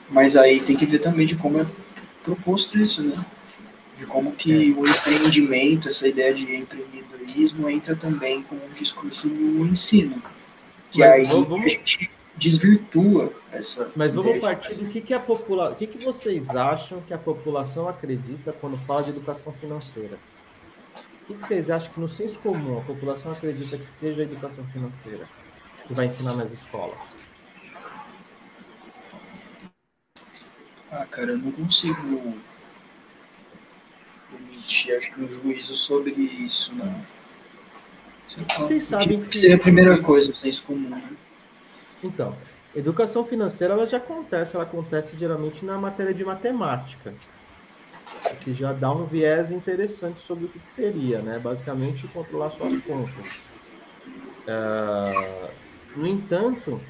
Mas 0.10 0.36
aí 0.36 0.60
tem 0.60 0.76
que 0.76 0.86
ver 0.86 1.00
também 1.00 1.26
de 1.26 1.36
como 1.36 1.60
é 1.60 1.66
proposto 2.24 2.78
isso, 2.78 3.02
né? 3.02 3.14
De 3.98 4.06
como 4.06 4.34
que 4.34 4.52
é. 4.52 4.74
o 4.76 4.88
empreendimento, 4.88 5.88
essa 5.88 6.08
ideia 6.08 6.34
de 6.34 6.56
empreendedorismo 6.56 7.70
entra 7.70 7.96
também 7.96 8.44
como 8.44 8.64
um 8.64 8.74
discurso 8.74 9.28
no 9.28 9.66
ensino. 9.66 10.22
Que 10.92 11.00
Mas 11.00 11.12
aí 11.12 11.26
vamos... 11.26 11.66
a 11.66 11.68
gente 11.68 12.10
desvirtua 12.36 13.34
essa. 13.52 13.92
Mas 13.96 14.14
vamos 14.14 14.40
partir 14.40 14.76
do 14.76 14.90
que, 14.90 15.02
que 15.02 15.14
a 15.14 15.20
população. 15.20 15.74
O 15.74 15.76
que, 15.76 15.88
que 15.88 16.04
vocês 16.04 16.50
acham 16.50 17.02
que 17.02 17.14
a 17.14 17.18
população 17.18 17.88
acredita 17.88 18.54
quando 18.54 18.78
fala 18.86 19.04
de 19.04 19.10
educação 19.10 19.54
financeira? 19.54 20.18
O 21.24 21.26
que, 21.26 21.34
que 21.36 21.48
vocês 21.48 21.70
acham 21.70 21.92
que 21.94 22.00
no 22.00 22.10
senso 22.10 22.40
comum 22.40 22.80
a 22.80 22.82
população 22.82 23.32
acredita 23.32 23.78
que 23.78 23.88
seja 23.88 24.22
a 24.22 24.26
educação 24.26 24.66
financeira 24.66 25.28
que 25.88 25.94
vai 25.94 26.08
ensinar 26.08 26.36
nas 26.36 26.52
escolas? 26.52 26.98
Ah, 30.92 31.06
cara, 31.06 31.32
eu 31.32 31.38
não 31.38 31.52
consigo 31.52 32.36
emitir, 34.34 34.98
acho 34.98 35.14
que 35.14 35.22
um 35.22 35.28
juízo 35.28 35.78
sobre 35.78 36.12
isso, 36.12 36.74
não. 36.76 37.06
Vocês 38.58 38.84
sabem 38.84 39.24
que 39.24 39.38
seria 39.38 39.56
a 39.56 39.60
primeira 39.60 40.02
coisa, 40.02 40.32
o 40.32 40.36
senso 40.36 40.64
comum, 40.64 40.90
né? 40.90 41.10
Então, 42.04 42.36
educação 42.76 43.26
financeira 43.26 43.74
ela 43.74 43.86
já 43.86 43.97
acontece, 43.97 44.56
ela 44.56 44.64
acontece 44.64 45.18
geralmente 45.18 45.64
na 45.64 45.78
matéria 45.78 46.14
de 46.14 46.24
matemática, 46.24 47.14
que 48.41 48.54
já 48.54 48.74
dá 48.74 48.91
um 48.91 49.06
viés 49.06 49.52
interessante 49.52 50.22
sobre 50.22 50.45
o 50.45 50.47
que, 50.47 50.60
seria, 50.72 51.22
né? 51.22 51.39
Basicamente, 51.39 52.08
controlar 52.08 52.49
suas 52.52 52.82
contas. 52.82 53.41
Uh, 54.47 55.49
no 55.95 56.08
entanto, 56.08 56.82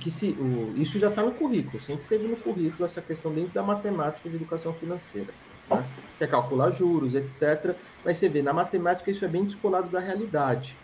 que 0.00 0.10
se, 0.10 0.30
o, 0.30 0.72
isso 0.76 0.98
já 0.98 1.08
está 1.08 1.22
no 1.22 1.32
currículo, 1.32 1.82
sempre 1.82 2.04
teve 2.08 2.28
no 2.28 2.36
currículo 2.36 2.84
essa 2.84 3.00
questão 3.00 3.32
dentro 3.32 3.52
da 3.52 3.62
matemática 3.62 4.28
de 4.28 4.36
educação 4.36 4.72
financeira. 4.74 5.32
Né? 5.68 5.84
Que 6.18 6.24
é 6.24 6.26
calcular 6.26 6.70
juros, 6.70 7.14
etc. 7.14 7.74
Mas 8.04 8.18
você 8.18 8.28
vê, 8.28 8.42
na 8.42 8.52
matemática 8.52 9.10
isso 9.10 9.24
é 9.24 9.28
bem 9.28 9.44
descolado 9.44 9.88
da 9.88 10.00
realidade. 10.00 10.76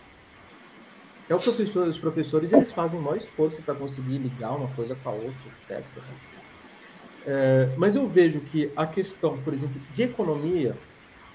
É 1.29 1.35
o 1.35 1.39
professor, 1.39 1.87
os 1.87 1.99
professores 1.99 2.53
eles 2.53 2.73
fazem 2.73 2.99
o 2.99 3.03
maior 3.03 3.19
esforço 3.19 3.61
para 3.63 3.75
conseguir 3.75 4.19
ligar 4.19 4.53
uma 4.53 4.69
coisa 4.69 4.95
com 4.95 5.11
a 5.11 5.13
outra, 5.13 5.51
etc. 5.63 5.85
É, 7.27 7.69
mas 7.77 7.95
eu 7.95 8.09
vejo 8.09 8.41
que 8.41 8.73
a 8.75 8.87
questão, 8.87 9.37
por 9.39 9.53
exemplo, 9.53 9.79
de 9.95 10.03
economia, 10.03 10.75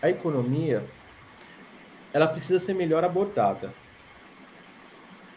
a 0.01 0.09
economia, 0.09 0.83
ela 2.11 2.27
precisa 2.27 2.57
ser 2.57 2.73
melhor 2.73 3.03
abordada, 3.03 3.71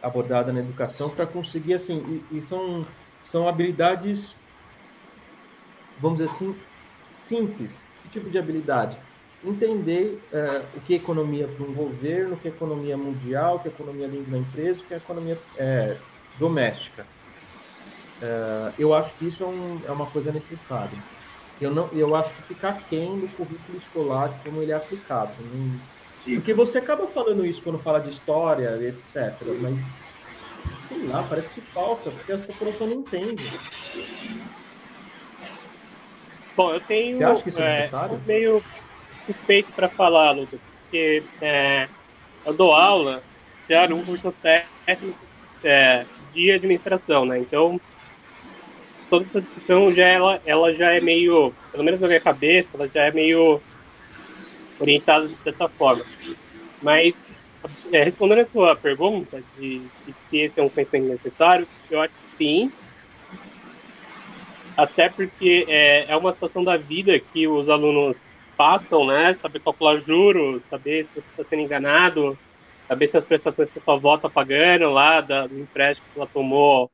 abordada 0.02 0.52
na 0.52 0.60
educação 0.60 1.10
para 1.10 1.26
conseguir 1.26 1.74
assim, 1.74 2.22
e, 2.30 2.38
e, 2.38 2.42
são 2.42 2.86
são 3.30 3.48
habilidades, 3.48 4.36
vamos 5.98 6.18
dizer 6.18 6.30
assim, 6.30 6.56
simples. 7.12 7.72
Que 8.02 8.08
tipo 8.10 8.30
de 8.30 8.38
habilidade? 8.38 8.96
Entender 9.48 10.20
uh, 10.32 10.64
o 10.76 10.80
que 10.80 10.94
é 10.94 10.96
economia 10.96 11.46
para 11.46 11.64
um 11.64 11.72
governo, 11.72 12.34
o 12.34 12.36
que 12.36 12.48
é 12.48 12.50
economia 12.50 12.96
mundial, 12.96 13.56
o 13.56 13.58
que 13.60 13.68
é 13.68 13.70
economia 13.70 14.08
dentro 14.08 14.30
da 14.30 14.38
empresa, 14.38 14.80
o 14.80 14.84
que 14.84 14.94
é 14.94 14.96
economia 14.96 15.38
é, 15.56 15.96
doméstica. 16.38 17.06
Uh, 18.20 18.72
eu 18.78 18.94
acho 18.94 19.12
que 19.14 19.28
isso 19.28 19.42
é, 19.42 19.46
um, 19.46 19.80
é, 19.86 19.90
uma 19.90 20.06
coisa 20.06 20.32
necessária. 20.32 20.98
Eu, 21.60 21.70
não, 21.70 21.88
eu 21.92 22.14
acho 22.14 22.30
que 22.34 22.42
fica 22.42 22.72
quem 22.88 23.18
do 23.18 23.28
currículo 23.28 23.78
escolar 23.78 24.30
como 24.44 24.62
ele 24.62 24.72
é 24.72 24.74
aplicado. 24.74 25.32
Não, 25.40 25.80
porque 26.34 26.52
você 26.52 26.78
acaba 26.78 27.06
falando 27.06 27.46
isso 27.46 27.62
quando 27.62 27.78
fala 27.78 28.00
de 28.00 28.10
história, 28.10 28.70
etc. 28.82 29.32
Mas, 29.60 29.78
sei 30.88 31.06
lá, 31.06 31.24
parece 31.28 31.48
que 31.50 31.60
falta, 31.60 32.10
porque 32.10 32.32
a 32.32 32.38
população 32.38 32.86
não 32.86 32.96
entende. 32.96 33.48
Bom, 36.56 36.72
eu 36.72 36.80
tenho. 36.80 37.18
Você 37.18 37.24
acha 37.24 37.42
que 37.42 37.48
isso 37.48 37.60
é, 37.60 37.64
é 37.64 37.78
necessário? 37.78 38.20
meio 38.26 38.62
suspeito 39.26 39.72
para 39.72 39.88
falar, 39.88 40.32
Lucas, 40.32 40.60
porque 40.82 41.22
é, 41.40 41.88
eu 42.44 42.54
dou 42.54 42.72
aula 42.72 43.22
já 43.68 43.88
num 43.88 44.04
curso 44.04 44.32
técnico 44.42 45.18
é, 45.64 46.04
de 46.32 46.52
administração, 46.52 47.24
né? 47.24 47.38
Então, 47.38 47.80
toda 49.10 49.24
essa 49.24 49.40
discussão 49.40 49.92
já 49.92 50.06
ela, 50.06 50.40
ela 50.46 50.74
já 50.74 50.92
é 50.92 51.00
meio, 51.00 51.52
pelo 51.72 51.84
menos 51.84 52.00
na 52.00 52.06
minha 52.06 52.20
cabeça, 52.20 52.68
ela 52.74 52.88
já 52.88 53.04
é 53.04 53.10
meio 53.10 53.60
orientada 54.78 55.28
dessa 55.44 55.68
forma. 55.68 56.04
Mas, 56.82 57.14
é, 57.92 58.04
respondendo 58.04 58.40
a 58.40 58.46
sua 58.46 58.76
pergunta 58.76 59.42
de, 59.58 59.80
de 60.06 60.20
se 60.20 60.38
esse 60.38 60.60
é 60.60 60.62
um 60.62 60.68
conhecimento 60.68 61.08
necessário, 61.08 61.66
eu 61.90 62.00
acho 62.00 62.14
que 62.14 62.36
sim, 62.36 62.72
até 64.76 65.08
porque 65.08 65.64
é, 65.68 66.12
é 66.12 66.16
uma 66.16 66.32
situação 66.32 66.62
da 66.62 66.76
vida 66.76 67.18
que 67.18 67.48
os 67.48 67.68
alunos 67.68 68.16
passam, 68.56 69.06
né? 69.06 69.36
Saber 69.40 69.60
calcular 69.60 70.00
juros, 70.00 70.62
saber 70.70 71.06
se 71.06 71.14
você 71.14 71.28
está 71.28 71.44
sendo 71.44 71.62
enganado, 71.62 72.38
saber 72.88 73.08
se 73.08 73.16
as 73.16 73.24
prestações 73.24 73.70
que 73.70 73.78
a 73.78 73.82
sua 73.82 73.94
avó 73.94 74.16
está 74.16 74.28
pagando 74.28 74.90
lá 74.90 75.20
da, 75.20 75.46
do 75.46 75.58
empréstimo 75.58 76.06
que 76.12 76.18
ela 76.18 76.28
tomou 76.28 76.90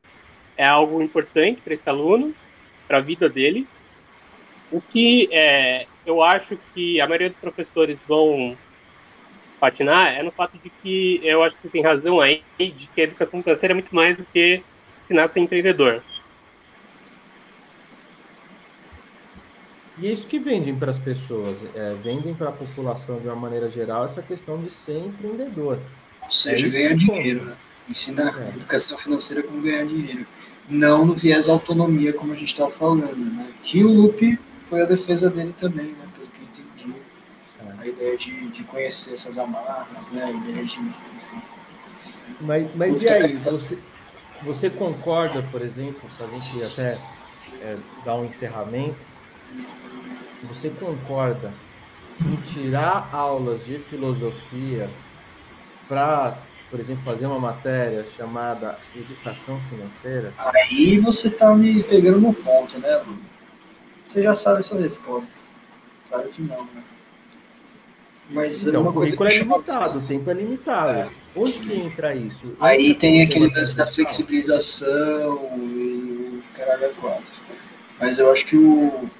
é 0.57 0.67
algo 0.67 1.03
importante 1.03 1.61
para 1.61 1.75
esse 1.75 1.89
aluno, 1.89 2.35
para 2.87 2.99
a 2.99 3.01
vida 3.01 3.29
dele. 3.29 3.67
O 4.71 4.81
que 4.81 5.29
é, 5.31 5.87
eu 6.05 6.23
acho 6.23 6.59
que 6.75 7.01
a 7.01 7.07
maioria 7.07 7.31
dos 7.31 7.39
professores 7.39 7.99
vão 8.07 8.57
patinar 9.61 10.15
é 10.15 10.23
no 10.23 10.33
fato 10.33 10.59
de 10.59 10.71
que 10.71 11.21
eu 11.23 11.43
acho 11.43 11.57
que 11.59 11.69
tem 11.69 11.83
razão 11.83 12.21
aí 12.21 12.43
de 12.59 12.89
que 12.89 13.01
a 13.01 13.05
educação 13.05 13.43
financeira 13.43 13.73
é 13.73 13.77
muito 13.77 13.95
mais 13.95 14.17
do 14.17 14.25
que 14.25 14.63
ensinar 14.99 15.25
a 15.25 15.29
ser 15.29 15.41
empreendedor. 15.41 16.03
E 19.99 20.07
é 20.07 20.12
isso 20.12 20.26
que 20.26 20.38
vendem 20.38 20.74
para 20.74 20.90
as 20.90 20.99
pessoas, 20.99 21.57
é, 21.74 21.95
vendem 22.03 22.34
para 22.34 22.49
a 22.49 22.53
população 22.53 23.18
de 23.18 23.26
uma 23.26 23.36
maneira 23.36 23.70
geral 23.70 24.05
essa 24.05 24.22
questão 24.22 24.61
de 24.62 24.70
ser 24.70 24.99
empreendedor. 24.99 25.78
Ou 26.22 26.30
seja, 26.30 26.66
é 26.66 26.70
ganhar 26.70 26.95
dinheiro, 26.95 27.45
né? 27.45 27.57
Ensinar 27.88 28.40
é. 28.40 28.49
educação 28.57 28.97
financeira 28.97 29.43
como 29.43 29.61
ganhar 29.61 29.84
dinheiro. 29.84 30.26
Não 30.68 31.05
no 31.05 31.14
viés 31.14 31.49
autonomia, 31.49 32.12
como 32.12 32.32
a 32.32 32.36
gente 32.36 32.53
estava 32.53 32.70
falando, 32.70 33.16
né? 33.16 33.53
Que 33.62 33.84
o 33.84 33.93
Lupe 33.93 34.38
foi 34.68 34.80
a 34.80 34.86
defesa 34.86 35.28
dele 35.28 35.55
também, 35.59 35.86
né? 35.86 36.07
Pelo 36.14 36.28
que 36.28 36.40
eu 36.40 36.64
entendi. 36.64 37.01
É. 37.61 37.82
A 37.82 37.86
ideia 37.86 38.16
de, 38.16 38.49
de 38.49 38.64
conhecer 38.64 39.12
essas 39.12 39.36
amarras, 39.36 40.11
né? 40.11 40.24
A 40.24 40.30
ideia 40.30 40.64
de. 40.64 40.78
Enfim. 40.78 41.43
Mas, 42.40 42.74
mas 42.74 43.03
e 43.03 43.09
aí, 43.09 43.36
você, 43.36 43.78
você 44.43 44.70
concorda, 44.70 45.43
por 45.51 45.61
exemplo, 45.61 46.09
se 46.16 46.22
a 46.22 46.26
gente 46.28 46.62
até 46.64 46.99
é, 47.61 47.76
dar 48.05 48.14
um 48.14 48.24
encerramento, 48.24 48.97
você 50.47 50.70
concorda 50.70 51.53
em 52.20 52.36
tirar 52.53 53.09
aulas 53.12 53.64
de 53.64 53.78
filosofia 53.78 54.88
para, 55.88 56.36
por 56.70 56.80
exemplo, 56.80 57.03
fazer 57.05 57.26
uma 57.26 57.38
matéria 57.38 58.07
chamada 58.16 58.78
Educação 58.95 59.61
Financeira? 59.68 60.32
Aí 60.38 60.99
você 60.99 61.28
está 61.28 61.55
me 61.55 61.82
pegando 61.82 62.20
no 62.20 62.34
ponto, 62.34 62.78
né, 62.78 62.97
Lu? 62.99 63.18
Você 64.05 64.22
já 64.22 64.34
sabe 64.34 64.61
a 64.61 64.62
sua 64.62 64.80
resposta. 64.80 65.32
Claro 66.09 66.28
que 66.28 66.43
não, 66.43 66.64
né? 66.64 66.82
Mas 68.30 68.66
então, 68.66 68.82
uma 68.82 68.93
coisa 68.93 69.14
o 69.14 69.26
é 69.26 69.38
limitado, 69.38 69.99
o 69.99 70.03
tempo 70.03 70.30
é 70.30 70.34
limitado. 70.34 70.99
É. 70.99 71.11
Onde 71.36 71.53
que 71.53 71.74
entra 71.74 72.14
isso? 72.14 72.57
Aí 72.61 72.95
tem 72.95 73.22
aquele 73.22 73.49
lance 73.49 73.76
da 73.76 73.86
flexibilização 73.86 75.51
e 75.59 76.40
o 76.40 76.57
caralho 76.57 76.84
é 76.86 76.88
quatro. 77.01 77.34
Mas 77.99 78.18
eu 78.18 78.30
acho 78.32 78.47
que 78.47 78.57
o, 78.57 79.11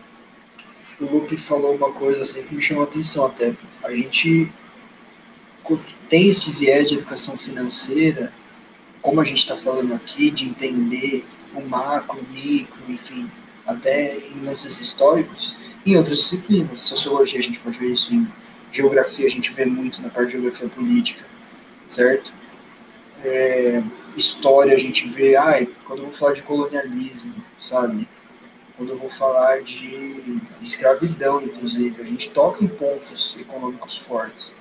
o 1.05 1.13
Lupe 1.13 1.37
falou 1.37 1.75
uma 1.75 1.93
coisa 1.93 2.23
assim 2.23 2.43
que 2.43 2.55
me 2.55 2.63
chamou 2.63 2.85
a 2.85 2.87
atenção 2.87 3.27
até. 3.27 3.55
A 3.83 3.95
gente 3.95 4.51
tem 6.09 6.29
esse 6.29 6.51
viés 6.51 6.89
de 6.89 6.95
educação 6.97 7.39
financeira, 7.39 8.33
como 9.01 9.21
a 9.21 9.25
gente 9.25 9.39
está 9.39 9.57
falando 9.57 9.95
aqui, 9.95 10.31
de 10.31 10.45
entender 10.45 11.25
o 11.55 11.61
macro, 11.63 12.21
o 12.21 12.33
micro, 12.33 12.81
enfim, 12.89 13.31
até 13.67 14.19
em 14.19 14.45
lances 14.45 14.81
históricos, 14.81 15.57
em 15.87 15.97
outras 15.97 16.19
disciplinas. 16.19 16.81
Sociologia 16.81 17.41
a 17.41 17.43
gente 17.43 17.59
pode 17.59 17.79
ver 17.79 17.93
isso, 17.93 18.15
em 18.15 18.29
geografia 18.71 19.27
a 19.27 19.31
gente 19.31 19.53
vê 19.53 19.65
muito 19.65 20.01
na 20.03 20.09
parte 20.09 20.27
de 20.27 20.33
geografia 20.33 20.69
política, 20.69 21.25
certo? 21.89 22.33
É, 23.25 23.83
história 24.17 24.75
a 24.75 24.79
gente 24.79 25.09
vê, 25.09 25.37
ai, 25.37 25.69
quando 25.85 26.01
eu 26.01 26.07
vou 26.07 26.15
falar 26.15 26.33
de 26.33 26.43
colonialismo, 26.43 27.35
sabe? 27.61 28.09
Quando 28.77 28.91
eu 28.91 28.99
vou 28.99 29.11
falar 29.11 29.63
de 29.63 30.41
escravidão, 30.61 31.43
inclusive. 31.43 32.01
A 32.01 32.05
gente 32.05 32.31
toca 32.31 32.65
em 32.65 32.69
pontos 32.69 33.37
econômicos 33.39 33.99
fortes. 33.99 34.55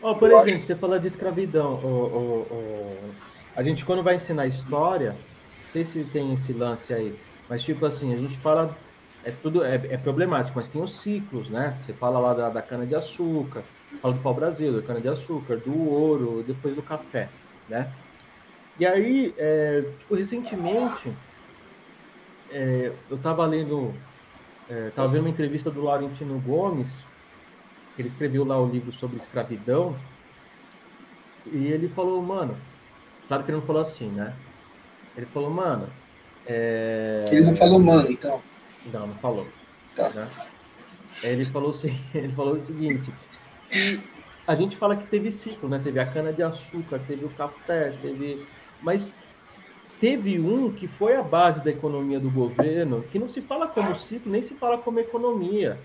Oh, 0.00 0.14
por 0.14 0.30
eu 0.30 0.38
exemplo, 0.38 0.58
acho... 0.58 0.66
você 0.66 0.74
fala 0.76 1.00
de 1.00 1.06
escravidão. 1.06 1.80
Oh, 1.82 2.46
oh, 2.50 3.10
a 3.56 3.62
gente, 3.62 3.84
quando 3.84 4.02
vai 4.02 4.16
ensinar 4.16 4.46
história, 4.46 5.10
não 5.12 5.72
sei 5.72 5.84
se 5.84 6.04
tem 6.04 6.32
esse 6.32 6.52
lance 6.52 6.92
aí, 6.92 7.18
mas 7.48 7.62
tipo 7.62 7.84
assim, 7.86 8.12
a 8.12 8.16
gente 8.16 8.36
fala. 8.38 8.76
É 9.26 9.30
tudo 9.30 9.64
é, 9.64 9.76
é 9.76 9.96
problemático, 9.96 10.58
mas 10.58 10.68
tem 10.68 10.82
os 10.82 10.96
ciclos, 10.96 11.48
né? 11.48 11.78
Você 11.80 11.94
fala 11.94 12.18
lá 12.18 12.34
da, 12.34 12.50
da 12.50 12.60
cana-de-açúcar, 12.60 13.62
fala 14.02 14.12
do 14.12 14.20
pau-brasil, 14.20 14.70
da 14.70 14.86
cana-de-açúcar, 14.86 15.56
do 15.56 15.88
ouro, 15.88 16.44
depois 16.46 16.74
do 16.74 16.82
café, 16.82 17.30
né? 17.66 17.90
E 18.78 18.84
aí, 18.84 19.34
é, 19.38 19.82
tipo, 19.98 20.14
recentemente, 20.14 21.10
é, 22.54 22.92
eu 23.10 23.16
estava 23.16 23.44
lendo, 23.44 23.92
estava 24.88 25.08
é, 25.08 25.12
vendo 25.12 25.22
uma 25.22 25.30
entrevista 25.30 25.70
do 25.70 25.82
Laurentino 25.82 26.38
Gomes, 26.38 27.04
ele 27.98 28.06
escreveu 28.06 28.44
lá 28.44 28.60
o 28.60 28.68
livro 28.68 28.92
sobre 28.92 29.16
escravidão, 29.16 29.96
e 31.46 31.66
ele 31.66 31.88
falou, 31.88 32.22
mano, 32.22 32.56
claro 33.26 33.42
que 33.42 33.50
ele 33.50 33.58
não 33.58 33.66
falou 33.66 33.82
assim, 33.82 34.08
né? 34.08 34.34
Ele 35.16 35.26
falou, 35.26 35.50
mano. 35.50 35.88
É... 36.46 37.24
Ele 37.28 37.42
não 37.42 37.56
falou, 37.56 37.78
mano, 37.78 38.10
então. 38.10 38.40
Não, 38.92 39.08
não 39.08 39.14
falou. 39.16 39.46
Tá. 39.94 40.08
Né? 40.10 40.28
Ele 41.22 41.44
falou, 41.44 41.70
assim, 41.70 41.98
ele 42.14 42.32
falou 42.32 42.54
o 42.54 42.60
seguinte: 42.60 43.12
a 44.46 44.54
gente 44.54 44.76
fala 44.76 44.96
que 44.96 45.06
teve 45.06 45.30
ciclo, 45.30 45.68
né? 45.68 45.80
Teve 45.82 46.00
a 46.00 46.06
cana-de-açúcar, 46.06 47.00
teve 47.06 47.24
o 47.24 47.30
café, 47.30 47.94
teve. 48.00 48.46
Mas 48.82 49.14
teve 50.00 50.38
um 50.38 50.70
que 50.70 50.86
foi 50.86 51.16
a 51.16 51.22
base 51.22 51.62
da 51.62 51.70
economia 51.70 52.20
do 52.20 52.30
governo, 52.30 53.04
que 53.10 53.18
não 53.18 53.28
se 53.28 53.40
fala 53.40 53.66
como 53.66 53.96
ciclo, 53.96 54.30
nem 54.30 54.42
se 54.42 54.54
fala 54.54 54.78
como 54.78 55.00
economia, 55.00 55.78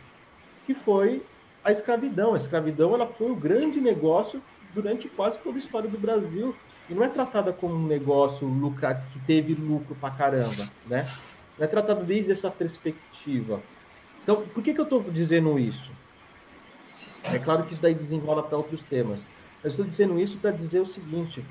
que 0.66 0.74
foi 0.74 1.22
a 1.64 1.72
escravidão. 1.72 2.34
A 2.34 2.38
escravidão 2.38 2.94
ela 2.94 3.08
foi 3.08 3.32
o 3.32 3.36
grande 3.36 3.80
negócio 3.80 4.42
durante 4.74 5.08
quase 5.10 5.40
toda 5.40 5.58
a 5.58 5.60
história 5.60 5.90
do 5.90 5.98
Brasil 5.98 6.56
e 6.90 6.94
não 6.94 7.04
é 7.04 7.08
tratada 7.08 7.54
como 7.54 7.76
um 7.76 7.88
negócio 7.88 8.48
lucra, 8.48 9.04
que 9.14 9.20
teve 9.20 9.54
lucro 9.54 9.96
pra 9.96 10.10
caramba, 10.10 10.70
né? 10.88 11.08
Não 11.58 11.66
é 11.66 11.68
tratado 11.68 12.04
desde 12.04 12.32
essa 12.32 12.50
perspectiva. 12.50 13.62
Então, 14.24 14.42
por 14.42 14.64
que, 14.64 14.74
que 14.74 14.80
eu 14.80 14.86
estou 14.86 15.02
dizendo 15.04 15.58
isso? 15.60 15.92
É 17.24 17.38
claro 17.38 17.64
que 17.64 17.74
isso 17.74 17.82
daí 17.82 17.94
desenrola 17.94 18.42
para 18.42 18.58
outros 18.58 18.82
temas. 18.84 19.28
Mas 19.64 19.74
estou 19.74 19.86
dizendo 19.86 20.20
isso 20.20 20.38
para 20.38 20.52
dizer 20.52 20.80
o 20.80 20.86
seguinte, 20.86 21.44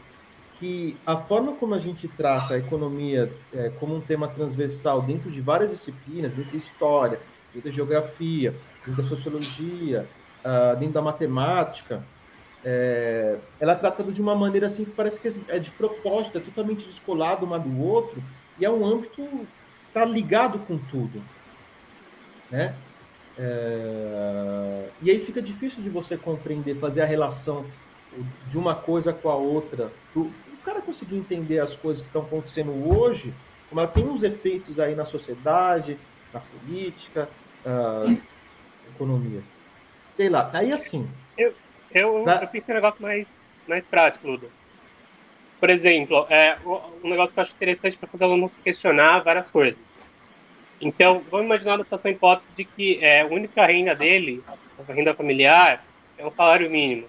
que 0.59 0.97
a 1.07 1.17
forma 1.17 1.53
como 1.53 1.75
a 1.75 1.79
gente 1.79 2.09
trata 2.09 2.55
a 2.55 2.59
economia 2.59 3.33
é, 3.53 3.71
como 3.79 3.95
um 3.95 4.01
tema 4.01 4.29
transversal 4.29 5.03
dentro 5.03 5.31
de 5.31 5.41
várias 5.41 5.71
disciplinas, 5.71 6.33
dentro 6.33 6.53
da 6.53 6.59
história, 6.59 7.21
dentro 7.55 7.71
da 7.71 7.75
geografia, 7.75 8.55
dentro 8.85 9.03
da 9.03 9.09
sociologia, 9.09 10.09
uh, 10.45 10.77
dentro 10.77 10.95
da 10.95 11.03
matemática, 11.03 12.05
é, 12.65 13.39
ela 13.61 13.73
é 13.73 13.75
tratada 13.77 14.11
de 14.11 14.21
uma 14.21 14.35
maneira 14.35 14.67
assim 14.67 14.85
que 14.85 14.91
parece 14.91 15.21
que 15.21 15.33
é 15.49 15.59
de 15.59 15.71
propósito, 15.71 16.39
é 16.39 16.41
totalmente 16.41 16.85
descolado 16.85 17.47
uma 17.47 17.59
do 17.59 17.81
outro, 17.81 18.23
e 18.59 18.65
é 18.65 18.71
um 18.71 18.85
âmbito 18.85 19.47
está 19.87 20.05
ligado 20.05 20.59
com 20.61 20.77
tudo, 20.77 21.23
né? 22.51 22.75
É, 23.39 24.89
e 25.01 25.11
aí 25.11 25.25
fica 25.25 25.41
difícil 25.41 25.83
de 25.83 25.89
você 25.89 26.17
compreender, 26.17 26.77
fazer 26.77 27.03
a 27.03 27.07
relação 27.07 27.65
de 28.49 28.59
uma 28.59 28.75
coisa 28.75 29.13
com 29.13 29.29
a 29.29 29.37
outra. 29.37 29.93
Cara 30.69 30.83
conseguir 30.83 31.17
entender 31.17 31.61
as 31.61 31.75
coisas 31.75 32.03
que 32.03 32.09
estão 32.11 32.21
acontecendo 32.21 32.95
hoje, 32.95 33.33
como 33.71 33.81
ela 33.81 33.89
tem 33.89 34.05
uns 34.05 34.23
efeitos 34.23 34.79
aí 34.79 34.95
na 34.95 35.07
sociedade, 35.07 35.97
na 36.31 36.41
política, 36.41 37.27
uh, 37.65 38.21
economia. 38.95 39.41
Sei 40.15 40.29
lá, 40.29 40.51
aí 40.53 40.71
assim. 40.71 41.09
Eu, 41.39 41.55
eu, 41.91 42.23
pra... 42.23 42.43
eu 42.43 42.49
fico 42.49 42.71
um 42.71 42.75
negócio 42.75 43.01
mais, 43.01 43.55
mais 43.67 43.83
prático, 43.87 44.29
Ludo. 44.29 44.51
Por 45.59 45.71
exemplo, 45.71 46.27
é, 46.29 46.59
um 47.03 47.09
negócio 47.09 47.33
que 47.33 47.41
eu 47.41 47.45
acho 47.45 47.53
interessante 47.55 47.97
para 47.97 48.07
fazer 48.07 48.25
o 48.25 48.27
aluno 48.27 48.53
questionar 48.63 49.21
várias 49.21 49.51
coisas. 49.51 49.81
Então, 50.79 51.23
vamos 51.31 51.47
imaginar 51.47 51.79
situação 51.79 52.11
hipótese 52.11 52.47
de 52.55 52.65
que 52.67 52.99
é, 53.01 53.23
a 53.23 53.27
única 53.27 53.65
renda 53.65 53.95
dele, 53.95 54.45
a 54.87 54.93
renda 54.93 55.15
familiar, 55.15 55.83
é 56.19 56.27
um 56.27 56.31
salário 56.31 56.71
mínimo. 56.71 57.07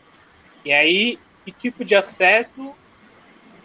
E 0.63 0.71
aí, 0.71 1.19
que 1.43 1.51
tipo 1.51 1.83
de 1.83 1.93
acesso 1.93 2.73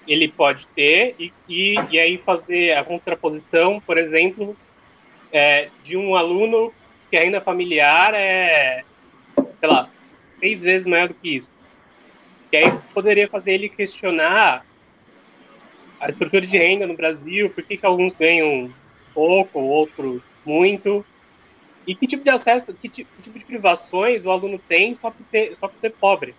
ele 0.06 0.28
pode 0.28 0.66
ter 0.74 1.14
e, 1.18 1.32
e, 1.48 1.74
e 1.90 1.98
aí 1.98 2.18
fazer 2.18 2.76
a 2.76 2.84
contraposição, 2.84 3.80
por 3.80 3.98
exemplo, 3.98 4.56
é, 5.32 5.68
de 5.84 5.96
um 5.96 6.14
aluno 6.14 6.72
que 7.10 7.16
a 7.16 7.20
renda 7.20 7.40
familiar 7.40 8.12
é, 8.14 8.84
sei 9.56 9.68
lá, 9.68 9.88
seis 10.28 10.60
vezes 10.60 10.86
maior 10.86 11.08
do 11.08 11.14
que 11.14 11.36
isso. 11.36 11.48
E 12.52 12.56
aí 12.56 12.72
poderia 12.92 13.28
fazer 13.28 13.52
ele 13.52 13.68
questionar 13.68 14.64
a 16.00 16.08
estrutura 16.10 16.46
de 16.46 16.56
renda 16.56 16.86
no 16.86 16.94
Brasil, 16.94 17.50
por 17.50 17.64
que, 17.64 17.76
que 17.76 17.86
alguns 17.86 18.14
ganham 18.14 18.72
pouco, 19.12 19.58
outros 19.58 20.22
muito, 20.44 21.04
e 21.86 21.94
que 21.94 22.06
tipo 22.06 22.22
de 22.22 22.30
acesso, 22.30 22.74
que 22.74 22.88
tipo, 22.88 23.10
que 23.16 23.22
tipo 23.22 23.38
de 23.38 23.44
privações 23.44 24.24
o 24.24 24.30
aluno 24.30 24.58
tem 24.68 24.96
só 24.96 25.10
por, 25.10 25.24
ter, 25.30 25.56
só 25.58 25.68
por 25.68 25.78
ser 25.78 25.90
pobre. 25.92 26.34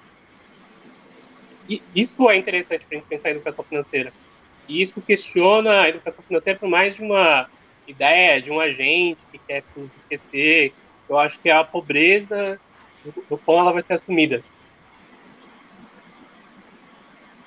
Isso 1.95 2.29
é 2.29 2.37
interessante 2.37 2.85
para 2.85 2.97
a 2.97 2.99
gente 2.99 3.09
pensar 3.09 3.29
em 3.29 3.31
educação 3.33 3.63
financeira. 3.63 4.13
E 4.67 4.81
isso 4.83 5.01
questiona 5.01 5.81
a 5.81 5.89
educação 5.89 6.23
financeira 6.23 6.59
por 6.59 6.69
mais 6.69 6.95
de 6.95 7.01
uma 7.01 7.47
ideia, 7.87 8.41
de 8.41 8.51
um 8.51 8.59
agente 8.59 9.19
que 9.31 9.37
quer 9.37 9.63
se 9.63 9.69
enriquecer. 9.77 10.73
Eu 11.07 11.19
acho 11.19 11.39
que 11.39 11.49
é 11.49 11.53
a 11.53 11.63
pobreza 11.63 12.59
do 13.29 13.37
qual 13.37 13.59
ela 13.59 13.73
vai 13.73 13.83
ser 13.83 13.93
assumida. 13.93 14.43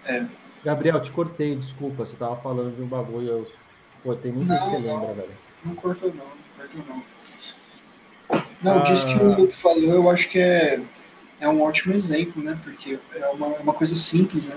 É. 0.05 0.25
Gabriel, 0.65 1.01
te 1.01 1.11
cortei, 1.11 1.55
desculpa. 1.55 2.07
Você 2.07 2.15
estava 2.15 2.37
falando 2.37 2.75
de 2.75 2.83
um 2.83 2.87
bagulho, 2.87 3.29
eu 3.29 3.53
cortei, 4.03 4.33
nem 4.33 4.45
sei 4.45 4.57
se 4.57 4.65
você 4.65 4.79
lembra, 4.79 5.13
velho. 5.13 5.31
Não 5.65 5.75
cortou, 5.75 6.13
não. 6.15 6.25
Não 6.25 6.33
cortou, 6.57 6.85
não. 6.87 7.03
Não, 8.63 8.79
ah... 8.79 8.83
disso 8.83 9.07
que 9.07 9.15
o 9.15 9.35
Luke 9.35 9.55
falou, 9.55 9.95
eu 9.95 10.11
acho 10.11 10.29
que 10.29 10.39
é, 10.39 10.81
é 11.41 11.49
um 11.49 11.63
ótimo 11.63 11.95
exemplo, 11.95 12.43
né? 12.43 12.59
Porque 12.63 12.99
é 13.15 13.29
uma, 13.29 13.47
é 13.47 13.61
uma 13.61 13.73
coisa 13.73 13.95
simples, 13.95 14.45
né? 14.45 14.57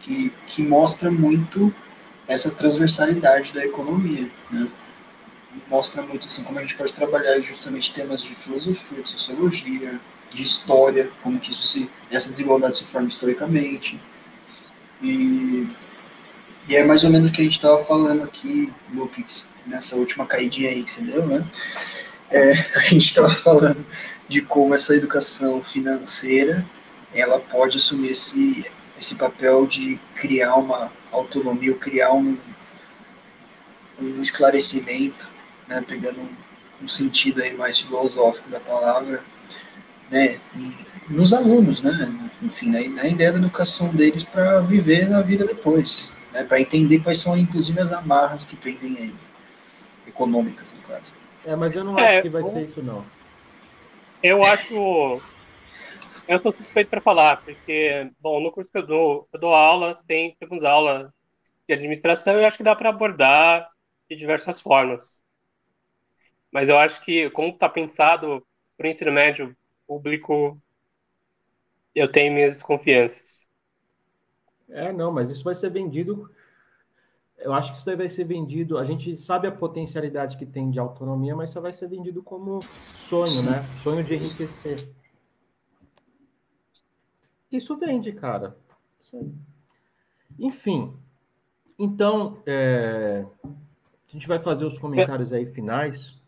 Que, 0.00 0.32
que 0.46 0.62
mostra 0.62 1.10
muito 1.10 1.72
essa 2.26 2.50
transversalidade 2.50 3.52
da 3.52 3.64
economia, 3.64 4.30
né? 4.50 4.68
Mostra 5.68 6.02
muito 6.02 6.26
assim 6.26 6.44
como 6.44 6.58
a 6.58 6.62
gente 6.62 6.76
pode 6.76 6.92
trabalhar 6.92 7.38
justamente 7.40 7.92
temas 7.92 8.22
de 8.22 8.34
filosofia, 8.34 9.02
de 9.02 9.08
sociologia, 9.08 10.00
de 10.32 10.42
história, 10.42 11.10
como 11.22 11.40
que 11.40 11.50
isso 11.50 11.66
se, 11.66 11.90
essa 12.10 12.30
desigualdade 12.30 12.78
se 12.78 12.84
forma 12.84 13.08
historicamente. 13.08 14.00
E, 15.02 15.66
e 16.68 16.76
é 16.76 16.84
mais 16.84 17.02
ou 17.02 17.10
menos 17.10 17.30
o 17.30 17.32
que 17.32 17.40
a 17.40 17.44
gente 17.44 17.56
estava 17.56 17.82
falando 17.82 18.22
aqui, 18.22 18.72
Lupix, 18.94 19.48
nessa 19.66 19.96
última 19.96 20.24
caidinha 20.24 20.70
aí 20.70 20.82
que 20.82 20.90
você 20.90 21.02
deu, 21.02 21.26
né? 21.26 21.44
É, 22.30 22.52
a 22.78 22.82
gente 22.82 23.06
estava 23.06 23.30
falando 23.30 23.84
de 24.30 24.40
como 24.40 24.72
essa 24.72 24.94
educação 24.94 25.60
financeira 25.60 26.64
ela 27.12 27.40
pode 27.40 27.78
assumir 27.78 28.12
esse, 28.12 28.64
esse 28.96 29.16
papel 29.16 29.66
de 29.66 29.98
criar 30.14 30.54
uma 30.54 30.92
autonomia, 31.10 31.72
ou 31.72 31.76
criar 31.76 32.12
um, 32.12 32.38
um 34.00 34.22
esclarecimento, 34.22 35.28
né, 35.66 35.84
pegando 35.84 36.20
um, 36.20 36.28
um 36.80 36.86
sentido 36.86 37.42
aí 37.42 37.56
mais 37.56 37.80
filosófico 37.80 38.48
da 38.48 38.60
palavra, 38.60 39.20
né, 40.08 40.38
nos 41.08 41.32
alunos, 41.32 41.82
né, 41.82 42.08
enfim, 42.40 42.70
na, 42.70 43.02
na 43.02 43.08
ideia 43.08 43.32
da 43.32 43.38
educação 43.38 43.88
deles 43.88 44.22
para 44.22 44.60
viver 44.60 45.08
na 45.08 45.22
vida 45.22 45.44
depois, 45.44 46.14
né, 46.32 46.44
para 46.44 46.60
entender 46.60 47.00
quais 47.00 47.18
são, 47.18 47.36
inclusive, 47.36 47.80
as 47.80 47.90
amarras 47.90 48.44
que 48.44 48.54
prendem 48.54 48.92
ele, 48.96 49.16
econômicas, 50.06 50.68
no 50.72 50.82
caso. 50.82 51.12
É, 51.44 51.56
mas 51.56 51.74
eu 51.74 51.82
não 51.82 51.98
é, 51.98 52.18
acho 52.18 52.22
que 52.22 52.28
vai 52.28 52.44
ser 52.44 52.62
isso, 52.62 52.80
não. 52.80 53.04
Eu 54.22 54.44
acho. 54.44 55.20
Eu 56.28 56.40
sou 56.40 56.52
suspeito 56.52 56.90
para 56.90 57.00
falar, 57.00 57.42
porque, 57.42 58.10
bom, 58.20 58.40
no 58.40 58.52
curso 58.52 58.70
que 58.70 58.78
eu 58.78 58.86
dou, 58.86 59.28
eu 59.32 59.40
dou 59.40 59.54
aula, 59.54 60.00
tem, 60.06 60.36
temos 60.38 60.62
aula 60.62 61.12
de 61.66 61.74
administração 61.74 62.36
e 62.36 62.42
eu 62.42 62.46
acho 62.46 62.56
que 62.56 62.62
dá 62.62 62.76
para 62.76 62.90
abordar 62.90 63.68
de 64.08 64.16
diversas 64.16 64.60
formas. 64.60 65.20
Mas 66.52 66.68
eu 66.68 66.78
acho 66.78 67.02
que, 67.04 67.30
como 67.30 67.48
está 67.48 67.68
pensado 67.68 68.46
para 68.76 68.86
o 68.86 68.90
ensino 68.90 69.10
médio 69.10 69.56
público, 69.86 70.60
eu 71.94 72.10
tenho 72.10 72.32
minhas 72.32 72.54
desconfianças. 72.54 73.48
É, 74.68 74.92
não, 74.92 75.10
mas 75.10 75.30
isso 75.30 75.42
vai 75.42 75.54
ser 75.54 75.70
vendido. 75.70 76.30
Eu 77.40 77.52
acho 77.52 77.72
que 77.72 77.78
isso 77.78 77.96
vai 77.96 78.08
ser 78.08 78.24
vendido. 78.24 78.78
A 78.78 78.84
gente 78.84 79.16
sabe 79.16 79.48
a 79.48 79.52
potencialidade 79.52 80.36
que 80.36 80.46
tem 80.46 80.70
de 80.70 80.78
autonomia, 80.78 81.34
mas 81.34 81.50
isso 81.50 81.60
vai 81.60 81.72
ser 81.72 81.88
vendido 81.88 82.22
como 82.22 82.60
sonho, 82.94 83.26
Sim. 83.28 83.50
né? 83.50 83.66
Sonho 83.76 84.04
de 84.04 84.14
enriquecer. 84.14 84.88
Isso 87.50 87.76
vende, 87.76 88.12
cara. 88.12 88.56
Isso 89.00 89.32
Enfim. 90.38 90.94
Então, 91.78 92.42
é... 92.46 93.24
a 93.44 94.12
gente 94.12 94.28
vai 94.28 94.38
fazer 94.38 94.64
os 94.64 94.78
comentários 94.78 95.32
aí 95.32 95.46
finais. 95.46 96.20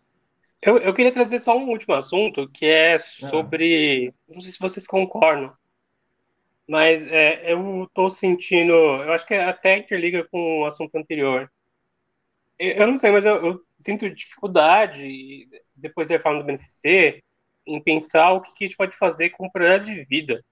Eu, 0.63 0.79
eu 0.79 0.95
queria 0.95 1.13
trazer 1.13 1.41
só 1.41 1.59
um 1.59 1.69
último 1.69 1.95
assunto, 1.95 2.49
que 2.49 2.65
é 2.65 2.95
ah. 2.95 2.99
sobre. 3.01 4.15
Não 4.29 4.41
sei 4.41 4.53
se 4.53 4.59
vocês 4.59 4.87
concordam, 4.87 5.53
mas 6.73 7.07
é, 7.13 7.53
eu 7.53 7.85
estou 7.85 8.09
sentindo. 8.09 8.73
Eu 8.73 9.13
acho 9.13 9.27
que 9.27 9.35
até 9.35 9.77
interliga 9.77 10.27
com 10.31 10.61
o 10.61 10.65
assunto 10.65 10.95
anterior. 10.97 11.53
Eu, 12.59 12.71
eu 12.71 12.87
não 12.87 12.97
sei, 12.97 13.11
mas 13.11 13.27
eu, 13.27 13.35
eu, 13.45 13.63
sinto 13.79 14.09
dificuldade, 14.09 15.51
depois 15.77 16.09
da 16.09 16.17
reforma 16.17 16.41
do 16.41 16.47
BNCC, 16.47 17.23
em 17.67 17.79
pensar 17.79 18.33
o 18.33 18.41
que 18.41 18.65
a 18.65 18.67
gente 18.67 18.77
pode 18.77 18.97
fazer 18.97 19.29
com 19.31 19.47
o 19.47 19.53
projeto 19.53 19.85
de 19.85 20.03
vida. 20.05 20.43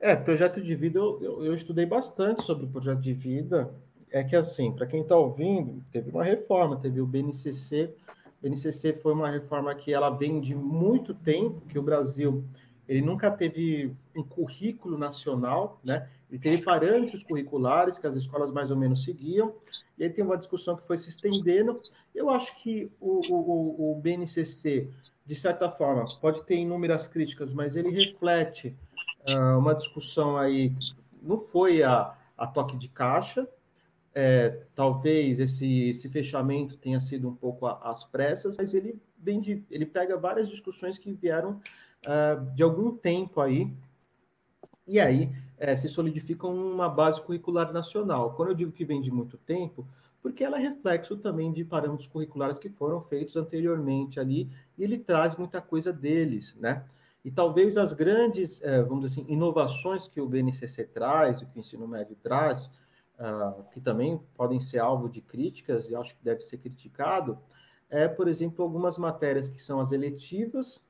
É, 0.00 0.16
projeto 0.16 0.60
de 0.60 0.74
vida, 0.74 0.98
eu, 0.98 1.22
eu, 1.22 1.44
eu 1.44 1.54
estudei 1.54 1.86
bastante 1.86 2.42
sobre 2.42 2.64
o 2.64 2.68
projeto 2.68 2.98
de 2.98 3.12
vida 3.12 3.72
é 4.10 4.24
que 4.24 4.34
assim, 4.34 4.72
para 4.72 4.84
quem 4.84 5.02
está 5.02 5.16
ouvindo, 5.16 5.80
teve 5.92 6.10
uma 6.10 6.24
reforma, 6.24 6.76
teve 6.76 7.00
o 7.00 7.06
BNCC. 7.06 7.94
O 8.40 8.42
BNCC 8.42 8.94
foi 8.94 9.12
uma 9.12 9.30
reforma 9.30 9.72
que 9.76 9.94
ela 9.94 10.10
vem 10.10 10.40
de 10.40 10.56
muito 10.56 11.14
tempo, 11.14 11.62
que 11.68 11.78
o 11.78 11.82
Brasil 11.82 12.44
ele 12.92 13.00
nunca 13.00 13.30
teve 13.30 13.96
um 14.14 14.22
currículo 14.22 14.98
nacional, 14.98 15.80
né? 15.82 16.10
Ele 16.30 16.38
teve 16.38 16.62
parâmetros 16.62 17.22
curriculares 17.22 17.98
que 17.98 18.06
as 18.06 18.14
escolas 18.14 18.52
mais 18.52 18.70
ou 18.70 18.76
menos 18.76 19.02
seguiam, 19.02 19.54
e 19.96 20.04
aí 20.04 20.10
tem 20.10 20.22
uma 20.22 20.36
discussão 20.36 20.76
que 20.76 20.86
foi 20.86 20.98
se 20.98 21.08
estendendo. 21.08 21.80
Eu 22.14 22.28
acho 22.28 22.54
que 22.62 22.92
o, 23.00 23.20
o, 23.32 23.92
o 23.92 24.00
BNCC, 24.00 24.90
de 25.24 25.34
certa 25.34 25.70
forma, 25.70 26.04
pode 26.20 26.42
ter 26.42 26.56
inúmeras 26.56 27.08
críticas, 27.08 27.54
mas 27.54 27.76
ele 27.76 27.88
reflete 27.88 28.76
uh, 29.26 29.58
uma 29.58 29.74
discussão 29.74 30.36
aí, 30.36 30.74
não 31.22 31.40
foi 31.40 31.82
a, 31.82 32.14
a 32.36 32.46
toque 32.46 32.76
de 32.76 32.88
caixa, 32.88 33.48
é, 34.14 34.64
talvez 34.74 35.40
esse, 35.40 35.88
esse 35.88 36.10
fechamento 36.10 36.76
tenha 36.76 37.00
sido 37.00 37.26
um 37.26 37.34
pouco 37.34 37.66
às 37.66 38.04
pressas, 38.04 38.54
mas 38.54 38.74
ele 38.74 39.00
vem 39.16 39.40
de, 39.40 39.64
ele 39.70 39.86
pega 39.86 40.18
várias 40.18 40.46
discussões 40.46 40.98
que 40.98 41.10
vieram 41.10 41.58
uh, 42.06 42.54
de 42.54 42.62
algum 42.62 42.96
tempo 42.96 43.40
aí, 43.40 43.72
e 44.86 44.98
aí 44.98 45.30
é, 45.58 45.76
se 45.76 45.88
solidificam 45.88 46.54
uma 46.54 46.88
base 46.88 47.20
curricular 47.20 47.72
nacional. 47.72 48.34
Quando 48.34 48.48
eu 48.50 48.54
digo 48.54 48.72
que 48.72 48.84
vem 48.84 49.00
de 49.00 49.10
muito 49.10 49.36
tempo, 49.38 49.86
porque 50.20 50.44
ela 50.44 50.58
é 50.58 50.60
reflexo 50.60 51.16
também 51.16 51.52
de 51.52 51.64
parâmetros 51.64 52.08
curriculares 52.08 52.58
que 52.58 52.68
foram 52.68 53.00
feitos 53.02 53.36
anteriormente 53.36 54.20
ali, 54.20 54.50
e 54.76 54.84
ele 54.84 54.98
traz 54.98 55.36
muita 55.36 55.60
coisa 55.60 55.92
deles, 55.92 56.56
né? 56.56 56.84
E 57.24 57.30
talvez 57.30 57.76
as 57.76 57.92
grandes, 57.92 58.60
é, 58.62 58.82
vamos 58.82 59.04
dizer 59.04 59.20
assim, 59.20 59.32
inovações 59.32 60.08
que 60.08 60.20
o 60.20 60.28
BNCC 60.28 60.84
traz, 60.84 61.40
o 61.40 61.46
que 61.46 61.56
o 61.56 61.60
ensino 61.60 61.86
médio 61.86 62.16
traz, 62.20 62.66
uh, 63.18 63.62
que 63.72 63.80
também 63.80 64.20
podem 64.34 64.60
ser 64.60 64.80
alvo 64.80 65.08
de 65.08 65.20
críticas, 65.20 65.88
e 65.88 65.94
acho 65.94 66.16
que 66.16 66.24
deve 66.24 66.40
ser 66.40 66.58
criticado, 66.58 67.38
é, 67.88 68.08
por 68.08 68.26
exemplo, 68.26 68.64
algumas 68.64 68.98
matérias 68.98 69.48
que 69.48 69.62
são 69.62 69.78
as 69.78 69.92
eletivas, 69.92 70.80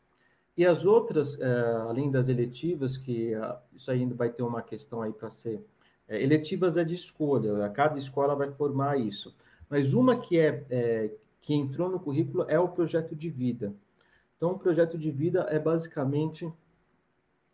e 0.57 0.67
as 0.67 0.85
outras, 0.85 1.41
é, 1.41 1.61
além 1.89 2.11
das 2.11 2.29
eletivas, 2.29 2.97
que 2.97 3.35
uh, 3.35 3.57
isso 3.75 3.91
ainda 3.91 4.15
vai 4.15 4.29
ter 4.29 4.43
uma 4.43 4.61
questão 4.61 5.01
aí 5.01 5.13
para 5.13 5.31
ser. 5.31 5.65
É, 6.07 6.23
eletivas 6.23 6.77
é 6.77 6.85
de 6.85 6.95
escolha, 6.95 7.69
cada 7.71 7.99
escola 7.99 8.37
vai 8.37 8.51
formar 8.51 8.99
isso. 8.99 9.35
Mas 9.71 9.95
uma 9.95 10.17
que 10.17 10.39
é, 10.39 10.65
é, 10.69 11.11
que 11.41 11.55
entrou 11.55 11.89
no 11.89 11.99
currículo 11.99 12.45
é 12.49 12.61
o 12.61 12.69
projeto 12.69 13.17
de 13.17 13.31
vida. 13.31 13.73
Então, 14.37 14.53
o 14.53 14.59
projeto 14.59 14.99
de 14.99 15.11
vida 15.11 15.47
é 15.49 15.59
basicamente 15.59 16.53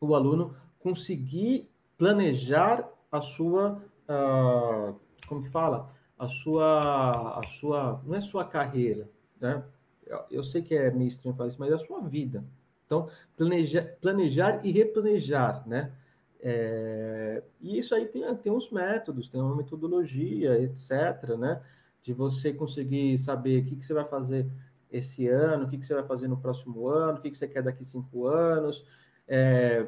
o 0.00 0.14
aluno 0.14 0.56
conseguir 0.80 1.68
planejar 1.96 2.88
a 3.12 3.20
sua, 3.20 3.80
uh, 4.08 4.98
como 5.28 5.42
que 5.44 5.50
fala? 5.50 5.90
A 6.18 6.26
sua, 6.26 7.38
a 7.38 7.42
sua, 7.44 8.02
não 8.04 8.16
é 8.16 8.20
sua 8.20 8.44
carreira, 8.44 9.08
né? 9.40 9.62
Eu, 10.04 10.20
eu 10.30 10.44
sei 10.44 10.62
que 10.62 10.74
é 10.74 10.90
meio 10.90 11.08
estranho 11.08 11.36
falar 11.36 11.50
isso, 11.50 11.60
mas 11.60 11.70
é 11.70 11.74
a 11.74 11.78
sua 11.78 12.00
vida. 12.00 12.42
Então, 12.88 13.10
planejar, 13.36 13.84
planejar 14.00 14.64
e 14.64 14.72
replanejar, 14.72 15.62
né? 15.68 15.92
É, 16.40 17.42
e 17.60 17.78
isso 17.78 17.94
aí 17.94 18.06
tem, 18.06 18.22
tem 18.36 18.50
uns 18.50 18.70
métodos, 18.70 19.28
tem 19.28 19.42
uma 19.42 19.54
metodologia, 19.54 20.58
etc., 20.62 21.36
né? 21.38 21.60
De 22.02 22.14
você 22.14 22.50
conseguir 22.50 23.18
saber 23.18 23.60
o 23.60 23.64
que, 23.66 23.76
que 23.76 23.84
você 23.84 23.92
vai 23.92 24.06
fazer 24.06 24.50
esse 24.90 25.28
ano, 25.28 25.66
o 25.66 25.68
que, 25.68 25.76
que 25.76 25.84
você 25.84 25.92
vai 25.92 26.04
fazer 26.04 26.28
no 26.28 26.38
próximo 26.38 26.88
ano, 26.88 27.18
o 27.18 27.20
que, 27.20 27.30
que 27.30 27.36
você 27.36 27.46
quer 27.46 27.62
daqui 27.62 27.84
cinco 27.84 28.26
anos, 28.26 28.86
é, 29.26 29.86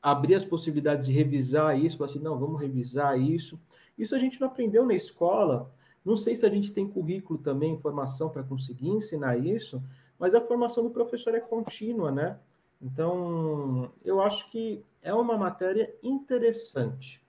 abrir 0.00 0.36
as 0.36 0.44
possibilidades 0.44 1.08
de 1.08 1.12
revisar 1.12 1.76
isso, 1.76 1.98
falar 1.98 2.10
assim, 2.10 2.20
não, 2.20 2.38
vamos 2.38 2.60
revisar 2.60 3.18
isso. 3.20 3.58
Isso 3.98 4.14
a 4.14 4.20
gente 4.20 4.40
não 4.40 4.46
aprendeu 4.46 4.86
na 4.86 4.94
escola, 4.94 5.74
não 6.04 6.16
sei 6.16 6.36
se 6.36 6.46
a 6.46 6.48
gente 6.48 6.72
tem 6.72 6.86
currículo 6.86 7.40
também, 7.40 7.76
formação 7.76 8.30
para 8.30 8.44
conseguir 8.44 8.88
ensinar 8.88 9.36
isso, 9.36 9.82
mas 10.20 10.34
a 10.34 10.40
formação 10.40 10.84
do 10.84 10.90
professor 10.90 11.34
é 11.34 11.40
contínua, 11.40 12.12
né? 12.12 12.36
Então, 12.80 13.90
eu 14.04 14.20
acho 14.20 14.50
que 14.50 14.84
é 15.02 15.14
uma 15.14 15.36
matéria 15.38 15.92
interessante. 16.02 17.22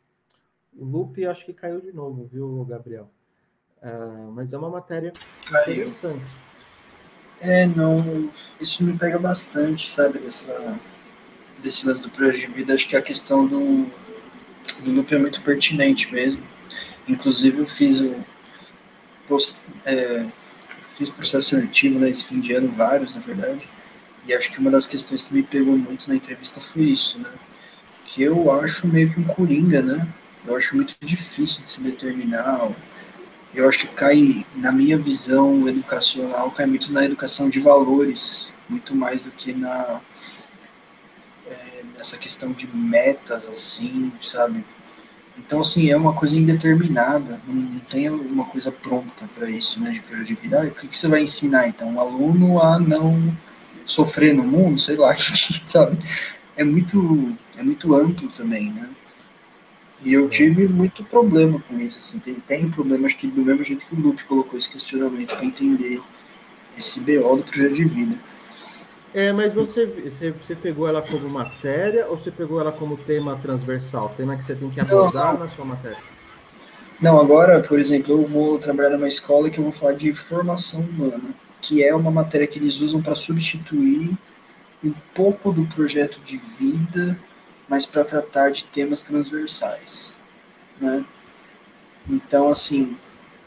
O 0.77 0.83
loop 0.83 1.25
acho 1.25 1.45
que 1.45 1.53
caiu 1.53 1.79
de 1.79 1.93
novo, 1.93 2.25
viu, 2.25 2.65
Gabriel? 2.65 3.09
Uh, 3.81 4.31
mas 4.33 4.51
é 4.51 4.57
uma 4.57 4.69
matéria 4.69 5.13
caiu. 5.45 5.83
interessante. 5.83 6.25
É, 7.39 7.65
não, 7.65 8.29
isso 8.59 8.83
me 8.83 8.95
pega 8.97 9.17
bastante, 9.17 9.91
sabe, 9.91 10.19
dessa, 10.19 10.79
desse 11.59 11.87
lance 11.87 12.03
do 12.03 12.09
projeto 12.09 12.49
de 12.49 12.53
vida. 12.53 12.73
Acho 12.73 12.87
que 12.87 12.95
a 12.95 13.01
questão 13.01 13.47
do, 13.47 13.85
do 14.83 14.91
loop 14.91 15.15
é 15.15 15.17
muito 15.17 15.41
pertinente 15.41 16.13
mesmo. 16.13 16.43
Inclusive, 17.07 17.59
eu 17.59 17.67
fiz 17.67 17.99
o. 18.01 18.15
Post, 19.27 19.61
é, 19.85 20.27
fiz 21.01 21.09
processo 21.09 21.49
seletivo 21.49 21.99
nesse 21.99 22.21
né, 22.23 22.29
fim 22.29 22.39
de 22.39 22.53
ano, 22.53 22.71
vários, 22.71 23.15
na 23.15 23.21
verdade, 23.21 23.67
e 24.27 24.33
acho 24.35 24.51
que 24.51 24.59
uma 24.59 24.69
das 24.69 24.85
questões 24.85 25.23
que 25.23 25.33
me 25.33 25.41
pegou 25.41 25.75
muito 25.75 26.07
na 26.07 26.15
entrevista 26.15 26.61
foi 26.61 26.83
isso, 26.83 27.17
né? 27.17 27.29
Que 28.05 28.21
eu 28.21 28.51
acho 28.51 28.87
meio 28.87 29.11
que 29.11 29.19
um 29.19 29.23
coringa, 29.23 29.81
né? 29.81 30.07
Eu 30.45 30.55
acho 30.55 30.75
muito 30.75 30.95
difícil 31.01 31.63
de 31.63 31.69
se 31.69 31.81
determinar. 31.81 32.69
Eu 33.53 33.67
acho 33.67 33.79
que 33.79 33.87
cai, 33.87 34.45
na 34.55 34.71
minha 34.71 34.97
visão 34.97 35.67
educacional, 35.67 36.51
cai 36.51 36.67
muito 36.67 36.91
na 36.93 37.03
educação 37.03 37.49
de 37.49 37.59
valores, 37.59 38.53
muito 38.69 38.95
mais 38.95 39.23
do 39.23 39.31
que 39.31 39.53
na 39.53 40.01
é, 41.47 41.81
nessa 41.97 42.15
questão 42.15 42.51
de 42.51 42.67
metas, 42.67 43.47
assim, 43.47 44.11
sabe? 44.21 44.63
Então, 45.45 45.61
assim, 45.61 45.89
é 45.89 45.97
uma 45.97 46.13
coisa 46.13 46.35
indeterminada, 46.35 47.41
não, 47.47 47.79
tem 47.89 48.09
uma 48.09 48.45
coisa 48.45 48.71
pronta 48.71 49.27
para 49.35 49.49
isso, 49.49 49.79
né, 49.79 49.91
de 49.91 49.99
projeto 50.01 50.27
de 50.27 50.35
vida. 50.35 50.63
O 50.63 50.71
que, 50.71 50.87
que 50.87 50.97
você 50.97 51.07
vai 51.07 51.21
ensinar, 51.23 51.67
então? 51.67 51.89
Um 51.89 51.99
aluno 51.99 52.61
a 52.61 52.79
não 52.79 53.35
sofrer 53.83 54.33
no 54.33 54.43
mundo, 54.43 54.79
sei 54.79 54.95
lá, 54.95 55.15
sabe? 55.65 55.97
É 56.55 56.63
muito, 56.63 57.35
é 57.57 57.63
muito 57.63 57.93
amplo 57.95 58.29
também, 58.29 58.71
né? 58.71 58.87
E 60.03 60.13
eu 60.13 60.29
tive 60.29 60.67
muito 60.67 61.03
problema 61.03 61.61
com 61.67 61.79
isso, 61.79 61.99
assim, 61.99 62.19
tem, 62.19 62.35
tem 62.35 62.69
problema, 62.69 63.05
acho 63.05 63.17
que 63.17 63.27
do 63.27 63.43
mesmo 63.43 63.63
jeito 63.63 63.85
que 63.85 63.95
o 63.95 63.99
Lupe 63.99 64.23
colocou 64.23 64.57
esse 64.57 64.69
questionamento 64.69 65.35
para 65.35 65.45
entender 65.45 66.01
esse 66.77 66.99
BO 66.99 67.37
do 67.37 67.43
projeto 67.43 67.75
de 67.75 67.85
vida. 67.85 68.17
É, 69.13 69.31
mas 69.33 69.53
você, 69.53 69.85
você, 69.85 70.31
você, 70.31 70.55
pegou 70.55 70.87
ela 70.87 71.01
como 71.01 71.27
matéria 71.27 72.07
ou 72.07 72.15
você 72.15 72.31
pegou 72.31 72.61
ela 72.61 72.71
como 72.71 72.95
tema 72.95 73.37
transversal? 73.41 74.13
Tema 74.15 74.37
que 74.37 74.45
você 74.45 74.55
tem 74.55 74.69
que 74.69 74.79
abordar 74.79 75.33
não, 75.33 75.41
na 75.41 75.47
sua 75.49 75.65
matéria? 75.65 75.97
Não, 76.99 77.19
agora, 77.19 77.59
por 77.61 77.77
exemplo, 77.77 78.13
eu 78.13 78.25
vou 78.25 78.57
trabalhar 78.57 78.91
numa 78.91 79.07
escola 79.07 79.49
que 79.49 79.57
eu 79.57 79.63
vou 79.65 79.73
falar 79.73 79.93
de 79.93 80.13
formação 80.13 80.81
humana, 80.81 81.33
que 81.59 81.83
é 81.83 81.93
uma 81.93 82.09
matéria 82.09 82.47
que 82.47 82.57
eles 82.57 82.79
usam 82.79 83.01
para 83.01 83.15
substituir 83.15 84.17
um 84.83 84.93
pouco 85.13 85.51
do 85.51 85.65
projeto 85.65 86.19
de 86.21 86.37
vida, 86.37 87.19
mas 87.67 87.85
para 87.85 88.05
tratar 88.05 88.51
de 88.51 88.63
temas 88.63 89.01
transversais, 89.01 90.15
né? 90.79 91.03
Então, 92.09 92.49
assim, 92.49 92.97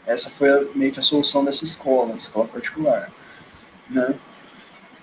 essa 0.05 0.29
foi 0.29 0.49
a, 0.49 0.63
meio 0.75 0.91
que 0.91 0.99
a 0.99 1.03
solução 1.03 1.43
dessa 1.43 1.65
escola, 1.65 2.15
escola 2.15 2.47
particular, 2.47 3.11
né? 3.89 4.15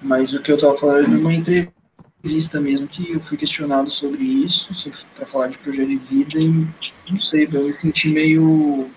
Mas 0.02 0.34
o 0.34 0.40
que 0.40 0.50
eu 0.50 0.56
estava 0.56 0.76
falando 0.76 1.14
é 1.14 1.18
uma 1.18 1.32
entrevista 1.32 2.60
mesmo 2.60 2.88
que 2.88 3.12
eu 3.12 3.20
fui 3.20 3.36
questionado 3.36 3.90
sobre 3.90 4.22
isso, 4.22 4.68
para 5.16 5.26
falar 5.26 5.48
de 5.48 5.58
projeto 5.58 5.88
de 5.88 5.96
vida 5.96 6.40
e 6.40 6.66
não 7.08 7.18
sei, 7.18 7.48
eu 7.52 7.64
me 7.64 7.74
senti 7.74 8.08
meio 8.08 8.90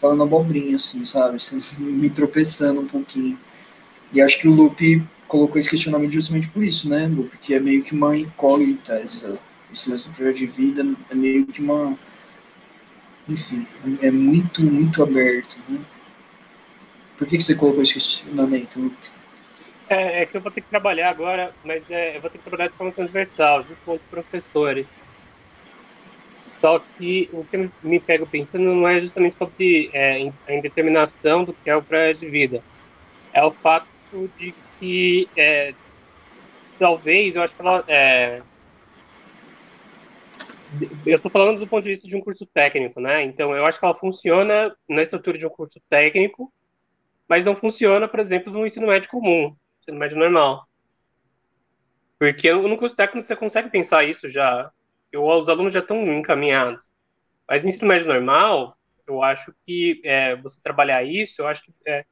falando 0.00 0.22
abobrinha, 0.22 0.76
assim, 0.76 1.04
sabe? 1.04 1.38
Me 1.78 2.08
tropeçando 2.08 2.80
um 2.80 2.86
pouquinho. 2.86 3.38
E 4.12 4.20
acho 4.20 4.38
que 4.38 4.48
o 4.48 4.52
Lupe 4.52 5.02
colocou 5.26 5.58
esse 5.58 5.68
questionamento 5.68 6.12
justamente 6.12 6.48
por 6.48 6.62
isso, 6.62 6.88
né, 6.88 7.06
Lupe? 7.06 7.36
Que 7.38 7.54
é 7.54 7.60
meio 7.60 7.82
que 7.82 7.94
uma 7.94 8.16
incógnita, 8.16 8.94
essa, 8.94 9.38
esse 9.72 9.90
lance 9.90 10.08
do 10.08 10.14
projeto 10.14 10.36
de 10.36 10.46
vida 10.46 10.86
é 11.10 11.14
meio 11.14 11.46
que 11.46 11.60
uma. 11.60 11.98
Enfim, 13.28 13.66
é 14.00 14.10
muito, 14.10 14.62
muito 14.62 15.02
aberto, 15.02 15.58
né? 15.68 15.78
Por 17.18 17.26
que, 17.26 17.36
que 17.36 17.42
você 17.42 17.54
colocou 17.54 17.82
esse 17.82 17.94
questionamento, 17.94 18.80
Lupe? 18.80 19.17
É, 19.88 20.22
é, 20.22 20.26
que 20.26 20.36
eu 20.36 20.40
vou 20.42 20.52
ter 20.52 20.60
que 20.60 20.68
trabalhar 20.68 21.08
agora, 21.08 21.54
mas 21.64 21.82
é, 21.90 22.16
eu 22.16 22.20
vou 22.20 22.28
ter 22.28 22.36
que 22.36 22.44
trabalhar 22.44 22.68
de 22.68 22.74
forma 22.74 22.92
transversal, 22.92 23.62
junto 23.62 23.80
com 23.86 23.94
os 23.94 24.02
professores. 24.02 24.86
Só 26.60 26.78
que 26.78 27.30
o 27.32 27.42
que 27.44 27.70
me 27.82 27.98
pego 27.98 28.26
pensando 28.26 28.64
não 28.64 28.86
é 28.86 29.00
justamente 29.00 29.38
sobre 29.38 29.88
é, 29.94 30.30
a 30.46 30.52
indeterminação 30.52 31.44
do 31.44 31.54
que 31.54 31.70
é 31.70 31.76
o 31.76 31.82
projeto 31.82 32.20
de 32.20 32.28
vida. 32.28 32.62
É 33.32 33.42
o 33.42 33.50
fato 33.50 33.88
de 34.38 34.54
que, 34.78 35.26
é, 35.34 35.72
talvez, 36.78 37.34
eu 37.34 37.42
acho 37.42 37.54
que 37.54 37.62
ela. 37.62 37.84
É, 37.88 38.42
eu 41.06 41.16
estou 41.16 41.30
falando 41.30 41.60
do 41.60 41.66
ponto 41.66 41.84
de 41.84 41.92
vista 41.92 42.06
de 42.06 42.14
um 42.14 42.20
curso 42.20 42.44
técnico, 42.44 43.00
né? 43.00 43.24
Então, 43.24 43.56
eu 43.56 43.64
acho 43.64 43.78
que 43.78 43.84
ela 43.86 43.94
funciona 43.94 44.76
na 44.86 45.00
estrutura 45.00 45.38
de 45.38 45.46
um 45.46 45.50
curso 45.50 45.80
técnico, 45.88 46.52
mas 47.26 47.44
não 47.44 47.56
funciona, 47.56 48.06
por 48.06 48.20
exemplo, 48.20 48.52
no 48.52 48.66
ensino 48.66 48.88
médio 48.88 49.08
comum 49.08 49.56
ensino 49.88 49.98
médio 49.98 50.18
normal. 50.18 50.68
Porque 52.18 52.52
no 52.52 52.76
curso 52.76 52.96
técnico 52.96 53.26
você 53.26 53.36
consegue 53.36 53.70
pensar 53.70 54.04
isso 54.04 54.28
já. 54.28 54.70
os 55.14 55.48
alunos 55.48 55.72
já 55.72 55.80
estão 55.80 56.00
encaminhados. 56.12 56.90
Mas 57.48 57.62
no 57.62 57.68
ensino 57.68 57.88
médio 57.88 58.08
normal, 58.08 58.76
eu 59.06 59.22
acho 59.22 59.54
que 59.64 60.00
é, 60.04 60.36
você 60.36 60.62
trabalhar 60.62 61.02
isso, 61.02 61.40
eu 61.40 61.46
acho 61.46 61.64
que 61.64 61.72
é, 61.86 62.04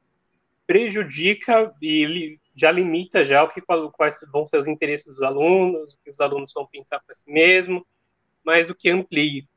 prejudica 0.65 1.73
e 1.81 2.39
já 2.55 2.71
limita 2.71 3.23
já 3.23 3.43
o 3.43 3.49
que 3.49 3.61
quais 3.61 4.19
vão 4.31 4.47
ser 4.47 4.59
os 4.59 4.67
interesses 4.67 5.05
dos 5.05 5.21
alunos, 5.21 5.93
o 5.93 5.97
que 6.03 6.09
os 6.09 6.19
alunos 6.19 6.51
vão 6.53 6.65
pensar 6.65 6.99
para 7.05 7.13
si 7.13 7.31
mesmo, 7.31 7.85
mais 8.43 8.65
do 8.65 8.73
que 8.73 8.89
amplie. 8.89 9.47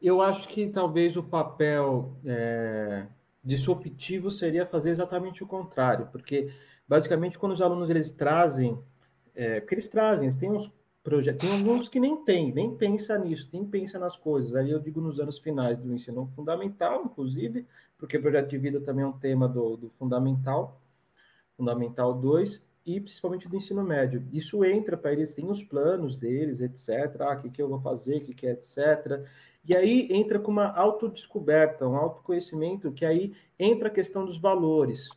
Eu 0.00 0.20
acho 0.20 0.48
que 0.48 0.68
talvez 0.68 1.16
o 1.16 1.22
papel 1.22 2.16
é, 2.26 3.06
disruptivo 3.44 4.30
seria 4.30 4.66
fazer 4.66 4.90
exatamente 4.90 5.42
o 5.42 5.46
contrário, 5.46 6.08
porque 6.10 6.52
basicamente 6.92 7.38
quando 7.38 7.52
os 7.52 7.62
alunos 7.62 7.88
eles 7.88 8.12
trazem, 8.12 8.78
é, 9.34 9.60
porque 9.60 9.76
eles 9.76 9.88
trazem, 9.88 10.26
eles 10.26 10.36
têm 10.36 10.50
uns 10.50 10.70
projetos, 11.02 11.48
tem 11.48 11.58
alguns 11.58 11.88
que 11.88 11.98
nem 11.98 12.22
tem, 12.22 12.52
nem 12.52 12.76
pensa 12.76 13.16
nisso, 13.16 13.48
nem 13.50 13.64
pensa 13.64 13.98
nas 13.98 14.14
coisas. 14.14 14.54
Ali 14.54 14.72
eu 14.72 14.78
digo 14.78 15.00
nos 15.00 15.18
anos 15.18 15.38
finais 15.38 15.78
do 15.78 15.90
ensino 15.94 16.30
fundamental, 16.36 17.02
inclusive, 17.06 17.66
porque 17.96 18.18
projeto 18.18 18.50
de 18.50 18.58
vida 18.58 18.78
também 18.78 19.06
é 19.06 19.08
um 19.08 19.18
tema 19.18 19.48
do, 19.48 19.74
do 19.78 19.88
fundamental, 19.98 20.82
fundamental 21.56 22.12
2, 22.12 22.62
e 22.84 23.00
principalmente 23.00 23.48
do 23.48 23.56
ensino 23.56 23.82
médio. 23.82 24.22
Isso 24.30 24.62
entra 24.62 24.94
para 24.94 25.14
eles, 25.14 25.32
tem 25.32 25.48
os 25.48 25.64
planos 25.64 26.18
deles, 26.18 26.60
etc. 26.60 27.22
Ah, 27.22 27.32
o 27.32 27.40
que, 27.40 27.48
que 27.48 27.62
eu 27.62 27.70
vou 27.70 27.80
fazer, 27.80 28.18
o 28.18 28.20
que, 28.20 28.34
que 28.34 28.46
é, 28.46 28.50
etc. 28.50 29.24
E 29.64 29.74
aí 29.74 30.08
entra 30.10 30.38
com 30.38 30.50
uma 30.50 30.70
autodescoberta, 30.70 31.88
um 31.88 31.96
autoconhecimento, 31.96 32.92
que 32.92 33.06
aí 33.06 33.32
entra 33.58 33.88
a 33.88 33.90
questão 33.90 34.26
dos 34.26 34.36
valores, 34.36 35.08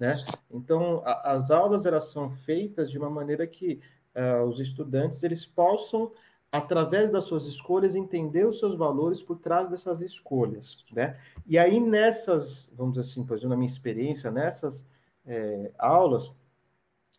né? 0.00 0.24
Então, 0.50 1.02
a, 1.04 1.32
as 1.32 1.50
aulas 1.50 1.84
elas 1.84 2.06
são 2.06 2.30
feitas 2.30 2.90
de 2.90 2.98
uma 2.98 3.10
maneira 3.10 3.46
que 3.46 3.78
uh, 4.16 4.42
os 4.44 4.58
estudantes 4.58 5.22
eles 5.22 5.44
possam, 5.44 6.10
através 6.50 7.12
das 7.12 7.24
suas 7.24 7.46
escolhas, 7.46 7.94
entender 7.94 8.46
os 8.46 8.58
seus 8.58 8.74
valores 8.74 9.22
por 9.22 9.38
trás 9.38 9.68
dessas 9.68 10.00
escolhas, 10.00 10.84
né? 10.90 11.20
E 11.46 11.58
aí 11.58 11.78
nessas, 11.78 12.70
vamos 12.74 12.98
assim, 12.98 13.24
por 13.24 13.34
exemplo, 13.34 13.50
na 13.50 13.56
minha 13.56 13.70
experiência, 13.70 14.30
nessas 14.30 14.86
é, 15.26 15.70
aulas, 15.78 16.34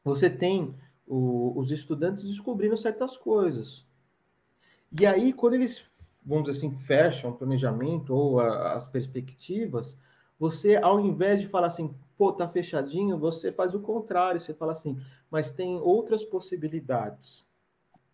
você 0.04 0.28
tem 0.30 0.76
o, 1.08 1.54
os 1.56 1.72
estudantes 1.72 2.24
descobrindo 2.24 2.76
certas 2.76 3.16
coisas. 3.16 3.86
E 5.00 5.06
aí, 5.06 5.32
quando 5.32 5.54
eles 5.54 5.86
vamos 6.26 6.46
dizer 6.46 6.58
assim, 6.58 6.72
fecham 6.78 7.32
o 7.32 7.36
planejamento 7.36 8.14
ou 8.14 8.40
a, 8.40 8.74
as 8.74 8.88
perspectivas, 8.88 9.98
você, 10.40 10.76
ao 10.76 11.00
invés 11.00 11.42
de 11.42 11.48
falar 11.48 11.68
assim, 11.68 11.94
pô, 12.22 12.32
tá 12.32 12.48
fechadinho, 12.48 13.18
você 13.18 13.52
faz 13.52 13.74
o 13.74 13.80
contrário, 13.80 14.40
você 14.40 14.54
fala 14.54 14.74
assim, 14.74 14.96
mas 15.32 15.50
tem 15.50 15.80
outras 15.80 16.24
possibilidades 16.24 17.50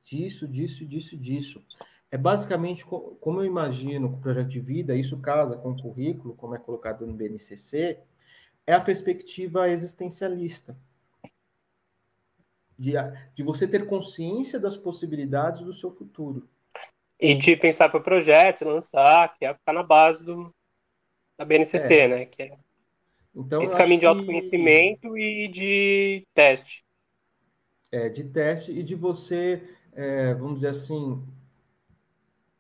disso, 0.02 0.48
disso, 0.48 0.86
disso, 0.86 1.18
disso. 1.18 1.66
É 2.10 2.18
basicamente 2.18 2.86
como 2.86 3.42
eu 3.42 3.44
imagino 3.44 4.08
o 4.08 4.18
projeto 4.18 4.48
de 4.48 4.62
vida, 4.62 4.96
isso 4.96 5.20
casa 5.20 5.58
com 5.58 5.72
o 5.72 5.82
currículo, 5.82 6.38
como 6.38 6.56
é 6.56 6.58
colocado 6.58 7.06
no 7.06 7.12
BNCC, 7.12 8.00
é 8.66 8.74
a 8.74 8.80
perspectiva 8.80 9.70
existencialista. 9.70 10.78
De, 12.80 12.94
de 13.36 13.44
você 13.44 13.68
ter 13.68 13.88
consciência 13.88 14.58
das 14.58 14.78
possibilidades 14.78 15.64
do 15.64 15.74
seu 15.74 15.92
futuro. 15.92 16.48
E 17.20 17.36
de 17.36 17.58
pensar 17.58 17.90
para 17.90 18.00
o 18.00 18.04
projeto, 18.04 18.64
lançar, 18.64 19.38
que 19.38 19.46
é 19.46 19.54
ficar 19.54 19.74
na 19.74 19.84
base 19.84 20.24
do, 20.24 20.56
da 21.38 21.44
BNCC, 21.44 21.94
é. 21.94 22.08
né? 22.08 22.26
Que 22.26 22.44
é 22.44 22.58
então, 23.38 23.62
esse 23.62 23.78
caminho 23.78 24.00
de 24.00 24.06
autoconhecimento 24.06 25.14
que... 25.14 25.20
e 25.20 25.48
de 25.48 26.28
teste. 26.34 26.84
É, 27.92 28.10
de 28.10 28.24
teste 28.24 28.72
e 28.72 28.84
de 28.84 28.96
você, 28.96 29.62
é, 29.94 30.34
vamos 30.34 30.56
dizer 30.56 30.70
assim, 30.70 31.24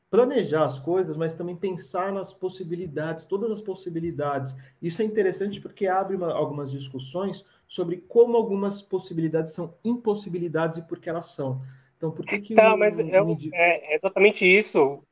planejar 0.10 0.66
as 0.66 0.80
coisas, 0.80 1.18
mas 1.18 1.34
também 1.34 1.56
pensar 1.56 2.14
nas 2.14 2.34
possibilidades, 2.34 3.26
todas 3.26 3.52
as 3.52 3.60
possibilidades. 3.60 4.56
Isso 4.82 5.02
é 5.02 5.06
interessante 5.06 5.60
porque 5.60 5.88
abre 5.88 6.16
uma, 6.16 6.32
algumas 6.32 6.72
discussões 6.72 7.44
sobre 7.68 7.98
como 7.98 8.38
algumas 8.38 8.82
possibilidades 8.82 9.54
são 9.54 9.74
impossibilidades 9.84 10.78
e 10.78 10.82
por 10.84 11.00
que 11.00 11.10
elas 11.10 11.28
são. 11.28 11.62
Então, 11.98 12.12
por 12.12 12.26
que 12.26 12.40
que 12.40 12.54
tá, 12.54 12.74
o, 12.74 12.78
mas 12.78 12.98
é, 13.00 13.10
é, 13.54 13.96
exatamente 13.96 14.46
isso 14.46 15.04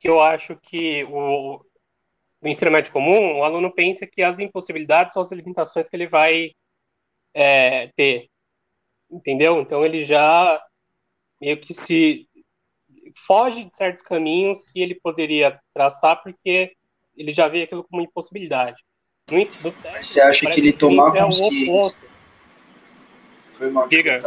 que 0.00 0.08
eu 0.08 0.20
acho 0.20 0.56
que 0.56 1.04
o, 1.04 1.60
o 2.40 2.48
ensino 2.48 2.70
médio 2.70 2.92
comum, 2.92 3.38
o 3.38 3.44
aluno 3.44 3.72
pensa 3.72 4.06
que 4.06 4.22
as 4.22 4.38
impossibilidades 4.38 5.12
são 5.12 5.22
as 5.22 5.32
limitações 5.32 5.88
que 5.88 5.96
ele 5.96 6.06
vai 6.06 6.52
é, 7.34 7.88
ter, 7.96 8.28
entendeu? 9.10 9.60
Então, 9.60 9.84
ele 9.84 10.04
já 10.04 10.62
meio 11.40 11.60
que 11.60 11.74
se 11.74 12.28
foge 13.26 13.64
de 13.64 13.76
certos 13.76 14.02
caminhos 14.02 14.62
que 14.64 14.80
ele 14.80 14.94
poderia 14.94 15.58
traçar 15.74 16.22
porque 16.22 16.72
ele 17.16 17.32
já 17.32 17.48
vê 17.48 17.62
aquilo 17.62 17.84
como 17.84 18.02
impossibilidade. 18.02 18.76
No, 19.30 19.38
no 19.38 19.74
Mas 19.92 20.06
você 20.06 20.20
acha 20.20 20.50
que 20.50 20.60
ele 20.60 20.72
tomar 20.72 21.12
consciência... 21.12 21.96
Foi 23.52 23.70
mal, 23.70 23.88
Diga. 23.88 24.20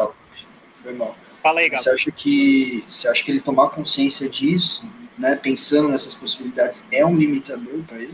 Foi 0.82 0.94
mal. 0.94 1.16
Fala 1.42 1.62
aí. 1.62 1.70
Você 1.70 1.90
acha 1.90 2.12
que 2.12 2.84
você 2.88 3.08
acha 3.08 3.24
que 3.24 3.32
ele 3.32 3.40
tomar 3.42 3.70
consciência 3.70 4.30
disso, 4.30 4.84
né, 5.22 5.36
pensando 5.36 5.88
nessas 5.88 6.16
possibilidades, 6.16 6.84
é 6.92 7.06
um 7.06 7.16
limitador 7.16 7.84
para 7.84 8.00
ele? 8.00 8.14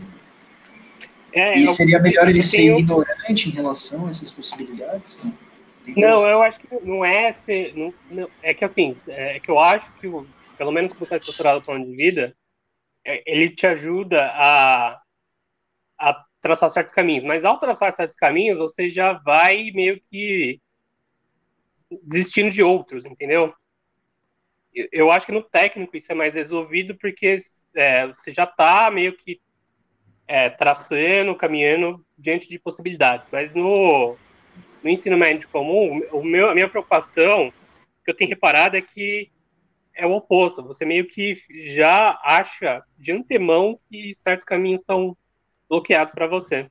É, 1.32 1.58
e 1.58 1.66
seria 1.68 1.98
melhor 1.98 2.28
ele 2.28 2.42
ser 2.42 2.76
ignorante 2.78 3.48
em 3.48 3.52
relação 3.52 4.06
a 4.06 4.10
essas 4.10 4.30
possibilidades? 4.30 5.24
Entendeu? 5.82 6.10
Não, 6.10 6.26
eu 6.26 6.42
acho 6.42 6.60
que 6.60 6.68
não 6.84 7.02
é 7.04 7.32
ser. 7.32 7.74
Não, 7.74 7.94
não, 8.10 8.30
é 8.42 8.52
que 8.52 8.64
assim, 8.64 8.92
é 9.08 9.40
que 9.40 9.50
eu 9.50 9.58
acho 9.58 9.90
que, 9.94 10.08
pelo 10.58 10.70
menos 10.70 10.92
com 10.92 11.04
o 11.04 11.16
estruturado 11.16 11.62
plano 11.62 11.86
de 11.86 11.96
vida, 11.96 12.36
é, 13.06 13.22
ele 13.26 13.48
te 13.50 13.66
ajuda 13.66 14.26
a, 14.34 15.00
a 15.98 16.24
traçar 16.42 16.70
certos 16.70 16.92
caminhos. 16.92 17.24
Mas 17.24 17.44
ao 17.44 17.58
traçar 17.58 17.94
certos 17.94 18.18
caminhos, 18.18 18.58
você 18.58 18.88
já 18.88 19.14
vai 19.14 19.70
meio 19.72 19.98
que 20.10 20.60
desistindo 22.02 22.50
de 22.50 22.62
outros, 22.62 23.06
entendeu? 23.06 23.54
Eu 24.92 25.10
acho 25.10 25.26
que 25.26 25.32
no 25.32 25.42
técnico 25.42 25.96
isso 25.96 26.12
é 26.12 26.14
mais 26.14 26.34
resolvido 26.34 26.94
porque 26.96 27.36
é, 27.74 28.06
você 28.06 28.32
já 28.32 28.44
está 28.44 28.90
meio 28.90 29.16
que 29.16 29.40
é, 30.26 30.50
traçando, 30.50 31.34
caminhando 31.34 32.04
diante 32.16 32.48
de 32.48 32.58
possibilidades. 32.58 33.28
Mas 33.32 33.54
no, 33.54 34.16
no 34.82 34.90
ensino 34.90 35.16
médio 35.16 35.48
comum, 35.48 36.02
o 36.12 36.22
meu, 36.22 36.50
a 36.50 36.54
minha 36.54 36.68
preocupação 36.68 37.52
que 38.04 38.10
eu 38.10 38.16
tenho 38.16 38.30
reparado 38.30 38.76
é 38.76 38.82
que 38.82 39.30
é 39.94 40.06
o 40.06 40.12
oposto. 40.12 40.62
Você 40.62 40.84
meio 40.84 41.06
que 41.06 41.34
já 41.64 42.18
acha 42.22 42.82
de 42.96 43.12
antemão 43.12 43.80
que 43.88 44.14
certos 44.14 44.44
caminhos 44.44 44.80
estão 44.80 45.16
bloqueados 45.68 46.14
para 46.14 46.26
você. 46.26 46.70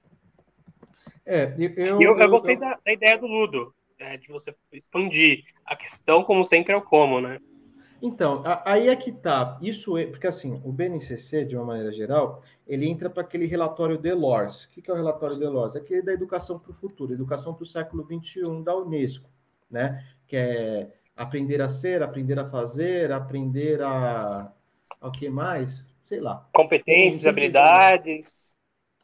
É, 1.26 1.53
eu, 1.58 2.01
eu, 2.01 2.20
eu, 2.20 2.30
gostei 2.30 2.55
eu... 2.55 2.60
Da, 2.60 2.80
da, 2.84 2.93
ideia 2.93 3.18
do 3.18 3.28
Ludo 3.28 3.76
é, 3.99 4.16
de 4.18 4.30
você 4.30 4.55
expandir. 4.72 5.43
A 5.66 5.76
questão, 5.76 6.24
como 6.24 6.45
sempre, 6.45 6.72
é 6.72 6.76
o 6.76 6.82
como, 6.82 7.20
né? 7.20 7.39
Então, 8.02 8.43
aí 8.64 8.89
é 8.89 8.95
que 8.95 9.12
tá. 9.12 9.58
Isso 9.62 9.98
é, 9.98 10.06
porque 10.06 10.28
assim, 10.28 10.62
o 10.64 10.72
BNCC, 10.72 11.45
de 11.45 11.56
uma 11.56 11.66
maneira 11.66 11.91
geral, 11.91 12.43
ele 12.68 12.88
entra 12.88 13.10
para 13.10 13.24
aquele 13.24 13.45
relatório 13.45 13.98
Delors. 13.98 14.66
O 14.66 14.70
que 14.70 14.89
é 14.89 14.93
o 14.93 14.98
relatório 14.98 15.38
Delors? 15.38 15.76
É 15.76 15.80
aquele 15.80 16.02
da 16.02 16.14
educação 16.14 16.60
para 16.60 16.72
o 16.72 16.76
futuro, 16.76 17.14
educação 17.14 17.54
para 17.54 17.64
o 17.64 17.68
século 17.68 18.06
XXI 18.06 18.64
da 18.64 18.76
Unesco, 18.76 19.30
né? 19.70 20.04
Que 20.28 20.36
é 20.36 20.91
aprender 21.16 21.62
a 21.62 21.70
ser, 21.70 22.04
aprender 22.04 22.38
a 22.38 22.50
fazer, 22.50 23.12
aprender 23.12 23.82
a. 23.82 24.52
O 25.02 25.12
que 25.12 25.30
mais? 25.30 25.89
Sei 26.06 26.20
lá. 26.20 26.48
Competências, 26.54 27.26
habilidades. 27.26 28.56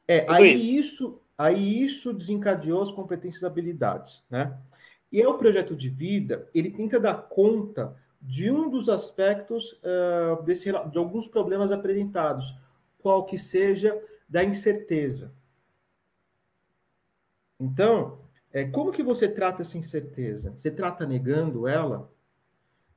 É, 0.08 0.26
aí 0.30 0.54
isso. 0.54 0.70
isso, 0.72 1.22
aí 1.38 1.84
isso 1.84 2.14
desencadeou 2.14 2.82
as 2.82 2.91
competências 2.91 3.41
e 3.41 3.46
habilidades, 3.46 4.24
né? 4.30 4.58
E 5.12 5.22
é 5.22 5.28
o 5.28 5.38
projeto 5.38 5.76
de 5.76 5.89
vida, 5.89 6.50
ele 6.54 6.72
tenta 6.72 7.00
dar 7.00 7.14
conta 7.14 7.96
de 8.24 8.49
um 8.49 8.69
dos 8.69 8.88
aspectos 8.88 9.74
uh, 9.84 10.41
desse, 10.43 10.71
de 10.71 10.97
alguns 10.97 11.28
problemas 11.28 11.71
apresentados, 11.71 12.55
qual 12.97 13.26
que 13.26 13.38
seja 13.38 14.01
da 14.30 14.41
incerteza. 14.43 15.34
Então, 17.59 18.19
é, 18.51 18.63
como 18.63 18.93
que 18.93 19.03
você 19.03 19.28
trata 19.28 19.61
essa 19.61 19.78
incerteza? 19.78 20.53
Você 20.55 20.71
trata 20.71 21.05
negando 21.05 21.67
ela? 21.67 22.09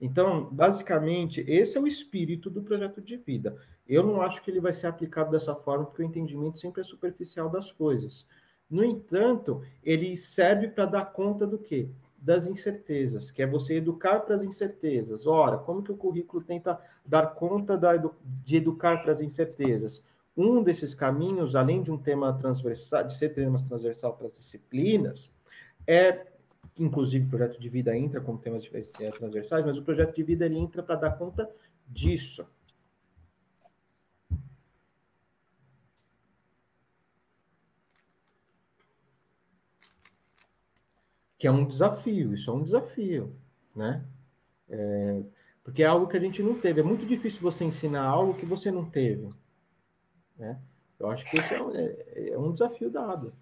Então, 0.00 0.48
basicamente, 0.52 1.44
esse 1.48 1.76
é 1.76 1.80
o 1.80 1.86
espírito 1.86 2.48
do 2.48 2.62
projeto 2.62 3.00
de 3.00 3.16
vida. 3.16 3.56
Eu 3.88 4.04
não 4.04 4.22
acho 4.22 4.42
que 4.42 4.50
ele 4.50 4.60
vai 4.60 4.72
ser 4.72 4.86
aplicado 4.86 5.30
dessa 5.30 5.54
forma, 5.56 5.86
porque 5.86 6.02
o 6.02 6.06
entendimento 6.06 6.58
sempre 6.58 6.82
é 6.82 6.84
superficial 6.84 7.48
das 7.50 7.72
coisas. 7.72 8.26
No 8.70 8.84
entanto, 8.84 9.62
ele 9.82 10.16
serve 10.16 10.68
para 10.68 10.84
dar 10.84 11.06
conta 11.06 11.46
do 11.46 11.58
quê? 11.58 11.88
Das 12.26 12.44
incertezas, 12.44 13.30
que 13.30 13.40
é 13.40 13.46
você 13.46 13.76
educar 13.76 14.18
para 14.18 14.34
as 14.34 14.42
incertezas. 14.42 15.28
Ora, 15.28 15.58
como 15.58 15.80
que 15.80 15.92
o 15.92 15.96
currículo 15.96 16.42
tenta 16.42 16.76
dar 17.06 17.34
conta 17.34 17.78
da, 17.78 17.92
de 18.44 18.56
educar 18.56 19.00
para 19.00 19.12
as 19.12 19.20
incertezas? 19.20 20.02
Um 20.36 20.60
desses 20.60 20.92
caminhos, 20.92 21.54
além 21.54 21.84
de 21.84 21.92
um 21.92 21.96
tema 21.96 22.32
transversal, 22.32 23.04
de 23.04 23.16
ser 23.16 23.28
temas 23.28 23.62
transversal 23.62 24.12
para 24.14 24.26
as 24.26 24.36
disciplinas, 24.36 25.30
é, 25.86 26.26
inclusive 26.76 27.26
o 27.26 27.28
projeto 27.28 27.60
de 27.60 27.68
vida 27.68 27.96
entra 27.96 28.20
como 28.20 28.38
temas 28.38 28.68
é, 28.72 29.10
transversais, 29.12 29.64
mas 29.64 29.78
o 29.78 29.84
projeto 29.84 30.16
de 30.16 30.24
vida 30.24 30.46
ele 30.46 30.58
entra 30.58 30.82
para 30.82 30.96
dar 30.96 31.16
conta 31.16 31.48
disso. 31.86 32.44
Que 41.39 41.47
é 41.47 41.51
um 41.51 41.66
desafio, 41.66 42.32
isso 42.32 42.51
é 42.51 42.55
um 42.55 42.62
desafio, 42.62 43.37
né? 43.74 44.05
É, 44.68 45.22
porque 45.62 45.82
é 45.82 45.87
algo 45.87 46.09
que 46.09 46.16
a 46.16 46.20
gente 46.20 46.43
não 46.43 46.59
teve. 46.59 46.80
É 46.80 46.84
muito 46.84 47.05
difícil 47.07 47.41
você 47.41 47.64
ensinar 47.64 48.05
algo 48.05 48.34
que 48.34 48.47
você 48.47 48.70
não 48.70 48.89
teve, 48.89 49.28
né? 50.37 50.61
Eu 50.99 51.11
acho 51.11 51.24
que 51.26 51.39
esse 51.39 51.55
é 51.55 51.62
um, 51.62 51.74
é, 51.74 52.28
é 52.30 52.39
um 52.39 52.53
desafio 52.53 52.91
dado. 52.91 53.34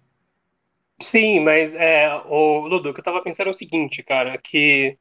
Sim, 1.01 1.41
mas 1.41 1.75
é, 1.75 2.13
o 2.25 2.67
Ludo, 2.67 2.93
que 2.93 2.99
eu 2.99 3.03
tava 3.03 3.21
pensando 3.21 3.47
é 3.47 3.51
o 3.51 3.53
seguinte, 3.53 4.01
cara, 4.03 4.37
que 4.37 4.97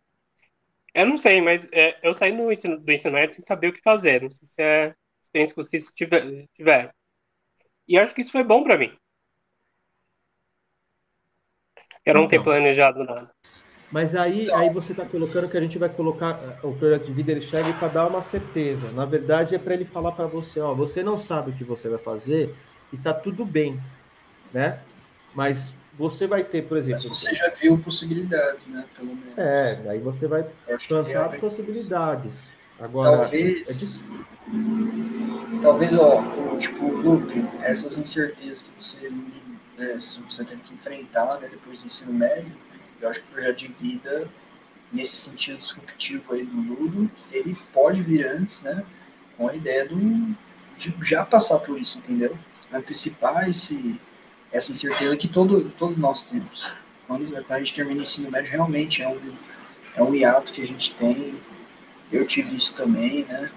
eu 0.95 1.07
não 1.07 1.19
sei, 1.19 1.41
mas 1.41 1.69
é, 1.73 1.99
eu 2.03 2.15
saí 2.15 2.33
do 2.33 2.51
ensino, 2.53 2.79
do 2.79 2.93
ensino 2.93 3.15
médio 3.15 3.35
sem 3.35 3.45
saber 3.45 3.69
o 3.69 3.73
que 3.73 3.83
fazer. 3.83 4.23
Não 4.23 4.31
sei 4.31 4.47
se 4.47 4.63
é 4.63 4.95
experiência 5.21 5.55
que 5.55 5.63
vocês 5.63 5.93
tiveram. 5.93 6.93
E 7.89 7.99
acho 7.99 8.15
que 8.15 8.21
isso 8.21 8.33
foi 8.33 8.45
bom 8.45 8.63
para 8.63 8.79
mim. 8.79 8.97
Eu 12.05 12.15
não 12.15 12.25
então, 12.25 12.29
ter 12.29 12.43
planejado 12.43 13.03
nada. 13.05 13.31
Mas 13.91 14.15
aí, 14.15 14.51
aí 14.53 14.71
você 14.71 14.93
está 14.93 15.05
colocando 15.05 15.49
que 15.49 15.57
a 15.57 15.61
gente 15.61 15.79
vai 15.79 15.89
colocar 15.89 16.59
o 16.63 16.73
projeto 16.75 17.07
de 17.07 17.13
vida 17.13 17.31
ele 17.31 17.41
chega 17.41 17.73
para 17.75 17.89
dar 17.89 18.07
uma 18.07 18.23
certeza. 18.23 18.91
Na 18.91 19.05
verdade, 19.05 19.55
é 19.55 19.59
para 19.59 19.75
ele 19.75 19.85
falar 19.85 20.13
para 20.13 20.27
você, 20.27 20.59
ó, 20.59 20.75
você 20.75 21.03
não 21.03 21.19
sabe 21.19 21.51
o 21.51 21.55
que 21.55 21.63
você 21.63 21.89
vai 21.89 21.99
fazer 21.99 22.55
e 22.93 22.97
tá 22.97 23.15
tudo 23.15 23.45
bem, 23.45 23.81
né? 24.53 24.81
Mas 25.33 25.73
você 25.97 26.27
vai 26.27 26.43
ter, 26.43 26.63
por 26.63 26.77
exemplo. 26.77 27.03
Mas 27.09 27.19
você 27.19 27.35
já 27.35 27.49
viu 27.51 27.79
possibilidades, 27.79 28.67
né? 28.67 28.85
Pelo 28.97 29.15
menos. 29.15 29.39
É, 29.39 29.81
aí 29.89 30.01
você 30.01 30.27
vai 30.27 30.45
plantar 30.89 31.39
possibilidades. 31.39 32.33
Agora. 32.81 33.19
Talvez. 33.19 34.01
É 34.01 34.25
Talvez, 35.63 35.95
ó, 35.99 36.57
tipo, 36.59 36.87
Lupe, 36.87 37.45
essas 37.63 37.97
incertezas 37.97 38.63
que 38.63 38.71
você, 38.79 39.11
né, 39.77 40.01
você 40.29 40.45
teve 40.45 40.63
que 40.63 40.75
enfrentar 40.75 41.41
né, 41.41 41.49
depois 41.49 41.81
do 41.81 41.87
ensino 41.87 42.13
médio, 42.13 42.55
eu 43.01 43.09
acho 43.09 43.21
que 43.21 43.27
o 43.27 43.33
projeto 43.33 43.59
de 43.59 43.69
vida, 43.69 44.29
nesse 44.93 45.17
sentido 45.17 45.59
disruptivo 45.59 46.33
aí 46.33 46.45
do 46.45 46.57
Ludo, 46.57 47.11
ele 47.31 47.57
pode 47.73 48.01
vir 48.03 48.27
antes, 48.27 48.63
né? 48.63 48.85
Com 49.37 49.49
a 49.49 49.55
ideia 49.55 49.87
do, 49.87 50.37
de 50.77 50.95
já 51.03 51.25
passar 51.25 51.59
por 51.59 51.79
isso, 51.79 51.99
entendeu? 51.99 52.37
Antecipar 52.73 53.49
esse 53.49 54.01
essa 54.55 54.71
incerteza 54.71 55.17
que 55.17 55.27
todo, 55.27 55.69
todos 55.71 55.99
nós 55.99 56.23
temos. 56.23 56.65
Quando, 57.09 57.29
quando 57.29 57.51
a 57.51 57.59
gente 57.59 57.75
termina 57.75 58.01
o 58.01 58.03
ensino 58.05 58.31
médio, 58.31 58.53
realmente 58.53 59.03
é 59.03 59.09
um, 59.09 59.21
é 59.97 60.03
um 60.03 60.15
hiato 60.15 60.53
que 60.53 60.63
a 60.63 60.67
gente 60.67 60.95
tem. 60.95 61.35
Eu 62.13 62.25
tive 62.25 62.55
isso 62.55 62.73
também, 62.75 63.25
né? 63.25 63.51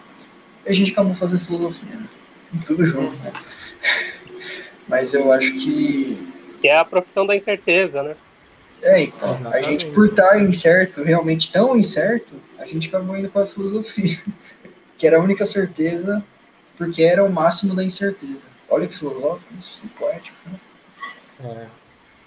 E 0.66 0.70
a 0.70 0.74
gente 0.74 0.92
acabou 0.92 1.14
fazendo 1.14 1.46
filosofia, 1.46 1.96
né? 1.96 2.08
tudo 2.66 2.84
junto, 2.86 3.16
né? 3.18 3.32
Mas 4.88 5.14
eu 5.14 5.32
acho 5.32 5.54
que. 5.54 6.18
Que 6.60 6.68
é 6.68 6.78
a 6.78 6.86
profissão 6.86 7.26
da 7.26 7.36
incerteza, 7.36 8.02
né? 8.02 8.16
É, 8.82 9.02
então. 9.02 9.52
A 9.52 9.62
gente, 9.62 9.88
por 9.88 10.08
estar 10.08 10.40
incerto, 10.42 11.04
realmente 11.04 11.52
tão 11.52 11.76
incerto, 11.76 12.36
a 12.58 12.66
gente 12.66 12.88
acabou 12.88 13.18
indo 13.18 13.30
para 13.30 13.44
a 13.44 13.48
filosofia, 13.48 14.22
que 14.98 15.06
era 15.06 15.18
a 15.18 15.22
única 15.22 15.46
certeza, 15.46 16.24
porque 16.78 17.04
era 17.04 17.24
o 17.24 17.32
máximo 17.32 17.76
da 17.76 17.84
incerteza. 17.84 18.46
Olha 18.70 18.88
que 18.88 18.96
filosófico, 18.96 19.54
e 19.84 19.88
poético, 19.90 20.38
né? 20.46 20.60
É. 21.40 21.68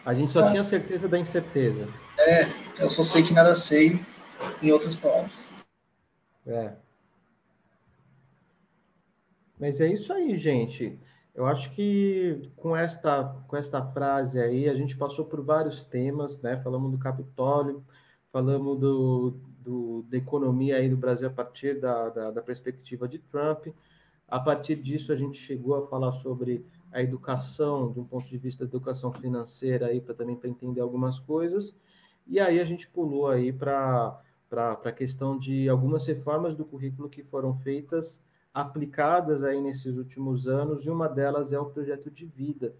A 0.05 0.15
gente 0.15 0.33
só 0.33 0.47
é. 0.47 0.51
tinha 0.51 0.65
certeza 0.65 1.07
da 1.09 1.19
incerteza. 1.19 1.87
É, 2.19 2.47
eu 2.79 2.89
só 2.89 3.03
sei 3.03 3.23
que 3.23 3.35
nada 3.35 3.55
sei, 3.55 4.01
em 4.63 4.71
outras 4.73 4.97
palavras. 4.97 5.47
É. 6.47 6.73
Mas 9.59 9.81
é 9.81 9.89
isso 9.89 10.13
aí, 10.13 10.37
gente. 10.37 10.99
Eu 11.41 11.47
acho 11.47 11.71
que 11.71 12.51
com 12.55 12.77
esta, 12.77 13.25
com 13.49 13.57
esta 13.57 13.83
frase 13.83 14.39
aí, 14.39 14.69
a 14.69 14.75
gente 14.75 14.95
passou 14.95 15.25
por 15.25 15.43
vários 15.43 15.83
temas, 15.83 16.39
né? 16.43 16.59
Falamos 16.59 16.93
do 16.93 16.99
Capitólio, 16.99 17.83
falamos 18.31 18.79
do, 18.79 19.31
do, 19.59 20.03
da 20.03 20.19
economia 20.19 20.77
aí 20.77 20.91
do 20.91 20.99
Brasil 20.99 21.27
a 21.27 21.31
partir 21.31 21.81
da, 21.81 22.11
da, 22.11 22.31
da 22.31 22.43
perspectiva 22.43 23.09
de 23.09 23.19
Trump. 23.21 23.69
A 24.29 24.39
partir 24.39 24.77
disso, 24.77 25.15
a 25.15 25.17
gente 25.17 25.39
chegou 25.39 25.77
a 25.77 25.87
falar 25.87 26.13
sobre 26.13 26.63
a 26.93 27.01
educação, 27.01 27.91
de 27.91 28.01
um 28.01 28.05
ponto 28.05 28.29
de 28.29 28.37
vista 28.37 28.67
da 28.67 28.69
educação 28.69 29.11
financeira, 29.11 29.87
aí 29.87 29.99
para 29.99 30.13
também 30.13 30.37
para 30.37 30.51
entender 30.51 30.83
algumas 30.83 31.19
coisas. 31.19 31.75
E 32.27 32.39
aí 32.39 32.61
a 32.61 32.65
gente 32.67 32.87
pulou 32.87 33.29
aí 33.29 33.51
para 33.51 34.21
a 34.53 34.93
questão 34.93 35.39
de 35.39 35.71
algumas 35.71 36.05
reformas 36.05 36.55
do 36.55 36.67
currículo 36.67 37.09
que 37.09 37.23
foram 37.23 37.57
feitas, 37.61 38.21
aplicadas 38.53 39.43
aí 39.43 39.61
nesses 39.61 39.97
últimos 39.97 40.49
anos, 40.49 40.85
e 40.85 40.91
uma 40.91 41.09
delas 41.09 41.53
é 41.53 41.59
o 41.59 41.67
projeto 41.67 42.11
de 42.11 42.27
vida. 42.27 42.75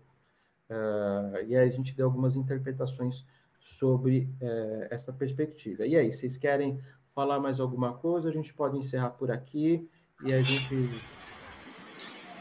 Uh, 0.69 1.45
e 1.47 1.57
aí 1.57 1.69
a 1.69 1.69
gente 1.69 1.95
deu 1.95 2.07
algumas 2.07 2.37
interpretações 2.37 3.25
sobre 3.61 4.29
uh, 4.41 4.87
essa 4.91 5.13
perspectiva. 5.13 5.87
E 5.87 5.97
aí, 5.97 6.11
vocês 6.11 6.37
querem 6.37 6.81
falar 7.15 7.39
mais 7.41 7.61
alguma 7.61 7.93
coisa? 7.93 8.29
A 8.29 8.33
gente 8.33 8.55
pode 8.55 8.79
encerrar 8.79 9.11
por 9.11 9.31
aqui 9.31 9.89
e 10.25 10.33
a 10.33 10.41
gente. 10.41 10.89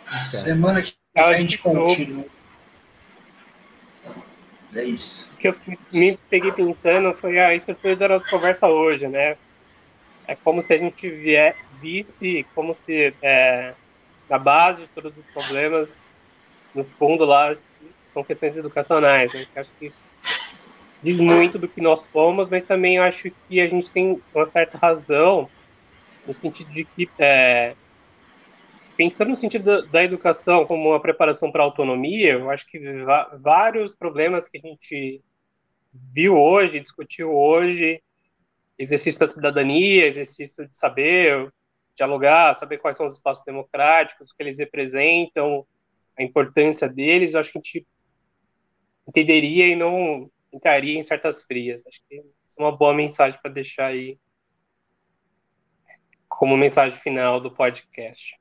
Semana 0.05 0.81
que 0.81 0.95
a 1.15 1.33
gente 1.37 1.57
continua. 1.59 2.25
É 4.75 4.83
isso. 4.83 5.27
O 5.33 5.37
que 5.37 5.47
eu 5.47 5.55
me 5.91 6.17
peguei 6.29 6.51
pensando 6.51 7.13
foi 7.15 7.39
a 7.39 7.55
estrutura 7.55 7.95
da 7.95 8.07
nossa 8.09 8.29
conversa 8.29 8.67
hoje, 8.67 9.07
né? 9.07 9.37
É 10.27 10.35
como 10.35 10.61
se 10.61 10.73
a 10.73 10.77
gente 10.77 11.09
vier, 11.09 11.55
visse 11.81 12.45
como 12.55 12.73
se 12.75 13.13
é, 13.21 13.73
na 14.29 14.37
base 14.37 14.83
de 14.83 14.87
todos 14.89 15.13
os 15.17 15.25
problemas, 15.33 16.15
no 16.73 16.83
fundo 16.83 17.25
lá, 17.25 17.55
são 18.03 18.23
questões 18.23 18.55
educacionais. 18.55 19.33
Né? 19.33 19.45
Acho 19.55 19.69
que 19.79 19.91
diz 21.01 21.17
muito 21.17 21.57
do 21.57 21.67
que 21.67 21.81
nós 21.81 22.07
somos, 22.11 22.49
mas 22.49 22.63
também 22.63 22.99
acho 22.99 23.31
que 23.47 23.59
a 23.59 23.67
gente 23.67 23.89
tem 23.91 24.21
uma 24.33 24.45
certa 24.45 24.77
razão 24.77 25.49
no 26.27 26.33
sentido 26.33 26.71
de 26.71 26.85
que 26.85 27.09
é, 27.17 27.75
pensando 28.95 29.29
no 29.29 29.37
sentido 29.37 29.63
da, 29.63 29.81
da 29.81 30.03
educação 30.03 30.65
como 30.65 30.89
uma 30.89 30.99
preparação 30.99 31.51
para 31.51 31.63
autonomia, 31.63 32.33
eu 32.33 32.49
acho 32.49 32.67
que 32.67 32.79
vários 33.41 33.95
problemas 33.95 34.49
que 34.49 34.57
a 34.57 34.61
gente 34.61 35.23
viu 36.13 36.37
hoje, 36.37 36.79
discutiu 36.79 37.31
hoje, 37.31 38.01
exercício 38.77 39.19
da 39.19 39.27
cidadania, 39.27 40.05
exercício 40.05 40.67
de 40.67 40.77
saber, 40.77 41.51
dialogar, 41.99 42.53
saber 42.53 42.77
quais 42.77 42.95
são 42.95 43.05
os 43.05 43.15
espaços 43.15 43.43
democráticos, 43.43 44.31
o 44.31 44.35
que 44.35 44.41
eles 44.41 44.57
representam, 44.57 45.65
a 46.17 46.23
importância 46.23 46.87
deles, 46.87 47.33
eu 47.33 47.39
acho 47.39 47.51
que 47.51 47.57
a 47.57 47.61
gente 47.61 47.87
entenderia 49.07 49.67
e 49.67 49.75
não 49.75 50.31
entraria 50.51 50.97
em 50.97 51.03
certas 51.03 51.43
frias. 51.43 51.85
Acho 51.85 51.99
que 52.07 52.17
é 52.17 52.23
uma 52.57 52.75
boa 52.75 52.93
mensagem 52.93 53.39
para 53.41 53.51
deixar 53.51 53.87
aí 53.87 54.17
como 56.27 56.55
mensagem 56.55 56.97
final 56.97 57.39
do 57.41 57.51
podcast. 57.51 58.39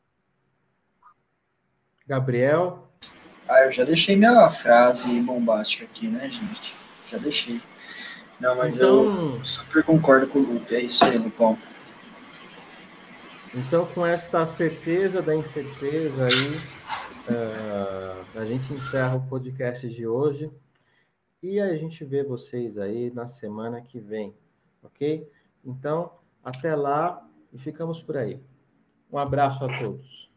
Gabriel? 2.06 2.88
Ah, 3.48 3.64
eu 3.64 3.72
já 3.72 3.84
deixei 3.84 4.14
minha 4.14 4.48
frase 4.50 5.20
bombástica 5.20 5.84
aqui, 5.84 6.08
né, 6.08 6.30
gente? 6.30 6.76
Já 7.10 7.18
deixei. 7.18 7.60
Não, 8.38 8.56
mas 8.56 8.76
então... 8.76 9.34
eu 9.34 9.44
super 9.44 9.82
concordo 9.82 10.26
com 10.28 10.38
o 10.38 10.42
Lupe. 10.42 10.74
É 10.74 10.80
isso 10.80 11.04
aí, 11.04 11.18
Lupão. 11.18 11.58
Então, 13.54 13.86
com 13.86 14.04
esta 14.04 14.44
certeza 14.44 15.22
da 15.22 15.34
incerteza 15.34 16.26
aí, 16.26 16.56
uh, 17.34 18.38
a 18.38 18.44
gente 18.44 18.72
encerra 18.72 19.16
o 19.16 19.26
podcast 19.26 19.88
de 19.88 20.06
hoje 20.06 20.50
e 21.42 21.58
a 21.58 21.74
gente 21.76 22.04
vê 22.04 22.22
vocês 22.22 22.78
aí 22.78 23.10
na 23.10 23.26
semana 23.26 23.80
que 23.80 23.98
vem, 23.98 24.34
ok? 24.82 25.30
Então, 25.64 26.12
até 26.44 26.74
lá 26.74 27.26
e 27.52 27.58
ficamos 27.58 28.02
por 28.02 28.16
aí. 28.18 28.40
Um 29.10 29.18
abraço 29.18 29.64
a 29.64 29.78
todos. 29.78 30.27